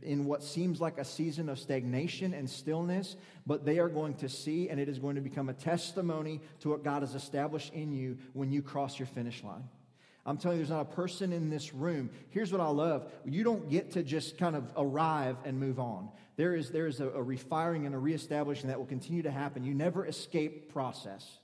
in 0.03 0.27
what 0.27 0.45
seems 0.45 0.81
like 0.81 0.99
a 0.99 1.05
season 1.05 1.49
of 1.49 1.59
stagnation 1.59 2.35
and 2.35 2.49
stillness, 2.49 3.17
but 3.47 3.65
they 3.65 3.81
are 3.81 3.89
going 3.89 4.15
to 4.15 4.29
see, 4.29 4.69
and 4.69 4.79
it 4.79 4.89
is 4.89 5.01
going 5.01 5.17
to 5.17 5.21
become 5.21 5.49
a 5.49 5.55
testimony 5.55 6.41
to 6.61 6.69
what 6.69 6.85
God 6.85 7.03
has 7.03 7.17
established 7.17 7.75
in 7.75 7.93
you 7.93 8.17
when 8.33 8.53
you 8.53 8.63
cross 8.63 8.97
your 8.97 9.07
finish 9.07 9.43
line. 9.43 9.65
I'm 10.25 10.39
telling 10.39 10.59
you, 10.59 10.65
there's 10.65 10.71
not 10.71 10.93
a 10.93 10.95
person 10.97 11.33
in 11.33 11.51
this 11.51 11.75
room. 11.75 12.11
Here's 12.31 12.53
what 12.53 12.61
I 12.61 12.69
love 12.69 13.11
you 13.25 13.43
don't 13.43 13.69
get 13.69 13.91
to 13.93 14.05
just 14.05 14.39
kind 14.39 14.55
of 14.55 14.71
arrive 14.77 15.37
and 15.45 15.59
move 15.59 15.81
on. 15.81 16.11
There 16.37 16.55
is, 16.55 16.71
there 16.71 16.87
is 16.87 17.01
a, 17.01 17.09
a 17.09 17.23
refiring 17.23 17.87
and 17.87 17.95
a 17.95 17.99
reestablishing 17.99 18.69
that 18.69 18.79
will 18.79 18.87
continue 18.87 19.23
to 19.23 19.33
happen. 19.33 19.65
You 19.65 19.75
never 19.75 20.07
escape 20.07 20.73
process. 20.73 21.41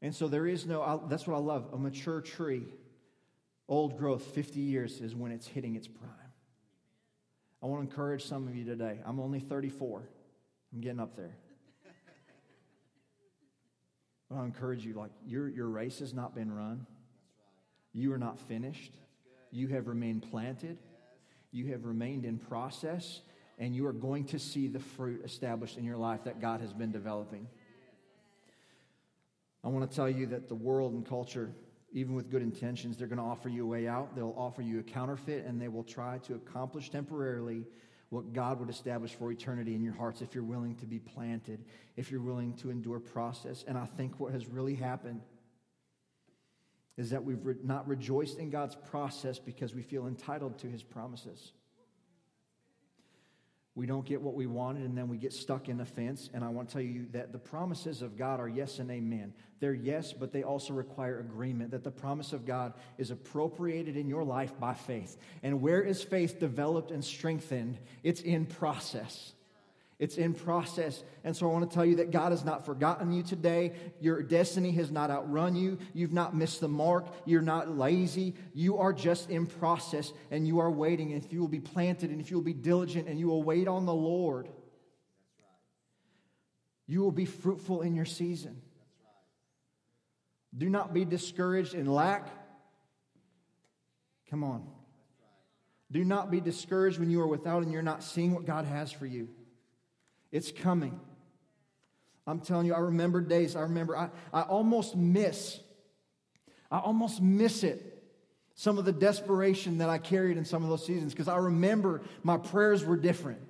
And 0.00 0.14
so 0.14 0.28
there 0.28 0.46
is 0.46 0.66
no, 0.66 1.04
that's 1.08 1.26
what 1.26 1.36
I 1.36 1.40
love, 1.40 1.68
a 1.72 1.78
mature 1.78 2.20
tree. 2.20 2.64
Old 3.68 3.98
growth, 3.98 4.22
50 4.22 4.60
years 4.60 5.00
is 5.00 5.14
when 5.14 5.32
it's 5.32 5.46
hitting 5.46 5.76
its 5.76 5.88
prime. 5.88 6.10
I 7.62 7.66
want 7.66 7.82
to 7.82 7.90
encourage 7.90 8.24
some 8.24 8.46
of 8.46 8.54
you 8.54 8.64
today. 8.64 9.00
I'm 9.04 9.18
only 9.18 9.40
34, 9.40 10.08
I'm 10.72 10.80
getting 10.80 11.00
up 11.00 11.16
there. 11.16 11.36
But 14.28 14.36
I 14.36 14.44
encourage 14.44 14.84
you, 14.84 14.94
like, 14.94 15.10
your, 15.26 15.48
your 15.48 15.68
race 15.68 16.00
has 16.00 16.12
not 16.12 16.34
been 16.34 16.54
run. 16.54 16.86
You 17.94 18.12
are 18.12 18.18
not 18.18 18.38
finished. 18.38 18.92
You 19.50 19.68
have 19.68 19.88
remained 19.88 20.30
planted. 20.30 20.78
You 21.50 21.72
have 21.72 21.86
remained 21.86 22.24
in 22.24 22.38
process. 22.38 23.22
And 23.58 23.74
you 23.74 23.86
are 23.86 23.92
going 23.92 24.24
to 24.26 24.38
see 24.38 24.68
the 24.68 24.78
fruit 24.78 25.22
established 25.24 25.78
in 25.78 25.84
your 25.84 25.96
life 25.96 26.24
that 26.24 26.40
God 26.40 26.60
has 26.60 26.72
been 26.72 26.92
developing. 26.92 27.48
I 29.68 29.70
want 29.70 29.90
to 29.90 29.94
tell 29.94 30.08
you 30.08 30.24
that 30.28 30.48
the 30.48 30.54
world 30.54 30.94
and 30.94 31.06
culture, 31.06 31.50
even 31.92 32.14
with 32.14 32.30
good 32.30 32.40
intentions, 32.40 32.96
they're 32.96 33.06
going 33.06 33.18
to 33.18 33.24
offer 33.24 33.50
you 33.50 33.64
a 33.64 33.66
way 33.66 33.86
out. 33.86 34.16
They'll 34.16 34.34
offer 34.34 34.62
you 34.62 34.78
a 34.78 34.82
counterfeit, 34.82 35.44
and 35.44 35.60
they 35.60 35.68
will 35.68 35.84
try 35.84 36.16
to 36.20 36.36
accomplish 36.36 36.88
temporarily 36.88 37.66
what 38.08 38.32
God 38.32 38.60
would 38.60 38.70
establish 38.70 39.12
for 39.12 39.30
eternity 39.30 39.74
in 39.74 39.82
your 39.82 39.92
hearts 39.92 40.22
if 40.22 40.34
you're 40.34 40.42
willing 40.42 40.74
to 40.76 40.86
be 40.86 40.98
planted, 40.98 41.66
if 41.98 42.10
you're 42.10 42.22
willing 42.22 42.54
to 42.54 42.70
endure 42.70 42.98
process. 42.98 43.62
And 43.68 43.76
I 43.76 43.84
think 43.84 44.18
what 44.18 44.32
has 44.32 44.48
really 44.48 44.74
happened 44.74 45.20
is 46.96 47.10
that 47.10 47.22
we've 47.22 47.44
re- 47.44 47.56
not 47.62 47.86
rejoiced 47.86 48.38
in 48.38 48.48
God's 48.48 48.74
process 48.74 49.38
because 49.38 49.74
we 49.74 49.82
feel 49.82 50.06
entitled 50.06 50.58
to 50.60 50.66
his 50.66 50.82
promises. 50.82 51.52
We 53.78 53.86
don't 53.86 54.04
get 54.04 54.20
what 54.20 54.34
we 54.34 54.46
wanted 54.48 54.82
and 54.82 54.98
then 54.98 55.06
we 55.06 55.18
get 55.18 55.32
stuck 55.32 55.68
in 55.68 55.78
a 55.78 55.84
fence. 55.84 56.30
And 56.34 56.42
I 56.42 56.48
want 56.48 56.68
to 56.68 56.72
tell 56.72 56.82
you 56.82 57.06
that 57.12 57.30
the 57.30 57.38
promises 57.38 58.02
of 58.02 58.18
God 58.18 58.40
are 58.40 58.48
yes 58.48 58.80
and 58.80 58.90
amen. 58.90 59.32
They're 59.60 59.72
yes, 59.72 60.12
but 60.12 60.32
they 60.32 60.42
also 60.42 60.72
require 60.72 61.20
agreement 61.20 61.70
that 61.70 61.84
the 61.84 61.90
promise 61.92 62.32
of 62.32 62.44
God 62.44 62.72
is 62.98 63.12
appropriated 63.12 63.96
in 63.96 64.08
your 64.08 64.24
life 64.24 64.58
by 64.58 64.74
faith. 64.74 65.16
And 65.44 65.62
where 65.62 65.80
is 65.80 66.02
faith 66.02 66.40
developed 66.40 66.90
and 66.90 67.04
strengthened? 67.04 67.78
It's 68.02 68.20
in 68.20 68.46
process. 68.46 69.32
It's 69.98 70.16
in 70.16 70.32
process. 70.32 71.02
And 71.24 71.36
so 71.36 71.48
I 71.48 71.52
want 71.52 71.68
to 71.68 71.74
tell 71.74 71.84
you 71.84 71.96
that 71.96 72.12
God 72.12 72.30
has 72.30 72.44
not 72.44 72.64
forgotten 72.64 73.12
you 73.12 73.24
today. 73.24 73.72
Your 74.00 74.22
destiny 74.22 74.70
has 74.72 74.92
not 74.92 75.10
outrun 75.10 75.56
you. 75.56 75.78
You've 75.92 76.12
not 76.12 76.36
missed 76.36 76.60
the 76.60 76.68
mark. 76.68 77.08
You're 77.24 77.42
not 77.42 77.76
lazy. 77.76 78.34
You 78.54 78.78
are 78.78 78.92
just 78.92 79.28
in 79.28 79.46
process 79.46 80.12
and 80.30 80.46
you 80.46 80.60
are 80.60 80.70
waiting. 80.70 81.12
And 81.12 81.24
if 81.24 81.32
you 81.32 81.40
will 81.40 81.48
be 81.48 81.58
planted 81.58 82.10
and 82.10 82.20
if 82.20 82.30
you 82.30 82.36
will 82.36 82.44
be 82.44 82.52
diligent 82.52 83.08
and 83.08 83.18
you 83.18 83.26
will 83.26 83.42
wait 83.42 83.66
on 83.66 83.86
the 83.86 83.94
Lord, 83.94 84.48
you 86.86 87.00
will 87.00 87.12
be 87.12 87.26
fruitful 87.26 87.82
in 87.82 87.96
your 87.96 88.04
season. 88.04 88.62
Do 90.56 90.70
not 90.70 90.94
be 90.94 91.04
discouraged 91.04 91.74
in 91.74 91.86
lack. 91.86 92.28
Come 94.30 94.44
on. 94.44 94.64
Do 95.90 96.04
not 96.04 96.30
be 96.30 96.40
discouraged 96.40 97.00
when 97.00 97.10
you 97.10 97.20
are 97.20 97.26
without 97.26 97.64
and 97.64 97.72
you're 97.72 97.82
not 97.82 98.04
seeing 98.04 98.32
what 98.32 98.44
God 98.44 98.64
has 98.64 98.92
for 98.92 99.06
you. 99.06 99.28
It's 100.30 100.52
coming. 100.52 100.98
I'm 102.26 102.40
telling 102.40 102.66
you, 102.66 102.74
I 102.74 102.80
remember 102.80 103.22
days, 103.22 103.56
I 103.56 103.62
remember, 103.62 103.96
I, 103.96 104.10
I 104.32 104.42
almost 104.42 104.94
miss, 104.94 105.60
I 106.70 106.78
almost 106.78 107.22
miss 107.22 107.64
it. 107.64 107.94
Some 108.54 108.76
of 108.76 108.84
the 108.84 108.92
desperation 108.92 109.78
that 109.78 109.88
I 109.88 109.98
carried 109.98 110.36
in 110.36 110.44
some 110.44 110.62
of 110.62 110.68
those 110.68 110.84
seasons, 110.84 111.14
because 111.14 111.28
I 111.28 111.36
remember 111.36 112.02
my 112.22 112.36
prayers 112.36 112.84
were 112.84 112.96
different. 112.96 113.40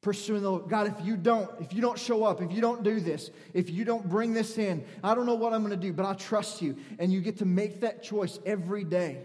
Pursuing 0.00 0.42
the 0.42 0.50
Lord. 0.50 0.68
God, 0.68 0.88
if 0.88 1.06
you 1.06 1.16
don't, 1.16 1.48
if 1.60 1.72
you 1.72 1.80
don't 1.80 1.98
show 1.98 2.24
up, 2.24 2.42
if 2.42 2.50
you 2.50 2.60
don't 2.60 2.82
do 2.82 2.98
this, 2.98 3.30
if 3.54 3.70
you 3.70 3.84
don't 3.84 4.08
bring 4.08 4.32
this 4.32 4.58
in, 4.58 4.84
I 5.04 5.14
don't 5.14 5.26
know 5.26 5.34
what 5.34 5.52
I'm 5.52 5.60
going 5.62 5.78
to 5.78 5.86
do, 5.86 5.92
but 5.92 6.04
I 6.04 6.14
trust 6.14 6.60
you. 6.60 6.76
And 6.98 7.12
you 7.12 7.20
get 7.20 7.38
to 7.38 7.44
make 7.44 7.82
that 7.82 8.02
choice 8.02 8.40
every 8.44 8.82
day. 8.82 9.18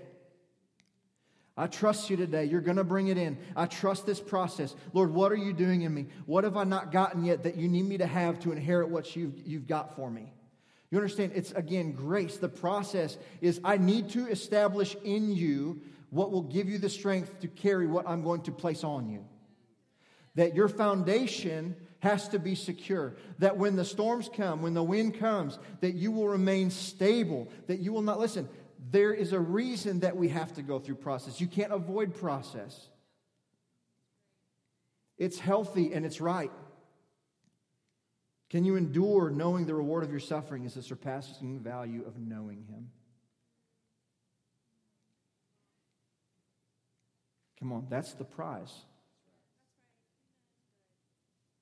I 1.58 1.66
trust 1.66 2.10
you 2.12 2.18
today. 2.18 2.45
You're 2.45 2.62
going 2.62 2.78
to 2.78 2.84
bring 2.84 3.08
it 3.08 3.18
in. 3.18 3.38
I 3.55 3.66
trust 3.66 4.05
this 4.05 4.20
process. 4.20 4.76
Lord, 4.93 5.12
what 5.12 5.32
are 5.32 5.38
you 5.38 5.53
doing 5.53 5.82
in 5.82 5.93
me? 5.93 6.05
What 6.28 6.43
have 6.43 6.55
I 6.55 6.64
not 6.64 6.91
gotten 6.91 7.26
yet 7.26 7.43
that 7.43 7.55
you 7.55 7.68
need 7.68 7.86
me 7.86 7.97
to 7.97 8.05
have 8.05 8.39
to 8.41 8.51
inherit 8.51 8.89
what 8.89 9.16
you've, 9.16 9.34
you've 9.45 9.68
got 9.68 9.95
for 9.95 10.10
me? 10.12 10.32
You 10.91 10.99
understand? 10.99 11.32
It's 11.36 11.51
again 11.51 11.93
grace. 11.93 12.38
The 12.38 12.47
process 12.47 13.18
is 13.41 13.60
I 13.64 13.78
need 13.78 14.10
to 14.12 14.28
establish 14.28 14.95
in 15.03 15.36
you 15.36 15.82
what 16.12 16.32
will 16.32 16.43
give 16.43 16.70
you 16.70 16.78
the 16.78 16.89
strength 16.89 17.39
to 17.41 17.47
carry 17.47 17.88
what 17.88 18.08
I'm 18.08 18.24
going 18.24 18.41
to 18.43 18.51
place 18.51 18.84
on 18.84 19.10
you. 19.10 19.26
That 20.36 20.55
your 20.55 20.70
foundation 20.70 21.76
has 21.99 22.30
to 22.30 22.39
be 22.39 22.53
secure. 22.53 23.16
That 23.39 23.58
when 23.58 23.76
the 23.76 23.84
storms 23.84 24.30
come, 24.34 24.62
when 24.62 24.76
the 24.76 24.84
wind 24.84 25.20
comes, 25.20 25.58
that 25.82 25.95
you 25.95 26.12
will 26.12 26.28
remain 26.28 26.70
stable. 26.70 27.49
That 27.66 27.80
you 27.80 27.91
will 27.91 28.03
not, 28.03 28.20
listen, 28.20 28.47
there 28.89 29.13
is 29.13 29.33
a 29.33 29.39
reason 29.39 30.01
that 30.01 30.15
we 30.15 30.29
have 30.29 30.53
to 30.55 30.61
go 30.61 30.79
through 30.79 30.95
process. 30.95 31.41
You 31.41 31.47
can't 31.47 31.73
avoid 31.73 32.15
process. 32.15 32.89
It's 35.17 35.39
healthy 35.39 35.93
and 35.93 36.05
it's 36.05 36.21
right. 36.21 36.51
Can 38.49 38.63
you 38.63 38.75
endure 38.75 39.29
knowing 39.29 39.65
the 39.65 39.75
reward 39.75 40.03
of 40.03 40.11
your 40.11 40.21
suffering 40.21 40.63
is 40.63 40.75
the 40.75 40.83
surpassing 40.83 41.59
value 41.59 42.03
of 42.05 42.17
knowing 42.17 42.63
Him? 42.69 42.89
Come 47.59 47.73
on, 47.73 47.88
that's 47.89 48.13
the 48.13 48.23
prize. 48.23 48.73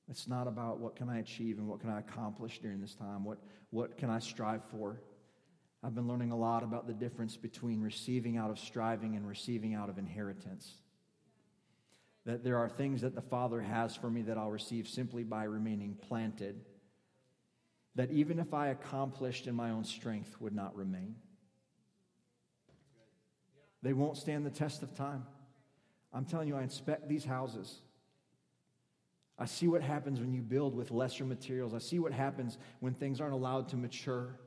It's 0.09 0.27
not 0.27 0.47
about 0.47 0.79
what 0.79 0.95
can 0.95 1.09
I 1.09 1.19
achieve 1.19 1.57
and 1.57 1.67
what 1.67 1.79
can 1.79 1.89
I 1.89 1.99
accomplish 1.99 2.59
during 2.59 2.79
this 2.79 2.93
time, 2.93 3.23
what, 3.23 3.39
what 3.71 3.97
can 3.97 4.09
I 4.11 4.19
strive 4.19 4.63
for. 4.65 5.01
I've 5.85 5.93
been 5.93 6.07
learning 6.07 6.31
a 6.31 6.35
lot 6.35 6.63
about 6.63 6.87
the 6.87 6.93
difference 6.93 7.37
between 7.37 7.79
receiving 7.79 8.37
out 8.37 8.49
of 8.49 8.57
striving 8.57 9.15
and 9.15 9.27
receiving 9.27 9.75
out 9.75 9.87
of 9.87 9.99
inheritance. 9.99 10.73
That 12.25 12.43
there 12.43 12.57
are 12.57 12.67
things 12.67 13.01
that 13.01 13.13
the 13.13 13.21
Father 13.21 13.61
has 13.61 13.95
for 13.95 14.09
me 14.09 14.23
that 14.23 14.35
I'll 14.35 14.49
receive 14.49 14.87
simply 14.87 15.23
by 15.23 15.43
remaining 15.43 15.93
planted, 15.93 16.59
that 17.93 18.09
even 18.09 18.39
if 18.39 18.51
I 18.51 18.69
accomplished 18.69 19.45
in 19.45 19.53
my 19.53 19.69
own 19.69 19.83
strength, 19.83 20.35
would 20.39 20.55
not 20.55 20.75
remain. 20.75 21.17
They 23.83 23.93
won't 23.93 24.17
stand 24.17 24.43
the 24.43 24.49
test 24.49 24.81
of 24.81 24.95
time. 24.95 25.23
I'm 26.11 26.25
telling 26.25 26.47
you, 26.47 26.55
I 26.55 26.63
inspect 26.63 27.07
these 27.07 27.25
houses. 27.25 27.81
I 29.37 29.45
see 29.45 29.67
what 29.67 29.83
happens 29.83 30.19
when 30.19 30.33
you 30.33 30.41
build 30.41 30.73
with 30.73 30.89
lesser 30.89 31.25
materials. 31.25 31.75
I 31.75 31.79
see 31.79 31.99
what 31.99 32.11
happens 32.11 32.57
when 32.79 32.95
things 32.95 33.21
aren't 33.21 33.33
allowed 33.33 33.69
to 33.69 33.75
mature 33.75 34.39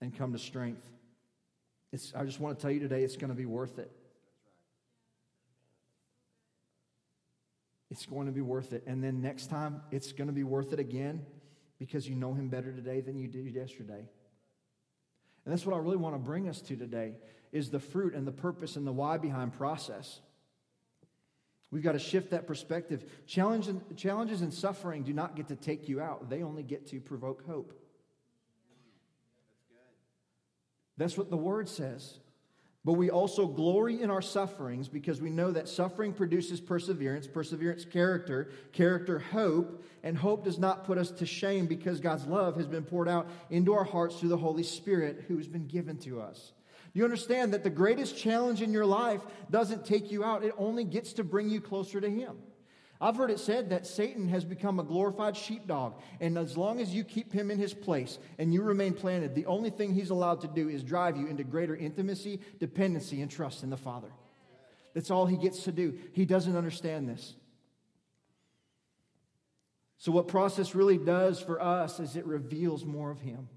and 0.00 0.16
come 0.16 0.32
to 0.32 0.38
strength. 0.38 0.86
It's, 1.92 2.12
I 2.14 2.24
just 2.24 2.40
want 2.40 2.58
to 2.58 2.62
tell 2.62 2.70
you 2.70 2.80
today, 2.80 3.02
it's 3.02 3.16
going 3.16 3.30
to 3.30 3.36
be 3.36 3.46
worth 3.46 3.78
it. 3.78 3.90
It's 7.90 8.04
going 8.04 8.26
to 8.26 8.32
be 8.32 8.42
worth 8.42 8.72
it. 8.72 8.84
And 8.86 9.02
then 9.02 9.22
next 9.22 9.46
time, 9.46 9.80
it's 9.90 10.12
going 10.12 10.28
to 10.28 10.34
be 10.34 10.44
worth 10.44 10.72
it 10.72 10.78
again 10.78 11.24
because 11.78 12.08
you 12.08 12.14
know 12.14 12.34
him 12.34 12.48
better 12.48 12.72
today 12.72 13.00
than 13.00 13.18
you 13.18 13.28
did 13.28 13.46
yesterday. 13.46 14.06
And 15.44 15.52
that's 15.54 15.64
what 15.64 15.74
I 15.74 15.78
really 15.78 15.96
want 15.96 16.14
to 16.14 16.18
bring 16.18 16.48
us 16.48 16.60
to 16.62 16.76
today 16.76 17.14
is 17.52 17.70
the 17.70 17.80
fruit 17.80 18.14
and 18.14 18.26
the 18.26 18.32
purpose 18.32 18.76
and 18.76 18.86
the 18.86 18.92
why 18.92 19.16
behind 19.16 19.54
process. 19.54 20.20
We've 21.70 21.82
got 21.82 21.92
to 21.92 21.98
shift 21.98 22.30
that 22.30 22.46
perspective. 22.46 23.04
Challenges, 23.26 23.76
challenges 23.96 24.42
and 24.42 24.52
suffering 24.52 25.02
do 25.02 25.12
not 25.12 25.36
get 25.36 25.48
to 25.48 25.56
take 25.56 25.88
you 25.88 26.00
out. 26.00 26.28
They 26.28 26.42
only 26.42 26.62
get 26.62 26.86
to 26.88 27.00
provoke 27.00 27.46
hope. 27.46 27.72
That's 30.98 31.16
what 31.16 31.30
the 31.30 31.36
word 31.36 31.68
says. 31.68 32.18
But 32.84 32.94
we 32.94 33.10
also 33.10 33.46
glory 33.46 34.02
in 34.02 34.10
our 34.10 34.22
sufferings 34.22 34.88
because 34.88 35.20
we 35.20 35.30
know 35.30 35.50
that 35.50 35.68
suffering 35.68 36.12
produces 36.12 36.60
perseverance, 36.60 37.26
perseverance, 37.26 37.84
character, 37.84 38.50
character, 38.72 39.18
hope, 39.18 39.84
and 40.02 40.16
hope 40.16 40.44
does 40.44 40.58
not 40.58 40.84
put 40.84 40.98
us 40.98 41.10
to 41.12 41.26
shame 41.26 41.66
because 41.66 42.00
God's 42.00 42.26
love 42.26 42.56
has 42.56 42.66
been 42.66 42.84
poured 42.84 43.08
out 43.08 43.28
into 43.50 43.74
our 43.74 43.84
hearts 43.84 44.18
through 44.18 44.30
the 44.30 44.36
Holy 44.36 44.62
Spirit 44.62 45.24
who 45.28 45.36
has 45.36 45.48
been 45.48 45.66
given 45.66 45.98
to 45.98 46.20
us. 46.20 46.52
You 46.94 47.04
understand 47.04 47.52
that 47.52 47.62
the 47.62 47.70
greatest 47.70 48.16
challenge 48.16 48.62
in 48.62 48.72
your 48.72 48.86
life 48.86 49.20
doesn't 49.50 49.84
take 49.84 50.10
you 50.10 50.24
out, 50.24 50.44
it 50.44 50.54
only 50.56 50.84
gets 50.84 51.12
to 51.14 51.24
bring 51.24 51.50
you 51.50 51.60
closer 51.60 52.00
to 52.00 52.08
Him. 52.08 52.38
I've 53.00 53.16
heard 53.16 53.30
it 53.30 53.38
said 53.38 53.70
that 53.70 53.86
Satan 53.86 54.28
has 54.28 54.44
become 54.44 54.80
a 54.80 54.82
glorified 54.82 55.36
sheepdog, 55.36 56.00
and 56.20 56.36
as 56.36 56.56
long 56.56 56.80
as 56.80 56.92
you 56.92 57.04
keep 57.04 57.32
him 57.32 57.50
in 57.50 57.58
his 57.58 57.72
place 57.72 58.18
and 58.38 58.52
you 58.52 58.62
remain 58.62 58.92
planted, 58.92 59.36
the 59.36 59.46
only 59.46 59.70
thing 59.70 59.94
he's 59.94 60.10
allowed 60.10 60.40
to 60.40 60.48
do 60.48 60.68
is 60.68 60.82
drive 60.82 61.16
you 61.16 61.28
into 61.28 61.44
greater 61.44 61.76
intimacy, 61.76 62.40
dependency, 62.58 63.22
and 63.22 63.30
trust 63.30 63.62
in 63.62 63.70
the 63.70 63.76
Father. 63.76 64.10
That's 64.94 65.12
all 65.12 65.26
he 65.26 65.36
gets 65.36 65.62
to 65.64 65.72
do. 65.72 65.96
He 66.12 66.24
doesn't 66.24 66.56
understand 66.56 67.08
this. 67.08 67.34
So, 69.98 70.10
what 70.10 70.26
process 70.26 70.74
really 70.74 70.98
does 70.98 71.40
for 71.40 71.62
us 71.62 72.00
is 72.00 72.16
it 72.16 72.26
reveals 72.26 72.84
more 72.84 73.10
of 73.10 73.20
him. 73.20 73.48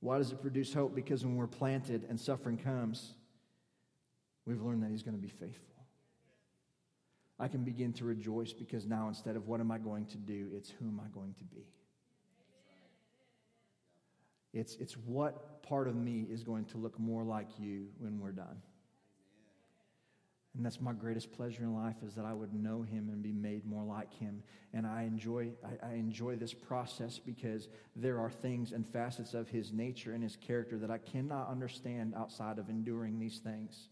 Why 0.00 0.18
does 0.18 0.32
it 0.32 0.40
produce 0.40 0.72
hope? 0.72 0.94
Because 0.94 1.24
when 1.24 1.36
we're 1.36 1.46
planted 1.46 2.06
and 2.08 2.18
suffering 2.18 2.56
comes, 2.56 3.14
we've 4.46 4.60
learned 4.62 4.82
that 4.82 4.90
He's 4.90 5.02
going 5.02 5.16
to 5.16 5.22
be 5.22 5.28
faithful. 5.28 5.66
I 7.38 7.48
can 7.48 7.64
begin 7.64 7.92
to 7.94 8.04
rejoice 8.04 8.52
because 8.52 8.86
now 8.86 9.08
instead 9.08 9.34
of 9.34 9.48
what 9.48 9.60
am 9.60 9.70
I 9.70 9.78
going 9.78 10.04
to 10.06 10.18
do, 10.18 10.48
it's 10.52 10.68
who 10.70 10.86
am 10.86 11.00
I 11.02 11.08
going 11.08 11.34
to 11.38 11.44
be. 11.44 11.64
It's, 14.52 14.76
it's 14.76 14.94
what 14.94 15.62
part 15.62 15.88
of 15.88 15.94
me 15.94 16.26
is 16.30 16.42
going 16.42 16.66
to 16.66 16.78
look 16.78 16.98
more 16.98 17.24
like 17.24 17.48
you 17.58 17.86
when 17.98 18.20
we're 18.20 18.32
done. 18.32 18.60
And 20.56 20.66
that's 20.66 20.80
my 20.80 20.92
greatest 20.92 21.32
pleasure 21.32 21.62
in 21.62 21.74
life 21.74 21.94
is 22.04 22.14
that 22.16 22.24
I 22.24 22.32
would 22.32 22.52
know 22.52 22.82
him 22.82 23.08
and 23.08 23.22
be 23.22 23.32
made 23.32 23.64
more 23.64 23.84
like 23.84 24.12
him. 24.12 24.42
And 24.74 24.84
I 24.84 25.02
enjoy, 25.02 25.50
I, 25.64 25.90
I, 25.90 25.92
enjoy 25.92 26.34
this 26.34 26.52
process 26.52 27.20
because 27.20 27.68
there 27.94 28.18
are 28.18 28.30
things 28.30 28.72
and 28.72 28.84
facets 28.84 29.32
of 29.32 29.48
his 29.48 29.72
nature 29.72 30.12
and 30.12 30.24
his 30.24 30.34
character 30.34 30.76
that 30.78 30.90
I 30.90 30.98
cannot 30.98 31.48
understand 31.48 32.14
outside 32.16 32.58
of 32.58 32.68
enduring 32.68 33.20
these 33.20 33.38
things. 33.38 33.88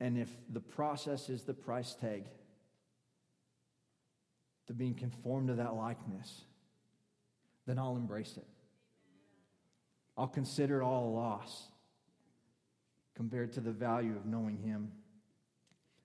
And 0.00 0.16
if 0.16 0.30
the 0.50 0.60
process 0.60 1.28
is 1.28 1.42
the 1.42 1.54
price 1.54 1.94
tag 1.94 2.24
to 4.66 4.72
being 4.72 4.94
conformed 4.94 5.48
to 5.48 5.54
that 5.54 5.74
likeness, 5.74 6.42
then 7.66 7.78
I'll 7.78 7.96
embrace 7.96 8.36
it. 8.36 8.46
I'll 10.16 10.26
consider 10.26 10.80
it 10.80 10.84
all 10.84 11.08
a 11.08 11.14
loss 11.14 11.68
compared 13.14 13.52
to 13.52 13.60
the 13.60 13.72
value 13.72 14.16
of 14.16 14.24
knowing 14.24 14.56
Him. 14.56 14.90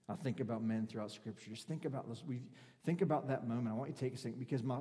I 0.09 0.15
think 0.15 0.39
about 0.39 0.63
men 0.63 0.87
throughout 0.87 1.11
Scripture. 1.11 1.51
Just 1.51 1.67
think 1.67 1.85
about 1.85 2.09
this. 2.09 2.23
We 2.25 2.41
think 2.85 3.01
about 3.01 3.27
that 3.29 3.47
moment. 3.47 3.69
I 3.69 3.73
want 3.73 3.89
you 3.89 3.95
to 3.95 3.99
take 3.99 4.13
a 4.13 4.17
second 4.17 4.39
because 4.39 4.61
my, 4.61 4.79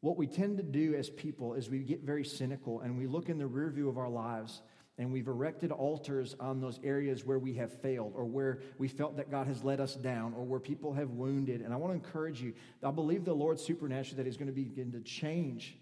what 0.00 0.16
we 0.16 0.26
tend 0.26 0.56
to 0.58 0.62
do 0.62 0.94
as 0.94 1.08
people 1.08 1.54
is 1.54 1.70
we 1.70 1.78
get 1.78 2.02
very 2.02 2.24
cynical 2.24 2.80
and 2.80 2.98
we 2.98 3.06
look 3.06 3.28
in 3.28 3.38
the 3.38 3.46
rear 3.46 3.70
view 3.70 3.88
of 3.88 3.96
our 3.96 4.10
lives 4.10 4.62
and 4.96 5.12
we've 5.12 5.26
erected 5.26 5.72
altars 5.72 6.36
on 6.38 6.60
those 6.60 6.78
areas 6.84 7.24
where 7.24 7.38
we 7.38 7.54
have 7.54 7.72
failed 7.80 8.12
or 8.14 8.24
where 8.24 8.60
we 8.78 8.86
felt 8.86 9.16
that 9.16 9.30
God 9.30 9.48
has 9.48 9.64
let 9.64 9.80
us 9.80 9.94
down 9.94 10.34
or 10.34 10.44
where 10.44 10.60
people 10.60 10.92
have 10.92 11.10
wounded. 11.10 11.62
And 11.62 11.72
I 11.72 11.76
want 11.76 11.90
to 11.90 11.94
encourage 11.94 12.40
you. 12.40 12.54
I 12.82 12.92
believe 12.92 13.24
the 13.24 13.34
Lord 13.34 13.58
supernaturally 13.58 14.18
that 14.18 14.26
He's 14.26 14.36
going 14.36 14.48
to 14.48 14.52
begin 14.52 14.92
to 14.92 15.00
change 15.00 15.76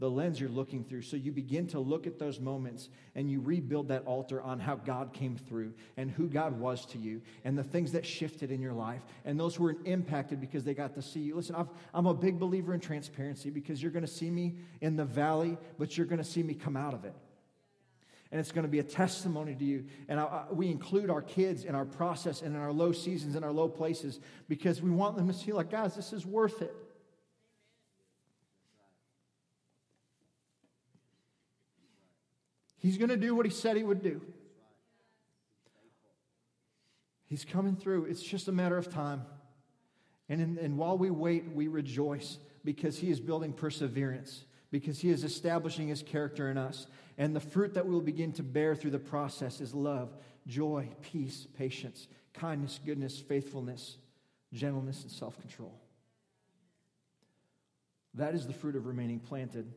the 0.00 0.10
lens 0.10 0.40
you're 0.40 0.48
looking 0.48 0.82
through. 0.82 1.02
So 1.02 1.16
you 1.16 1.30
begin 1.30 1.66
to 1.68 1.78
look 1.78 2.06
at 2.06 2.18
those 2.18 2.40
moments 2.40 2.88
and 3.14 3.30
you 3.30 3.38
rebuild 3.38 3.88
that 3.88 4.04
altar 4.06 4.40
on 4.40 4.58
how 4.58 4.76
God 4.76 5.12
came 5.12 5.36
through 5.36 5.74
and 5.98 6.10
who 6.10 6.26
God 6.26 6.58
was 6.58 6.86
to 6.86 6.98
you 6.98 7.20
and 7.44 7.56
the 7.56 7.62
things 7.62 7.92
that 7.92 8.06
shifted 8.06 8.50
in 8.50 8.62
your 8.62 8.72
life 8.72 9.02
and 9.26 9.38
those 9.38 9.54
who 9.54 9.64
were 9.64 9.76
impacted 9.84 10.40
because 10.40 10.64
they 10.64 10.74
got 10.74 10.94
to 10.94 11.02
see 11.02 11.20
you. 11.20 11.36
Listen, 11.36 11.54
i 11.54 11.98
am 11.98 12.06
a 12.06 12.14
big 12.14 12.40
believer 12.40 12.72
in 12.72 12.80
transparency 12.80 13.50
because 13.50 13.82
you're 13.82 13.92
going 13.92 14.04
to 14.04 14.10
see 14.10 14.30
me 14.30 14.56
in 14.80 14.96
the 14.96 15.04
valley, 15.04 15.58
but 15.78 15.96
you're 15.96 16.06
going 16.06 16.18
to 16.18 16.24
see 16.24 16.42
me 16.42 16.54
come 16.54 16.78
out 16.78 16.94
of 16.94 17.04
it. 17.04 17.14
And 18.32 18.38
it's 18.38 18.52
going 18.52 18.62
to 18.62 18.70
be 18.70 18.78
a 18.78 18.84
testimony 18.84 19.54
to 19.56 19.64
you. 19.64 19.86
And 20.08 20.20
I, 20.20 20.24
I, 20.24 20.44
we 20.52 20.68
include 20.68 21.10
our 21.10 21.22
kids 21.22 21.64
in 21.64 21.74
our 21.74 21.84
process 21.84 22.42
and 22.42 22.54
in 22.54 22.60
our 22.60 22.72
low 22.72 22.92
seasons 22.92 23.34
and 23.34 23.44
our 23.44 23.52
low 23.52 23.68
places 23.68 24.20
because 24.48 24.80
we 24.80 24.90
want 24.90 25.16
them 25.16 25.26
to 25.26 25.34
see, 25.34 25.52
like, 25.52 25.70
guys, 25.70 25.96
this 25.96 26.12
is 26.12 26.24
worth 26.24 26.62
it. 26.62 26.74
He's 32.78 32.96
going 32.96 33.10
to 33.10 33.16
do 33.16 33.34
what 33.34 33.46
he 33.46 33.52
said 33.52 33.76
he 33.76 33.82
would 33.82 34.02
do. 34.02 34.22
He's 37.26 37.44
coming 37.44 37.76
through. 37.76 38.06
It's 38.06 38.22
just 38.22 38.48
a 38.48 38.52
matter 38.52 38.76
of 38.76 38.92
time. 38.92 39.22
And, 40.28 40.40
in, 40.40 40.58
and 40.58 40.78
while 40.78 40.96
we 40.96 41.10
wait, 41.10 41.44
we 41.52 41.68
rejoice 41.68 42.38
because 42.64 42.98
he 42.98 43.10
is 43.10 43.20
building 43.20 43.52
perseverance, 43.52 44.44
because 44.70 45.00
he 45.00 45.10
is 45.10 45.24
establishing 45.24 45.88
his 45.88 46.02
character 46.02 46.50
in 46.50 46.58
us. 46.58 46.86
And 47.18 47.34
the 47.34 47.40
fruit 47.40 47.74
that 47.74 47.86
we'll 47.86 48.00
begin 48.00 48.32
to 48.34 48.42
bear 48.42 48.74
through 48.74 48.92
the 48.92 48.98
process 48.98 49.60
is 49.60 49.74
love, 49.74 50.14
joy, 50.46 50.88
peace, 51.02 51.46
patience, 51.56 52.08
kindness, 52.32 52.80
goodness, 52.84 53.18
faithfulness, 53.18 53.96
gentleness, 54.52 55.02
and 55.02 55.10
self 55.10 55.38
control. 55.40 55.74
That 58.14 58.34
is 58.34 58.46
the 58.46 58.52
fruit 58.52 58.76
of 58.76 58.86
remaining 58.86 59.20
planted 59.20 59.72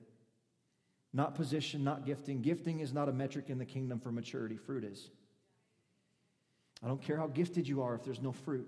not 1.14 1.36
position, 1.36 1.84
not 1.84 2.06
gifting. 2.06 2.42
Gifting 2.42 2.80
is 2.80 2.92
not 2.92 3.08
a 3.08 3.14
metric 3.14 3.46
in 3.50 3.60
the 3.60 3.66
kingdom 3.66 4.00
for 4.00 4.12
maturity, 4.12 4.58
fruit 4.58 4.84
is. 4.84 5.10
I 6.84 6.88
don't 6.88 7.02
care 7.02 7.18
how 7.18 7.28
gifted 7.28 7.68
you 7.68 7.84
are 7.84 7.94
if 7.96 8.04
there's 8.04 8.22
no 8.22 8.32
fruit. 8.32 8.68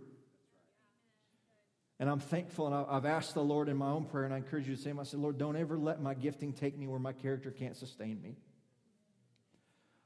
And 1.99 2.09
I'm 2.09 2.19
thankful, 2.19 2.67
and 2.67 2.75
I've 2.89 3.05
asked 3.05 3.35
the 3.35 3.43
Lord 3.43 3.69
in 3.69 3.77
my 3.77 3.89
own 3.89 4.03
prayer, 4.03 4.25
and 4.25 4.33
I 4.33 4.37
encourage 4.37 4.67
you 4.67 4.75
to 4.75 4.81
say, 4.81 4.91
I 4.99 5.03
said, 5.03 5.19
Lord, 5.19 5.37
don't 5.37 5.55
ever 5.55 5.77
let 5.77 6.01
my 6.01 6.13
gifting 6.13 6.51
take 6.51 6.77
me 6.77 6.87
where 6.87 6.99
my 6.99 7.13
character 7.13 7.51
can't 7.51 7.77
sustain 7.77 8.21
me. 8.21 8.35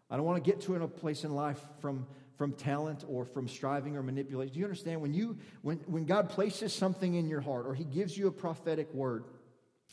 I 0.09 0.17
don't 0.17 0.25
want 0.25 0.43
to 0.43 0.51
get 0.51 0.61
to 0.61 0.75
a 0.75 0.87
place 0.87 1.23
in 1.23 1.33
life 1.33 1.59
from, 1.81 2.05
from 2.37 2.53
talent 2.53 3.05
or 3.07 3.25
from 3.25 3.47
striving 3.47 3.97
or 3.97 4.03
manipulation. 4.03 4.53
Do 4.53 4.59
you 4.59 4.65
understand? 4.65 5.01
When, 5.01 5.13
you, 5.13 5.37
when, 5.61 5.77
when 5.87 6.05
God 6.05 6.29
places 6.29 6.73
something 6.73 7.15
in 7.15 7.27
your 7.27 7.41
heart 7.41 7.65
or 7.65 7.73
He 7.73 7.85
gives 7.85 8.17
you 8.17 8.27
a 8.27 8.31
prophetic 8.31 8.93
word, 8.93 9.25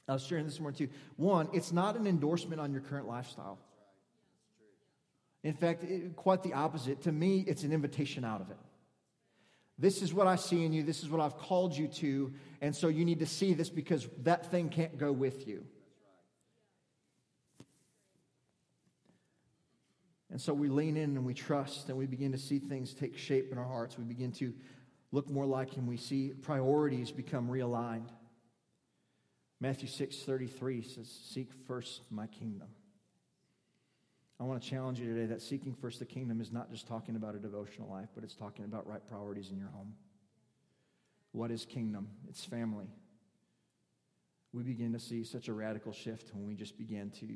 I 0.09 0.13
was 0.13 0.25
sharing 0.25 0.45
this 0.45 0.61
morning 0.61 0.79
too. 0.79 0.89
One, 1.17 1.49
it's 1.53 1.73
not 1.73 1.97
an 1.97 2.07
endorsement 2.07 2.61
on 2.61 2.73
your 2.73 2.83
current 2.83 3.09
lifestyle. 3.09 3.59
In 5.43 5.55
fact, 5.55 5.85
it, 5.85 6.17
quite 6.17 6.43
the 6.43 6.55
opposite. 6.55 7.03
To 7.03 7.13
me, 7.13 7.45
it's 7.47 7.63
an 7.63 7.73
invitation 7.73 8.25
out 8.25 8.41
of 8.41 8.51
it. 8.51 8.57
This 9.79 10.01
is 10.01 10.15
what 10.15 10.27
I 10.27 10.37
see 10.37 10.65
in 10.65 10.73
you. 10.73 10.83
This 10.83 11.03
is 11.03 11.11
what 11.11 11.21
I've 11.21 11.37
called 11.37 11.77
you 11.77 11.89
to. 11.89 12.33
And 12.61 12.75
so 12.75 12.89
you 12.89 13.05
need 13.05 13.19
to 13.19 13.27
see 13.27 13.53
this 13.53 13.69
because 13.69 14.09
that 14.23 14.51
thing 14.51 14.71
can't 14.71 14.97
go 14.97 15.13
with 15.13 15.47
you. 15.47 15.65
And 20.31 20.41
so 20.41 20.53
we 20.53 20.69
lean 20.69 20.97
in 20.97 21.17
and 21.17 21.25
we 21.25 21.35
trust 21.35 21.89
and 21.89 21.97
we 21.97 22.07
begin 22.07 22.33
to 22.33 22.39
see 22.39 22.59
things 22.59 22.95
take 22.95 23.17
shape 23.17 23.53
in 23.53 23.59
our 23.59 23.65
hearts. 23.65 23.97
We 23.97 24.05
begin 24.05 24.33
to 24.33 24.53
look 25.13 25.31
more 25.31 25.47
like 25.47 25.75
Him. 25.75 25.87
We 25.87 25.97
see 25.97 26.33
priorities 26.43 27.11
become 27.11 27.49
realigned. 27.49 28.09
Matthew 29.61 29.89
6 29.89 30.17
33 30.19 30.83
says, 30.83 31.09
Seek 31.09 31.51
first 31.67 32.03
my 32.11 32.27
kingdom. 32.27 32.69
I 34.39 34.45
want 34.45 34.63
to 34.63 34.69
challenge 34.69 35.01
you 35.01 35.07
today 35.07 35.27
that 35.27 35.41
seeking 35.41 35.75
first 35.75 35.99
the 35.99 36.05
kingdom 36.05 36.41
is 36.41 36.53
not 36.53 36.71
just 36.71 36.87
talking 36.87 37.17
about 37.17 37.35
a 37.35 37.39
devotional 37.39 37.89
life, 37.89 38.09
but 38.15 38.23
it's 38.23 38.35
talking 38.35 38.65
about 38.65 38.87
right 38.87 39.07
priorities 39.07 39.51
in 39.51 39.59
your 39.59 39.71
home. 39.71 39.95
What 41.33 41.51
is 41.51 41.65
kingdom? 41.65 42.09
It's 42.29 42.45
family. 42.45 42.89
We 44.53 44.63
begin 44.63 44.93
to 44.93 44.99
see 44.99 45.25
such 45.25 45.49
a 45.49 45.53
radical 45.53 45.93
shift 45.93 46.31
when 46.35 46.47
we 46.47 46.55
just 46.55 46.79
began 46.79 47.11
to, 47.21 47.27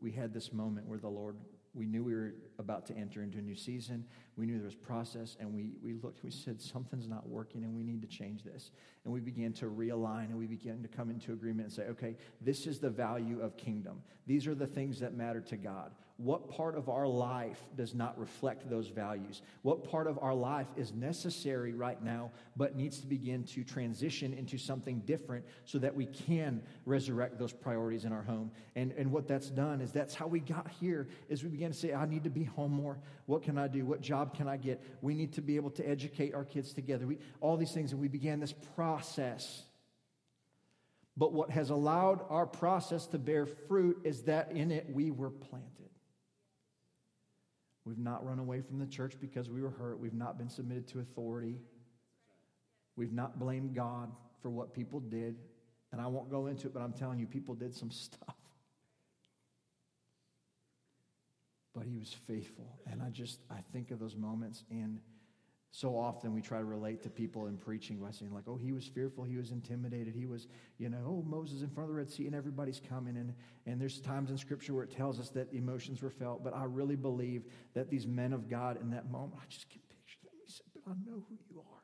we 0.00 0.12
had 0.12 0.32
this 0.32 0.52
moment 0.52 0.86
where 0.86 0.98
the 0.98 1.08
Lord 1.08 1.36
we 1.74 1.86
knew 1.86 2.04
we 2.04 2.14
were 2.14 2.34
about 2.58 2.86
to 2.86 2.96
enter 2.96 3.22
into 3.22 3.38
a 3.38 3.42
new 3.42 3.56
season. 3.56 4.04
We 4.36 4.46
knew 4.46 4.56
there 4.56 4.64
was 4.64 4.76
process, 4.76 5.36
and 5.40 5.52
we, 5.52 5.72
we 5.82 5.94
looked, 5.94 6.22
we 6.22 6.30
said, 6.30 6.60
something's 6.60 7.08
not 7.08 7.28
working, 7.28 7.64
and 7.64 7.74
we 7.74 7.82
need 7.82 8.00
to 8.02 8.08
change 8.08 8.44
this. 8.44 8.70
And 9.04 9.12
we 9.12 9.20
began 9.20 9.52
to 9.54 9.66
realign, 9.66 10.26
and 10.26 10.38
we 10.38 10.46
began 10.46 10.82
to 10.82 10.88
come 10.88 11.10
into 11.10 11.32
agreement 11.32 11.66
and 11.66 11.72
say, 11.72 11.82
okay, 11.90 12.16
this 12.40 12.66
is 12.66 12.78
the 12.78 12.90
value 12.90 13.40
of 13.40 13.56
kingdom. 13.56 14.02
These 14.26 14.46
are 14.46 14.54
the 14.54 14.68
things 14.68 15.00
that 15.00 15.14
matter 15.14 15.40
to 15.40 15.56
God. 15.56 15.90
What 16.16 16.48
part 16.48 16.76
of 16.76 16.88
our 16.88 17.08
life 17.08 17.60
does 17.76 17.92
not 17.92 18.16
reflect 18.20 18.70
those 18.70 18.86
values? 18.86 19.42
What 19.62 19.90
part 19.90 20.06
of 20.06 20.16
our 20.22 20.34
life 20.34 20.68
is 20.76 20.92
necessary 20.92 21.72
right 21.72 22.00
now, 22.00 22.30
but 22.56 22.76
needs 22.76 23.00
to 23.00 23.08
begin 23.08 23.42
to 23.44 23.64
transition 23.64 24.32
into 24.32 24.56
something 24.56 25.00
different 25.00 25.44
so 25.64 25.78
that 25.80 25.96
we 25.96 26.06
can 26.06 26.62
resurrect 26.86 27.36
those 27.36 27.52
priorities 27.52 28.04
in 28.04 28.12
our 28.12 28.22
home? 28.22 28.52
And, 28.76 28.92
and 28.92 29.10
what 29.10 29.26
that's 29.26 29.50
done 29.50 29.80
is 29.80 29.90
that's 29.90 30.14
how 30.14 30.28
we 30.28 30.38
got 30.38 30.70
here, 30.80 31.08
is 31.28 31.42
we 31.42 31.48
began 31.48 31.72
to 31.72 31.76
say, 31.76 31.92
I 31.92 32.06
need 32.06 32.22
to 32.24 32.30
be 32.30 32.44
home 32.44 32.72
more. 32.72 32.96
What 33.26 33.42
can 33.42 33.58
I 33.58 33.66
do? 33.66 33.84
What 33.84 34.00
job 34.00 34.36
can 34.36 34.46
I 34.46 34.56
get? 34.56 34.80
We 35.02 35.14
need 35.14 35.32
to 35.32 35.42
be 35.42 35.56
able 35.56 35.70
to 35.70 35.88
educate 35.88 36.32
our 36.32 36.44
kids 36.44 36.72
together. 36.72 37.08
We, 37.08 37.18
all 37.40 37.56
these 37.56 37.72
things, 37.72 37.90
and 37.90 38.00
we 38.00 38.08
began 38.08 38.38
this 38.38 38.54
process 38.76 39.64
but 41.16 41.32
what 41.32 41.50
has 41.50 41.70
allowed 41.70 42.24
our 42.28 42.44
process 42.44 43.06
to 43.08 43.18
bear 43.18 43.46
fruit 43.46 44.00
is 44.02 44.22
that 44.22 44.50
in 44.50 44.72
it 44.72 44.90
we 44.92 45.12
were 45.12 45.30
planted. 45.30 45.73
We've 47.84 47.98
not 47.98 48.24
run 48.26 48.38
away 48.38 48.62
from 48.62 48.78
the 48.78 48.86
church 48.86 49.14
because 49.20 49.50
we 49.50 49.60
were 49.60 49.70
hurt. 49.70 49.98
We've 49.98 50.14
not 50.14 50.38
been 50.38 50.48
submitted 50.48 50.88
to 50.88 51.00
authority. 51.00 51.58
We've 52.96 53.12
not 53.12 53.38
blamed 53.38 53.74
God 53.74 54.10
for 54.40 54.50
what 54.50 54.72
people 54.72 55.00
did. 55.00 55.36
And 55.92 56.00
I 56.00 56.06
won't 56.06 56.30
go 56.30 56.46
into 56.46 56.66
it, 56.66 56.74
but 56.74 56.80
I'm 56.82 56.92
telling 56.92 57.18
you, 57.18 57.26
people 57.26 57.54
did 57.54 57.74
some 57.74 57.90
stuff. 57.90 58.36
But 61.74 61.84
he 61.86 61.96
was 61.96 62.14
faithful. 62.26 62.78
And 62.90 63.02
I 63.02 63.10
just, 63.10 63.40
I 63.50 63.58
think 63.72 63.90
of 63.90 63.98
those 63.98 64.16
moments 64.16 64.64
and 64.70 65.00
so 65.76 65.98
often 65.98 66.32
we 66.32 66.40
try 66.40 66.58
to 66.58 66.64
relate 66.64 67.02
to 67.02 67.10
people 67.10 67.48
in 67.48 67.56
preaching 67.56 67.96
by 67.96 68.12
saying, 68.12 68.32
like, 68.32 68.44
oh, 68.46 68.56
he 68.56 68.70
was 68.70 68.86
fearful, 68.86 69.24
he 69.24 69.36
was 69.36 69.50
intimidated, 69.50 70.14
he 70.14 70.24
was, 70.24 70.46
you 70.78 70.88
know, 70.88 70.98
oh, 71.04 71.24
Moses 71.28 71.62
in 71.62 71.68
front 71.68 71.90
of 71.90 71.96
the 71.96 71.98
Red 71.98 72.08
Sea 72.08 72.26
and 72.26 72.34
everybody's 72.34 72.80
coming. 72.88 73.16
And, 73.16 73.34
and 73.66 73.80
there's 73.80 73.98
times 73.98 74.30
in 74.30 74.38
Scripture 74.38 74.72
where 74.72 74.84
it 74.84 74.92
tells 74.92 75.18
us 75.18 75.30
that 75.30 75.52
emotions 75.52 76.00
were 76.00 76.12
felt, 76.12 76.44
but 76.44 76.54
I 76.54 76.62
really 76.62 76.94
believe 76.94 77.42
that 77.74 77.90
these 77.90 78.06
men 78.06 78.32
of 78.32 78.48
God 78.48 78.80
in 78.80 78.90
that 78.90 79.10
moment, 79.10 79.32
I 79.42 79.46
just 79.48 79.68
can 79.68 79.80
picture 79.88 80.20
them. 80.22 80.30
He 80.46 80.52
said, 80.52 80.66
but 80.72 80.92
I 80.92 80.94
know 81.04 81.24
who 81.28 81.36
you 81.50 81.58
are. 81.58 81.82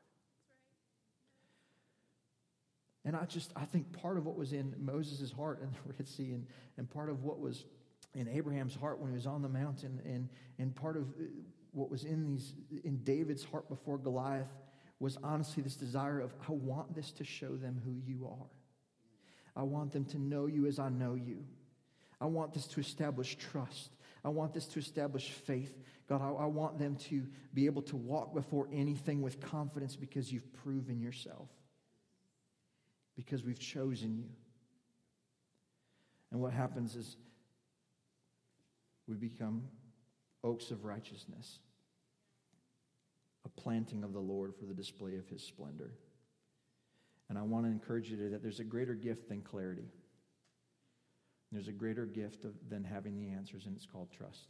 And 3.03 3.13
I 3.13 3.25
just, 3.25 3.51
I 3.57 3.65
think 3.65 3.91
part 3.91 4.15
of 4.15 4.25
what 4.25 4.37
was 4.37 4.53
in 4.53 4.73
Moses' 4.79 5.33
heart 5.33 5.61
in 5.61 5.69
the 5.69 5.93
Red 5.97 6.07
Sea 6.07 6.31
and, 6.31 6.47
and 6.77 6.89
part 6.89 7.09
of 7.09 7.25
what 7.25 7.41
was 7.41 7.65
in 8.15 8.29
Abraham's 8.29 8.73
heart 8.73 9.01
when 9.01 9.09
he 9.09 9.15
was 9.15 9.27
on 9.27 9.41
the 9.41 9.49
mountain 9.49 9.99
and, 10.05 10.29
and 10.59 10.73
part 10.73 10.95
of 10.95 11.07
what 11.71 11.89
was 11.89 12.03
in 12.03 12.25
these 12.25 12.53
in 12.83 12.97
David's 13.03 13.43
heart 13.43 13.69
before 13.69 13.97
Goliath 13.97 14.51
was 14.99 15.17
honestly 15.23 15.63
this 15.63 15.75
desire 15.75 16.19
of 16.19 16.33
I 16.47 16.51
want 16.51 16.93
this 16.93 17.11
to 17.13 17.23
show 17.23 17.55
them 17.55 17.81
who 17.83 17.95
you 18.05 18.27
are. 18.27 18.49
I 19.55 19.63
want 19.63 19.91
them 19.91 20.05
to 20.05 20.19
know 20.19 20.45
you 20.45 20.67
as 20.67 20.79
I 20.79 20.89
know 20.89 21.15
you. 21.15 21.43
I 22.19 22.25
want 22.25 22.53
this 22.53 22.67
to 22.67 22.79
establish 22.79 23.35
trust. 23.35 23.91
I 24.23 24.29
want 24.29 24.53
this 24.53 24.67
to 24.67 24.79
establish 24.79 25.31
faith. 25.31 25.75
God, 26.07 26.21
I, 26.21 26.43
I, 26.43 26.45
want 26.45 26.77
them 26.77 26.95
to 27.07 27.25
be 27.53 27.65
able 27.65 27.81
to 27.83 27.95
walk 27.95 28.33
before 28.33 28.67
anything 28.71 29.21
with 29.21 29.39
confidence 29.39 29.95
because 29.95 30.31
you've 30.31 30.53
proven 30.53 31.01
yourself, 31.01 31.49
because 33.15 33.43
we've 33.43 33.59
chosen 33.59 34.15
you. 34.15 34.29
And 36.31 36.39
what 36.39 36.53
happens 36.53 36.95
is 36.95 37.17
we 39.07 39.15
become 39.15 39.63
oaks 40.43 40.71
of 40.71 40.85
righteousness, 40.85 41.59
a 43.45 43.49
planting 43.49 44.03
of 44.03 44.13
the 44.13 44.19
Lord 44.19 44.53
for 44.55 44.65
the 44.65 44.73
display 44.73 45.17
of 45.17 45.27
his 45.27 45.43
splendor. 45.43 45.91
And 47.29 47.37
I 47.37 47.43
want 47.43 47.65
to 47.65 47.71
encourage 47.71 48.09
you 48.09 48.17
today 48.17 48.29
that 48.29 48.41
there's 48.41 48.59
a 48.59 48.65
greater 48.65 48.93
gift 48.93 49.29
than 49.29 49.41
clarity. 49.41 49.89
There's 51.51 51.67
a 51.67 51.73
greater 51.73 52.05
gift 52.05 52.45
of, 52.45 52.53
than 52.69 52.83
having 52.83 53.17
the 53.17 53.29
answers, 53.29 53.65
and 53.65 53.75
it's 53.75 53.85
called 53.85 54.09
trust. 54.11 54.47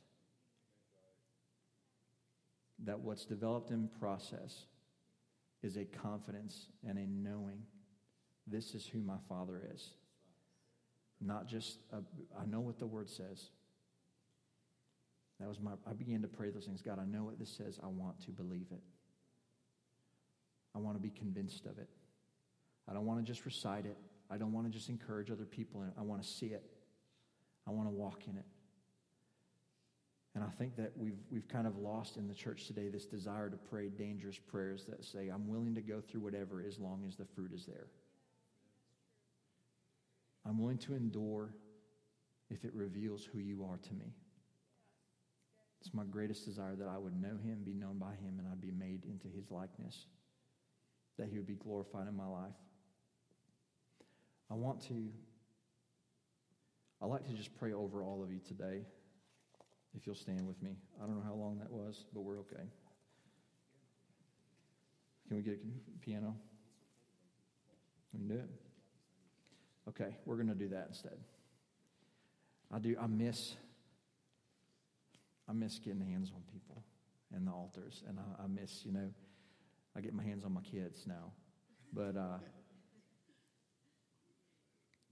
That 2.84 3.00
what's 3.00 3.26
developed 3.26 3.72
in 3.72 3.90
process 4.00 4.66
is 5.62 5.78
a 5.78 5.86
confidence 5.86 6.68
and 6.88 6.98
a 6.98 7.06
knowing 7.06 7.64
this 8.48 8.74
is 8.74 8.86
who 8.86 9.00
my 9.00 9.18
Father 9.30 9.62
is. 9.74 9.90
Not 11.20 11.48
just, 11.48 11.78
a, 11.94 11.98
I 12.40 12.46
know 12.46 12.60
what 12.60 12.80
the 12.80 12.88
Word 12.88 13.10
says. 13.10 13.50
That 15.42 15.50
was 15.50 15.60
my, 15.60 15.72
I 15.90 15.94
began 15.94 16.22
to 16.22 16.28
pray 16.28 16.52
those 16.52 16.66
things. 16.66 16.84
God, 16.84 17.00
I 17.00 17.06
know 17.06 17.24
what 17.24 17.40
this 17.40 17.50
says. 17.50 17.80
I 17.84 17.88
want 17.88 18.22
to 18.26 18.32
believe 18.32 18.68
it. 18.72 18.82
I 20.76 20.78
want 20.78 20.96
to 20.96 21.02
be 21.02 21.10
convinced 21.10 21.66
of 21.66 21.80
it. 21.80 21.90
I 22.88 22.94
don't 22.94 23.08
want 23.08 23.26
to 23.26 23.26
just 23.26 23.44
recite 23.44 23.86
it. 23.86 23.98
I 24.30 24.38
don't 24.38 24.54
want 24.54 24.68
to 24.68 24.72
just 24.72 24.90
encourage 24.90 25.32
other 25.32 25.46
people 25.46 25.82
in 25.82 25.88
it. 25.88 25.94
I 25.98 26.04
want 26.04 26.22
to 26.22 26.28
see 26.28 26.48
it. 26.48 26.64
I 27.68 27.72
want 27.72 27.88
to 27.88 27.92
walk 27.92 28.22
in 28.28 28.38
it. 28.38 28.46
And 30.36 30.44
I 30.44 30.50
think 30.58 30.78
that 30.78 30.92
we've, 30.96 31.20
we've 31.30 31.48
kind 31.48 31.68
of 31.68 31.78
lost 31.78 32.18
in 32.18 32.28
the 32.28 32.34
church 32.34 32.68
today 32.68 32.88
this 32.88 33.06
desire 33.06 33.50
to 33.50 33.58
pray 33.58 33.90
dangerous 33.90 34.38
prayers 34.38 34.86
that 34.86 35.04
say, 35.04 35.28
I'm 35.28 35.48
willing 35.48 35.76
to 35.76 35.82
go 35.82 36.02
through 36.02 36.22
whatever 36.22 36.64
as 36.66 36.80
long 36.80 37.04
as 37.08 37.16
the 37.16 37.26
fruit 37.26 37.52
is 37.52 37.66
there. 37.66 37.88
I'm 40.46 40.60
willing 40.60 40.78
to 40.80 40.96
endure 40.96 41.54
if 42.50 42.64
it 42.64 42.74
reveals 42.74 43.26
who 43.26 43.40
you 43.40 43.66
are 43.70 43.78
to 43.78 43.94
me. 43.94 44.14
It's 45.82 45.94
my 45.96 46.04
greatest 46.04 46.46
desire 46.46 46.76
that 46.76 46.88
I 46.88 46.98
would 46.98 47.20
know 47.20 47.38
him, 47.44 47.64
be 47.66 47.74
known 47.74 47.98
by 47.98 48.12
him, 48.12 48.38
and 48.38 48.48
I'd 48.48 48.62
be 48.62 48.72
made 48.72 49.04
into 49.04 49.28
his 49.36 49.50
likeness, 49.50 50.06
that 51.18 51.28
he 51.28 51.38
would 51.38 51.48
be 51.48 51.56
glorified 51.56 52.08
in 52.08 52.16
my 52.16 52.28
life. 52.28 52.54
I 54.52 54.54
want 54.54 54.82
to, 54.90 55.10
I 57.02 57.08
like 57.08 57.26
to 57.26 57.34
just 57.34 57.58
pray 57.58 57.74
over 57.74 58.04
all 58.04 58.22
of 58.24 58.32
you 58.32 58.40
today, 58.48 58.82
if 59.98 60.06
you'll 60.06 60.16
stand 60.16 60.48
with 60.48 60.62
me. 60.62 60.78
I 61.02 61.08
don't 61.08 61.16
know 61.16 61.26
how 61.26 61.34
long 61.34 61.58
that 61.58 61.72
was, 61.72 62.06
but 62.14 62.22
we're 62.22 62.40
okay. 62.40 62.70
Can 65.28 65.38
we 65.38 65.42
get 65.42 65.60
a 65.96 66.06
piano? 66.06 66.36
We 68.14 68.20
can 68.20 68.28
do 68.28 68.36
it. 68.36 68.50
Okay, 69.90 70.16
we're 70.26 70.36
going 70.36 70.50
to 70.50 70.54
do 70.54 70.68
that 70.70 70.86
instead. 70.90 71.18
I 72.72 72.80
do. 72.80 72.96
I 73.02 73.08
miss. 73.08 73.56
I 75.52 75.54
miss 75.54 75.80
getting 75.80 76.00
hands 76.00 76.32
on 76.34 76.44
people 76.50 76.82
and 77.36 77.46
the 77.46 77.52
altars, 77.52 78.04
and 78.08 78.18
I, 78.18 78.44
I 78.46 78.48
miss. 78.48 78.86
You 78.86 78.94
know, 78.94 79.10
I 79.98 80.00
get 80.00 80.14
my 80.14 80.24
hands 80.24 80.46
on 80.46 80.54
my 80.54 80.62
kids 80.62 81.04
now, 81.06 81.34
but. 81.94 82.16
Uh, 82.16 82.38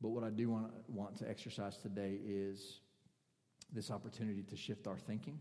but 0.01 0.09
what 0.11 0.23
I 0.23 0.29
do 0.29 0.49
want, 0.49 0.71
want 0.87 1.17
to 1.17 1.29
exercise 1.29 1.75
today 1.75 2.19
is 2.25 2.79
this 3.73 3.91
opportunity 3.91 4.43
to 4.43 4.55
shift 4.55 4.87
our 4.87 4.97
thinking, 4.97 5.39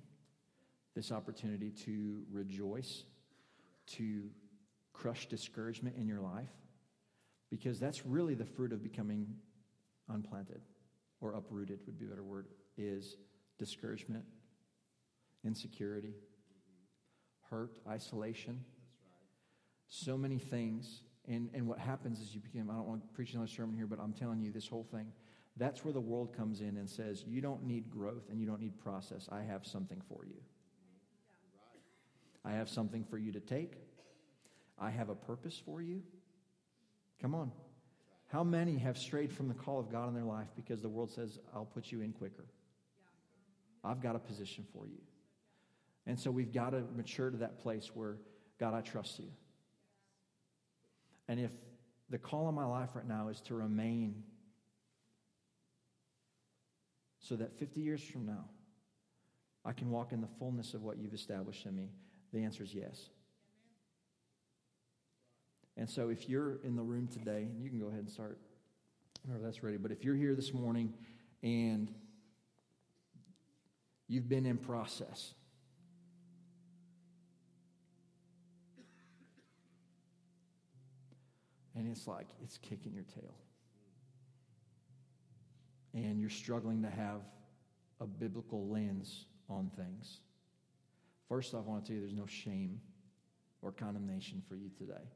this 0.97 1.13
opportunity 1.13 1.71
to 1.85 2.25
rejoice, 2.29 3.05
to 3.87 4.25
crush 4.93 5.27
discouragement 5.27 5.95
in 5.97 6.09
your 6.09 6.19
life, 6.21 6.51
because 7.53 7.79
that's 7.79 8.05
really 8.05 8.35
the 8.35 8.45
fruit 8.45 8.73
of 8.73 8.83
becoming 8.83 9.29
unplanted 10.09 10.63
or 11.21 11.35
uprooted 11.35 11.79
would 11.87 11.97
be 11.97 12.07
a 12.07 12.09
better 12.09 12.25
word 12.25 12.49
is 12.77 13.15
discouragement 13.61 14.25
insecurity 15.49 16.15
hurt 17.51 17.79
isolation. 17.89 18.65
So 19.89 20.17
many 20.17 20.39
things. 20.39 21.03
And, 21.27 21.51
and 21.55 21.67
what 21.67 21.79
happens 21.79 22.21
is 22.21 22.35
you 22.35 22.41
become 22.41 22.71
i 22.71 22.75
don't 22.75 22.87
want 22.87 23.03
to 23.03 23.09
preach 23.09 23.35
another 23.35 23.49
sermon 23.49 23.77
here 23.77 23.87
but 23.87 24.01
i'm 24.01 24.15
telling 24.15 24.41
you 24.41 24.53
this 24.53 24.69
whole 24.69 24.87
thing. 24.91 25.13
That's 25.57 25.85
where 25.85 25.93
the 25.93 26.01
world 26.01 26.35
comes 26.37 26.61
in 26.61 26.77
and 26.77 26.89
says 26.89 27.25
you 27.27 27.41
don't 27.41 27.65
need 27.65 27.91
growth 27.91 28.29
and 28.31 28.41
you 28.41 28.47
don't 28.47 28.61
need 28.61 28.79
process. 28.79 29.29
I 29.31 29.43
have 29.43 29.67
something 29.67 30.01
for 30.09 30.25
you. 30.25 30.37
I 32.45 32.53
have 32.53 32.69
something 32.69 33.05
for 33.05 33.19
you 33.19 33.33
to 33.33 33.41
take. 33.41 33.73
I 34.79 34.91
have 34.91 35.09
a 35.09 35.15
purpose 35.15 35.61
for 35.65 35.83
you. 35.83 36.03
Come 37.21 37.35
on. 37.35 37.51
How 38.29 38.45
many 38.45 38.79
have 38.79 38.97
strayed 38.97 39.33
from 39.33 39.49
the 39.49 39.55
call 39.55 39.81
of 39.81 39.91
God 39.91 40.09
in 40.09 40.15
their 40.15 40.23
life 40.23 40.49
because 40.55 40.81
the 40.81 40.89
world 40.89 41.11
says, 41.11 41.39
I'll 41.55 41.65
put 41.65 41.91
you 41.91 42.03
in 42.03 42.13
quicker? 42.13 42.45
I've 43.83 44.01
got 44.01 44.15
a 44.15 44.19
position 44.19 44.65
for 44.73 44.87
you. 44.87 45.01
And 46.09 46.19
so 46.19 46.31
we've 46.31 46.53
got 46.53 46.71
to 46.71 46.83
mature 46.97 47.31
to 47.31 47.37
that 47.37 47.59
place 47.59 47.91
where, 47.93 48.17
God, 48.59 48.73
I 48.73 48.81
trust 48.81 49.19
you. 49.19 49.29
And 51.29 51.39
if 51.39 51.51
the 52.09 52.17
call 52.17 52.47
on 52.47 52.55
my 52.55 52.65
life 52.65 52.89
right 52.95 53.07
now 53.07 53.29
is 53.29 53.43
to 53.43 53.55
remain 53.55 54.23
so 57.21 57.37
that 57.37 57.59
50 57.59 57.83
years 57.83 58.03
from 58.03 58.25
now, 58.25 58.47
I 59.67 59.73
can 59.73 59.91
walk 59.91 60.13
in 60.13 60.23
the 60.23 60.29
fullness 60.39 60.73
of 60.73 60.83
what 60.83 60.97
you've 60.97 61.13
established 61.13 61.67
in 61.67 61.77
me, 61.77 61.91
the 62.33 62.43
answer 62.43 62.63
is 62.63 62.73
yes. 62.73 63.11
And 65.77 65.91
so 65.91 66.09
if 66.09 66.27
you're 66.27 66.59
in 66.65 66.75
the 66.75 66.83
room 66.83 67.07
today, 67.07 67.43
and 67.43 67.63
you 67.63 67.69
can 67.69 67.79
go 67.79 67.89
ahead 67.89 68.01
and 68.01 68.11
start 68.11 68.39
whenever 69.25 69.45
that's 69.45 69.63
ready, 69.63 69.77
but 69.77 69.93
if 69.93 70.05
you're 70.05 70.17
here 70.17 70.35
this 70.35 70.55
morning 70.55 70.95
and 71.43 71.93
you've 74.07 74.29
been 74.29 74.47
in 74.47 74.57
process, 74.57 75.35
and 81.79 81.89
it's 81.89 82.09
like 82.09 82.27
it's 82.43 82.59
kicking 82.59 82.93
your 82.93 83.05
tail. 83.05 83.35
And 85.95 86.21
you're 86.21 86.29
struggling 86.29 86.83
to 86.83 86.91
have 86.91 87.23
a 88.01 88.07
biblical 88.07 88.67
lens 88.69 89.27
on 89.49 89.71
things. 89.77 90.19
First 91.29 91.55
off, 91.55 91.65
I 91.67 91.71
want 91.71 91.85
to 91.85 91.89
tell 91.89 91.95
you 91.95 92.03
there's 92.03 92.19
no 92.19 92.27
shame 92.27 92.81
or 93.63 93.73
condemnation 93.73 94.43
for 94.49 94.57
you 94.57 94.71
today 94.77 95.09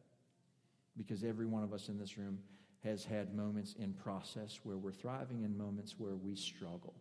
because 0.97 1.25
every 1.25 1.47
one 1.47 1.63
of 1.63 1.73
us 1.73 1.89
in 1.89 1.99
this 1.99 2.17
room 2.17 2.39
has 2.85 3.05
had 3.05 3.35
moments 3.35 3.75
in 3.79 3.93
process 3.93 4.61
where 4.63 4.77
we're 4.77 4.93
thriving 4.93 5.45
and 5.45 5.57
moments 5.57 5.95
where 5.99 6.15
we 6.15 6.35
struggle. 6.35 6.95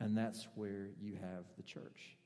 And 0.00 0.16
that's 0.16 0.48
where 0.54 0.88
you 1.00 1.14
have 1.14 1.44
the 1.56 1.62
church. 1.62 2.16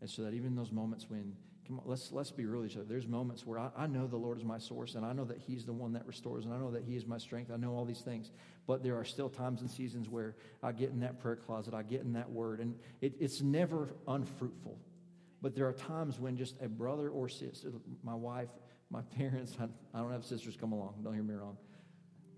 And 0.00 0.10
so 0.10 0.22
that 0.22 0.34
even 0.34 0.54
those 0.54 0.70
moments 0.70 1.08
when, 1.08 1.34
come 1.66 1.78
on, 1.78 1.84
let's, 1.86 2.12
let's 2.12 2.30
be 2.30 2.46
real 2.46 2.64
each 2.64 2.76
other. 2.76 2.84
There's 2.84 3.06
moments 3.06 3.46
where 3.46 3.58
I, 3.58 3.70
I 3.76 3.86
know 3.86 4.06
the 4.06 4.16
Lord 4.16 4.38
is 4.38 4.44
my 4.44 4.58
source 4.58 4.94
and 4.94 5.04
I 5.04 5.12
know 5.12 5.24
that 5.24 5.38
He's 5.38 5.64
the 5.64 5.72
one 5.72 5.92
that 5.94 6.06
restores 6.06 6.44
and 6.44 6.54
I 6.54 6.58
know 6.58 6.70
that 6.70 6.84
He 6.84 6.96
is 6.96 7.06
my 7.06 7.18
strength. 7.18 7.50
I 7.52 7.56
know 7.56 7.72
all 7.72 7.84
these 7.84 8.00
things. 8.00 8.30
But 8.66 8.82
there 8.82 8.96
are 8.96 9.04
still 9.04 9.28
times 9.28 9.60
and 9.60 9.70
seasons 9.70 10.08
where 10.08 10.36
I 10.62 10.72
get 10.72 10.90
in 10.90 11.00
that 11.00 11.20
prayer 11.20 11.36
closet, 11.36 11.74
I 11.74 11.82
get 11.82 12.00
in 12.00 12.12
that 12.14 12.30
word, 12.30 12.60
and 12.60 12.76
it, 13.00 13.14
it's 13.20 13.40
never 13.40 13.94
unfruitful. 14.08 14.78
But 15.42 15.54
there 15.54 15.66
are 15.66 15.72
times 15.72 16.18
when 16.18 16.36
just 16.36 16.60
a 16.62 16.68
brother 16.68 17.10
or 17.10 17.28
sister, 17.28 17.72
my 18.02 18.14
wife, 18.14 18.48
my 18.90 19.02
parents, 19.16 19.56
I, 19.60 19.64
I 19.92 20.00
don't 20.00 20.12
have 20.12 20.24
sisters 20.24 20.56
come 20.58 20.72
along, 20.72 21.00
don't 21.02 21.14
hear 21.14 21.22
me 21.22 21.34
wrong. 21.34 21.56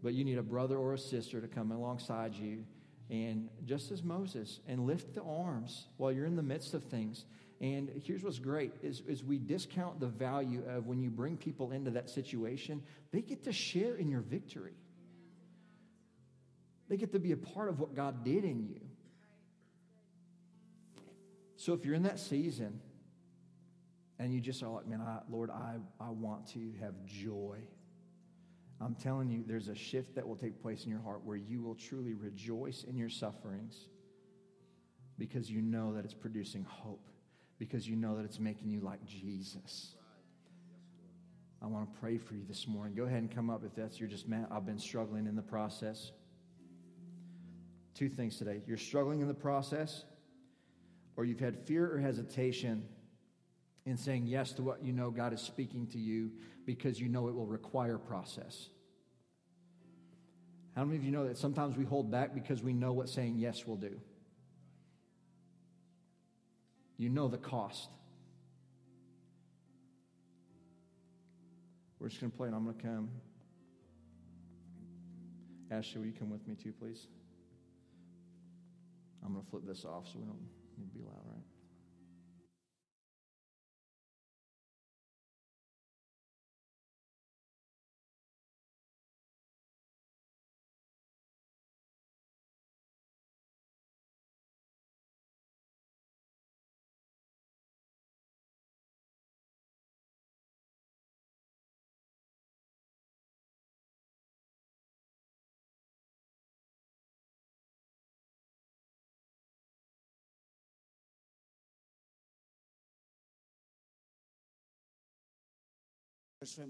But 0.03 0.15
you 0.15 0.25
need 0.25 0.39
a 0.39 0.43
brother 0.43 0.77
or 0.77 0.95
a 0.95 0.99
sister 0.99 1.41
to 1.41 1.49
come 1.49 1.73
alongside 1.73 2.35
you 2.35 2.65
and 3.11 3.49
just 3.65 3.91
as 3.93 4.03
Moses 4.03 4.61
and 4.67 4.87
lift 4.87 5.15
the 5.15 5.23
arms 5.23 5.87
while 5.97 6.11
you're 6.11 6.27
in 6.27 6.37
the 6.37 6.43
midst 6.43 6.75
of 6.75 6.85
things. 6.85 7.25
And 7.61 7.91
here's 8.05 8.23
what's 8.23 8.39
great 8.39 8.73
is, 8.83 9.01
is 9.07 9.25
we 9.25 9.39
discount 9.39 9.99
the 9.99 10.09
value 10.09 10.63
of 10.69 10.87
when 10.87 11.01
you 11.01 11.11
bring 11.11 11.37
people 11.37 11.73
into 11.73 11.91
that 11.93 12.11
situation, 12.11 12.83
they 13.13 13.23
get 13.23 13.45
to 13.45 13.53
share 13.53 13.97
in 13.97 14.11
your 14.11 14.21
victory. 14.21 14.75
They 16.89 16.97
get 16.97 17.13
to 17.13 17.19
be 17.19 17.33
a 17.33 17.37
part 17.37 17.69
of 17.69 17.81
what 17.81 17.95
God 17.95 18.25
did 18.25 18.45
in 18.45 18.63
you. 18.63 18.81
So 21.57 21.73
if 21.73 21.85
you're 21.85 21.95
in 21.95 22.03
that 22.05 22.21
season 22.21 22.81
and 24.19 24.33
you 24.33 24.41
just 24.41 24.63
are 24.63 24.69
like, 24.69 24.87
man, 24.87 25.01
I, 25.01 25.21
Lord, 25.31 25.51
I, 25.51 25.77
I 25.99 26.11
want 26.11 26.47
to 26.49 26.73
have 26.81 26.95
joy. 27.07 27.59
I'm 28.81 28.95
telling 28.95 29.31
you, 29.31 29.43
there's 29.47 29.69
a 29.69 29.75
shift 29.75 30.15
that 30.17 30.29
will 30.29 30.37
take 30.37 30.61
place 30.61 30.85
in 30.85 30.91
your 30.91 31.01
heart 31.01 31.25
where 31.25 31.37
you 31.37 31.63
will 31.63 31.75
truly 31.75 32.13
rejoice 32.13 32.85
in 32.85 32.97
your 32.97 33.09
sufferings 33.09 33.89
because 35.19 35.51
you 35.51 35.63
know 35.63 35.95
that 35.95 36.05
it's 36.05 36.15
producing 36.15 36.65
hope, 36.69 37.09
because 37.59 37.89
you 37.89 37.97
know 37.97 38.17
that 38.17 38.25
it's 38.25 38.39
making 38.39 38.71
you 38.71 38.81
like 38.81 39.05
Jesus. 39.05 39.95
I 41.63 41.67
want 41.67 41.93
to 41.93 42.01
pray 42.01 42.19
for 42.19 42.35
you 42.35 42.45
this 42.47 42.67
morning. 42.67 42.95
Go 42.95 43.05
ahead 43.05 43.19
and 43.19 43.35
come 43.35 43.51
up 43.51 43.65
if 43.65 43.75
that's 43.75 43.99
you're 43.99 44.09
just 44.09 44.29
mad. 44.29 44.47
I've 44.51 44.67
been 44.67 44.79
struggling 44.79 45.27
in 45.27 45.35
the 45.35 45.43
process. 45.43 46.13
Two 47.95 48.09
things 48.09 48.37
today. 48.37 48.63
You're 48.67 48.77
struggling 48.77 49.21
in 49.21 49.29
the 49.29 49.35
process, 49.35 50.05
or 51.17 51.25
you've 51.25 51.41
had 51.41 51.57
fear 51.57 51.91
or 51.91 51.99
hesitation 51.99 52.85
in 53.87 53.97
saying 53.97 54.27
yes 54.27 54.53
to 54.53 54.63
what 54.63 54.85
you 54.85 54.93
know 54.93 55.11
God 55.11 55.33
is 55.33 55.41
speaking 55.41 55.87
to 55.89 55.99
you 55.99 56.31
because 56.67 57.01
you 57.01 57.09
know 57.09 57.29
it 57.29 57.35
will 57.35 57.47
require 57.47 57.97
process. 57.97 58.69
How 60.75 60.85
many 60.85 60.99
of 60.99 61.05
you 61.05 61.11
know 61.11 61.27
that 61.27 61.39
sometimes 61.39 61.77
we 61.77 61.85
hold 61.85 62.11
back 62.11 62.35
because 62.35 62.63
we 62.63 62.75
know 62.75 62.93
what 62.93 63.09
saying 63.09 63.37
yes 63.39 63.67
will 63.67 63.77
do? 63.77 63.99
You 66.99 67.09
know 67.09 67.29
the 67.29 67.39
cost. 67.39 67.89
We're 71.99 72.09
just 72.09 72.21
going 72.21 72.31
to 72.31 72.37
play, 72.37 72.47
and 72.47 72.57
I'm 72.57 72.65
going 72.65 72.77
to 72.77 72.83
come. 72.83 73.09
Ashley, 75.71 76.01
will 76.01 76.07
you 76.07 76.13
come 76.13 76.31
with 76.31 76.47
me 76.47 76.55
too, 76.55 76.73
please? 76.73 77.07
I'm 79.25 79.33
going 79.33 79.45
to 79.45 79.51
flip 79.51 79.63
this 79.67 79.85
off 79.85 80.07
so 80.07 80.19
we 80.19 80.25
don't 80.25 80.39
need 80.79 80.91
to 80.93 80.99
be 80.99 81.05
loud, 81.05 81.23
right? 81.27 81.43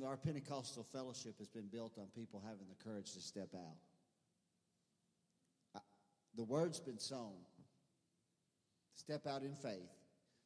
Our 0.06 0.16
Pentecostal 0.16 0.84
fellowship 0.92 1.38
has 1.38 1.48
been 1.48 1.66
built 1.66 1.98
on 1.98 2.06
people 2.14 2.42
having 2.44 2.66
the 2.68 2.84
courage 2.84 3.12
to 3.12 3.20
step 3.20 3.48
out. 3.54 3.76
The 6.36 6.44
word's 6.44 6.80
been 6.80 6.98
sown. 6.98 7.34
Step 8.94 9.26
out 9.26 9.42
in 9.42 9.54
faith. 9.54 9.90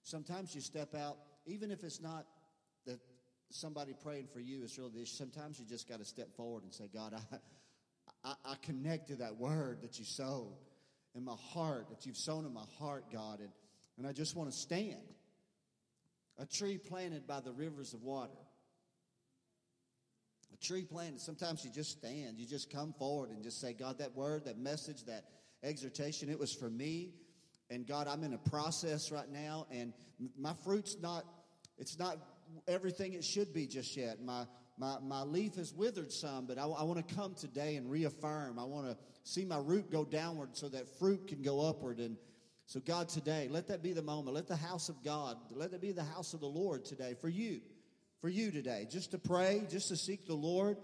Sometimes 0.02 0.54
you 0.54 0.60
step 0.60 0.94
out, 0.94 1.16
even 1.46 1.70
if 1.70 1.84
it's 1.84 2.00
not 2.00 2.26
that 2.86 2.98
somebody 3.50 3.92
praying 4.02 4.28
for 4.32 4.40
you 4.40 4.62
is 4.62 4.78
really 4.78 4.92
this. 4.94 5.10
Sometimes 5.10 5.58
you 5.58 5.66
just 5.66 5.88
got 5.88 5.98
to 5.98 6.04
step 6.04 6.34
forward 6.36 6.64
and 6.64 6.72
say, 6.72 6.88
God, 6.92 7.14
I, 7.14 7.36
I, 8.24 8.34
I 8.44 8.54
connect 8.62 9.08
to 9.08 9.16
that 9.16 9.36
word 9.36 9.82
that 9.82 9.98
you 9.98 10.04
sowed 10.04 10.54
in 11.14 11.24
my 11.24 11.36
heart, 11.52 11.88
that 11.90 12.06
you've 12.06 12.16
sown 12.16 12.46
in 12.46 12.52
my 12.52 12.66
heart, 12.78 13.04
God, 13.12 13.40
and, 13.40 13.50
and 13.98 14.06
I 14.06 14.12
just 14.12 14.36
want 14.36 14.50
to 14.50 14.56
stand. 14.56 15.02
A 16.38 16.46
tree 16.46 16.78
planted 16.78 17.26
by 17.26 17.40
the 17.40 17.52
rivers 17.52 17.94
of 17.94 18.02
water 18.02 18.38
a 20.52 20.56
tree 20.56 20.84
planted, 20.84 21.20
sometimes 21.20 21.64
you 21.64 21.70
just 21.70 21.90
stand. 21.90 22.38
You 22.38 22.46
just 22.46 22.70
come 22.70 22.92
forward 22.92 23.30
and 23.30 23.42
just 23.42 23.60
say, 23.60 23.72
God, 23.72 23.98
that 23.98 24.14
word, 24.14 24.44
that 24.44 24.58
message, 24.58 25.04
that 25.04 25.24
exhortation, 25.62 26.28
it 26.28 26.38
was 26.38 26.52
for 26.52 26.70
me. 26.70 27.12
And 27.70 27.86
God, 27.86 28.08
I'm 28.08 28.24
in 28.24 28.34
a 28.34 28.38
process 28.38 29.12
right 29.12 29.30
now, 29.30 29.66
and 29.70 29.92
my 30.36 30.54
fruit's 30.64 30.96
not, 31.00 31.24
it's 31.78 31.98
not 31.98 32.16
everything 32.66 33.12
it 33.12 33.24
should 33.24 33.54
be 33.54 33.66
just 33.66 33.96
yet. 33.96 34.20
My, 34.20 34.44
my, 34.76 34.96
my 35.00 35.22
leaf 35.22 35.54
has 35.54 35.72
withered 35.72 36.10
some, 36.10 36.46
but 36.46 36.58
I, 36.58 36.62
I 36.62 36.82
want 36.82 37.06
to 37.06 37.14
come 37.14 37.34
today 37.34 37.76
and 37.76 37.88
reaffirm. 37.88 38.58
I 38.58 38.64
want 38.64 38.86
to 38.86 38.96
see 39.22 39.44
my 39.44 39.58
root 39.58 39.90
go 39.90 40.04
downward 40.04 40.56
so 40.56 40.68
that 40.70 40.88
fruit 40.98 41.28
can 41.28 41.42
go 41.42 41.60
upward. 41.60 42.00
And 42.00 42.16
so, 42.66 42.80
God, 42.80 43.08
today, 43.08 43.46
let 43.48 43.68
that 43.68 43.82
be 43.82 43.92
the 43.92 44.02
moment. 44.02 44.34
Let 44.34 44.48
the 44.48 44.56
house 44.56 44.88
of 44.88 45.04
God, 45.04 45.36
let 45.52 45.72
it 45.72 45.80
be 45.80 45.92
the 45.92 46.04
house 46.04 46.34
of 46.34 46.40
the 46.40 46.46
Lord 46.46 46.84
today 46.84 47.14
for 47.20 47.28
you 47.28 47.60
for 48.20 48.28
you 48.28 48.50
today, 48.50 48.86
just 48.90 49.12
to 49.12 49.18
pray, 49.18 49.62
just 49.70 49.88
to 49.88 49.96
seek 49.96 50.26
the 50.26 50.34
Lord. 50.34 50.76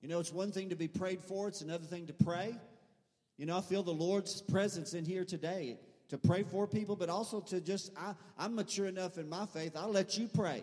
You 0.00 0.08
know, 0.08 0.20
it's 0.20 0.32
one 0.32 0.52
thing 0.52 0.68
to 0.70 0.76
be 0.76 0.88
prayed 0.88 1.20
for, 1.20 1.48
it's 1.48 1.62
another 1.62 1.84
thing 1.84 2.06
to 2.06 2.12
pray. 2.12 2.56
You 3.38 3.46
know, 3.46 3.58
I 3.58 3.60
feel 3.60 3.82
the 3.82 3.90
Lord's 3.90 4.40
presence 4.40 4.94
in 4.94 5.04
here 5.04 5.24
today 5.24 5.78
to 6.08 6.18
pray 6.18 6.44
for 6.44 6.66
people, 6.66 6.94
but 6.94 7.08
also 7.08 7.40
to 7.40 7.60
just, 7.60 7.90
I, 7.96 8.14
I'm 8.38 8.54
mature 8.54 8.86
enough 8.86 9.18
in 9.18 9.28
my 9.28 9.46
faith, 9.46 9.72
I'll 9.76 9.90
let 9.90 10.16
you 10.16 10.28
pray. 10.32 10.62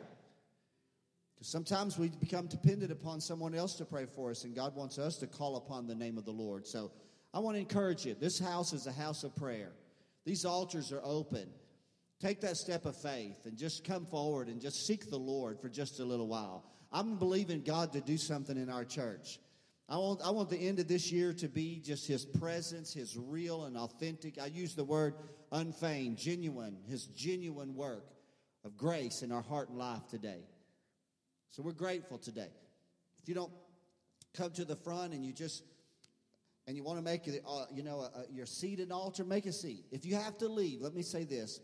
Because 1.36 1.50
sometimes 1.50 1.98
we 1.98 2.10
become 2.10 2.48
dependent 2.48 2.92
upon 2.92 3.20
someone 3.20 3.54
else 3.54 3.76
to 3.76 3.86
pray 3.86 4.06
for 4.06 4.32
us, 4.32 4.46
and 4.46 4.56
God 4.56 4.76
wants 4.76 4.98
us 4.98 5.18
to 5.18 5.28
call 5.28 5.58
upon 5.58 5.88
the 5.88 5.96
name 5.96 6.18
of 6.18 6.26
the 6.26 6.32
Lord. 6.32 6.66
So 6.66 6.92
I 7.34 7.40
want 7.40 7.56
to 7.56 7.60
encourage 7.60 8.06
you 8.06 8.16
this 8.18 8.40
house 8.40 8.72
is 8.72 8.88
a 8.88 8.94
house 8.94 9.24
of 9.24 9.36
prayer, 9.36 9.72
these 10.26 10.46
altars 10.46 10.94
are 10.94 11.02
open. 11.04 11.50
Take 12.24 12.40
that 12.40 12.56
step 12.56 12.86
of 12.86 12.96
faith 12.96 13.46
and 13.46 13.58
just 13.58 13.84
come 13.84 14.06
forward 14.06 14.48
and 14.48 14.62
just 14.62 14.88
seek 14.88 15.10
the 15.10 15.20
Lord 15.20 15.60
for 15.60 15.68
just 15.68 16.00
a 16.00 16.06
little 16.06 16.30
while. 16.30 16.64
I'm 16.90 17.18
believing 17.18 17.64
God 17.64 17.92
to 17.92 18.00
do 18.00 18.18
something 18.18 18.56
in 18.56 18.70
our 18.70 18.86
church. 18.86 19.40
I 19.90 19.98
want, 19.98 20.22
I 20.24 20.30
want 20.30 20.50
the 20.50 20.58
end 20.58 20.80
of 20.80 20.88
this 20.88 21.12
year 21.12 21.34
to 21.34 21.50
be 21.50 21.82
just 21.84 22.08
His 22.08 22.26
presence, 22.26 22.94
His 22.94 23.18
real 23.18 23.66
and 23.66 23.76
authentic. 23.76 24.40
I 24.42 24.46
use 24.46 24.74
the 24.74 24.86
word 24.86 25.16
unfeigned, 25.52 26.18
genuine, 26.18 26.78
His 26.88 27.08
genuine 27.08 27.76
work 27.76 28.06
of 28.64 28.78
grace 28.78 29.22
in 29.22 29.34
our 29.34 29.42
heart 29.42 29.68
and 29.68 29.78
life 29.78 30.08
today. 30.10 30.48
So 31.50 31.62
we're 31.62 31.74
grateful 31.74 32.20
today. 32.20 32.52
If 33.22 33.28
you 33.28 33.36
don't 33.36 33.52
come 34.34 34.52
to 34.52 34.64
the 34.64 34.78
front 34.78 35.14
and 35.14 35.26
you 35.26 35.34
just 35.34 35.62
and 36.68 36.78
you 36.78 36.84
want 36.84 37.00
to 37.00 37.04
make 37.04 37.28
it, 37.28 37.44
uh, 37.46 37.66
you 37.74 37.84
know, 37.84 38.00
a, 38.00 38.20
a, 38.20 38.26
your 38.32 38.46
seat 38.46 38.80
an 38.80 38.94
altar, 38.94 39.26
make 39.26 39.46
a 39.46 39.52
seat. 39.52 39.84
If 39.92 40.06
you 40.06 40.16
have 40.16 40.38
to 40.38 40.48
leave, 40.48 40.80
let 40.80 40.94
me 40.94 41.02
say 41.02 41.26
this: 41.26 41.60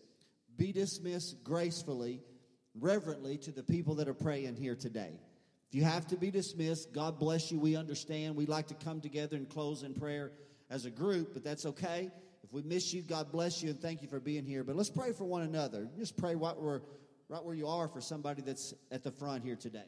be 0.59 0.71
dismissed 0.73 1.43
gracefully, 1.43 2.21
reverently 2.79 3.37
to 3.37 3.51
the 3.51 3.63
people 3.63 3.95
that 3.95 4.07
are 4.07 4.13
praying 4.13 4.57
here 4.57 4.75
today. 4.75 5.13
If 5.69 5.75
you 5.75 5.83
have 5.83 6.05
to 6.07 6.17
be 6.17 6.29
dismissed, 6.29 6.91
God 6.93 7.17
bless 7.17 7.51
you. 7.51 7.59
We 7.59 7.75
understand. 7.75 8.35
We 8.35 8.45
like 8.45 8.67
to 8.67 8.73
come 8.73 9.01
together 9.01 9.37
and 9.37 9.49
close 9.49 9.83
in 9.83 9.93
prayer 9.93 10.31
as 10.69 10.85
a 10.85 10.91
group, 10.91 11.33
but 11.33 11.43
that's 11.43 11.65
okay. 11.65 12.11
If 12.43 12.51
we 12.51 12.61
miss 12.61 12.93
you, 12.93 13.01
God 13.01 13.31
bless 13.31 13.63
you 13.63 13.69
and 13.69 13.79
thank 13.79 14.01
you 14.01 14.07
for 14.07 14.19
being 14.19 14.45
here. 14.45 14.63
But 14.63 14.75
let's 14.75 14.89
pray 14.89 15.13
for 15.13 15.23
one 15.23 15.43
another. 15.43 15.87
Just 15.97 16.17
pray 16.17 16.35
right 16.35 16.59
where, 16.59 16.81
right 17.29 17.43
where 17.43 17.55
you 17.55 17.67
are 17.67 17.87
for 17.87 18.01
somebody 18.01 18.41
that's 18.41 18.73
at 18.91 19.03
the 19.03 19.11
front 19.11 19.43
here 19.43 19.55
today. 19.55 19.85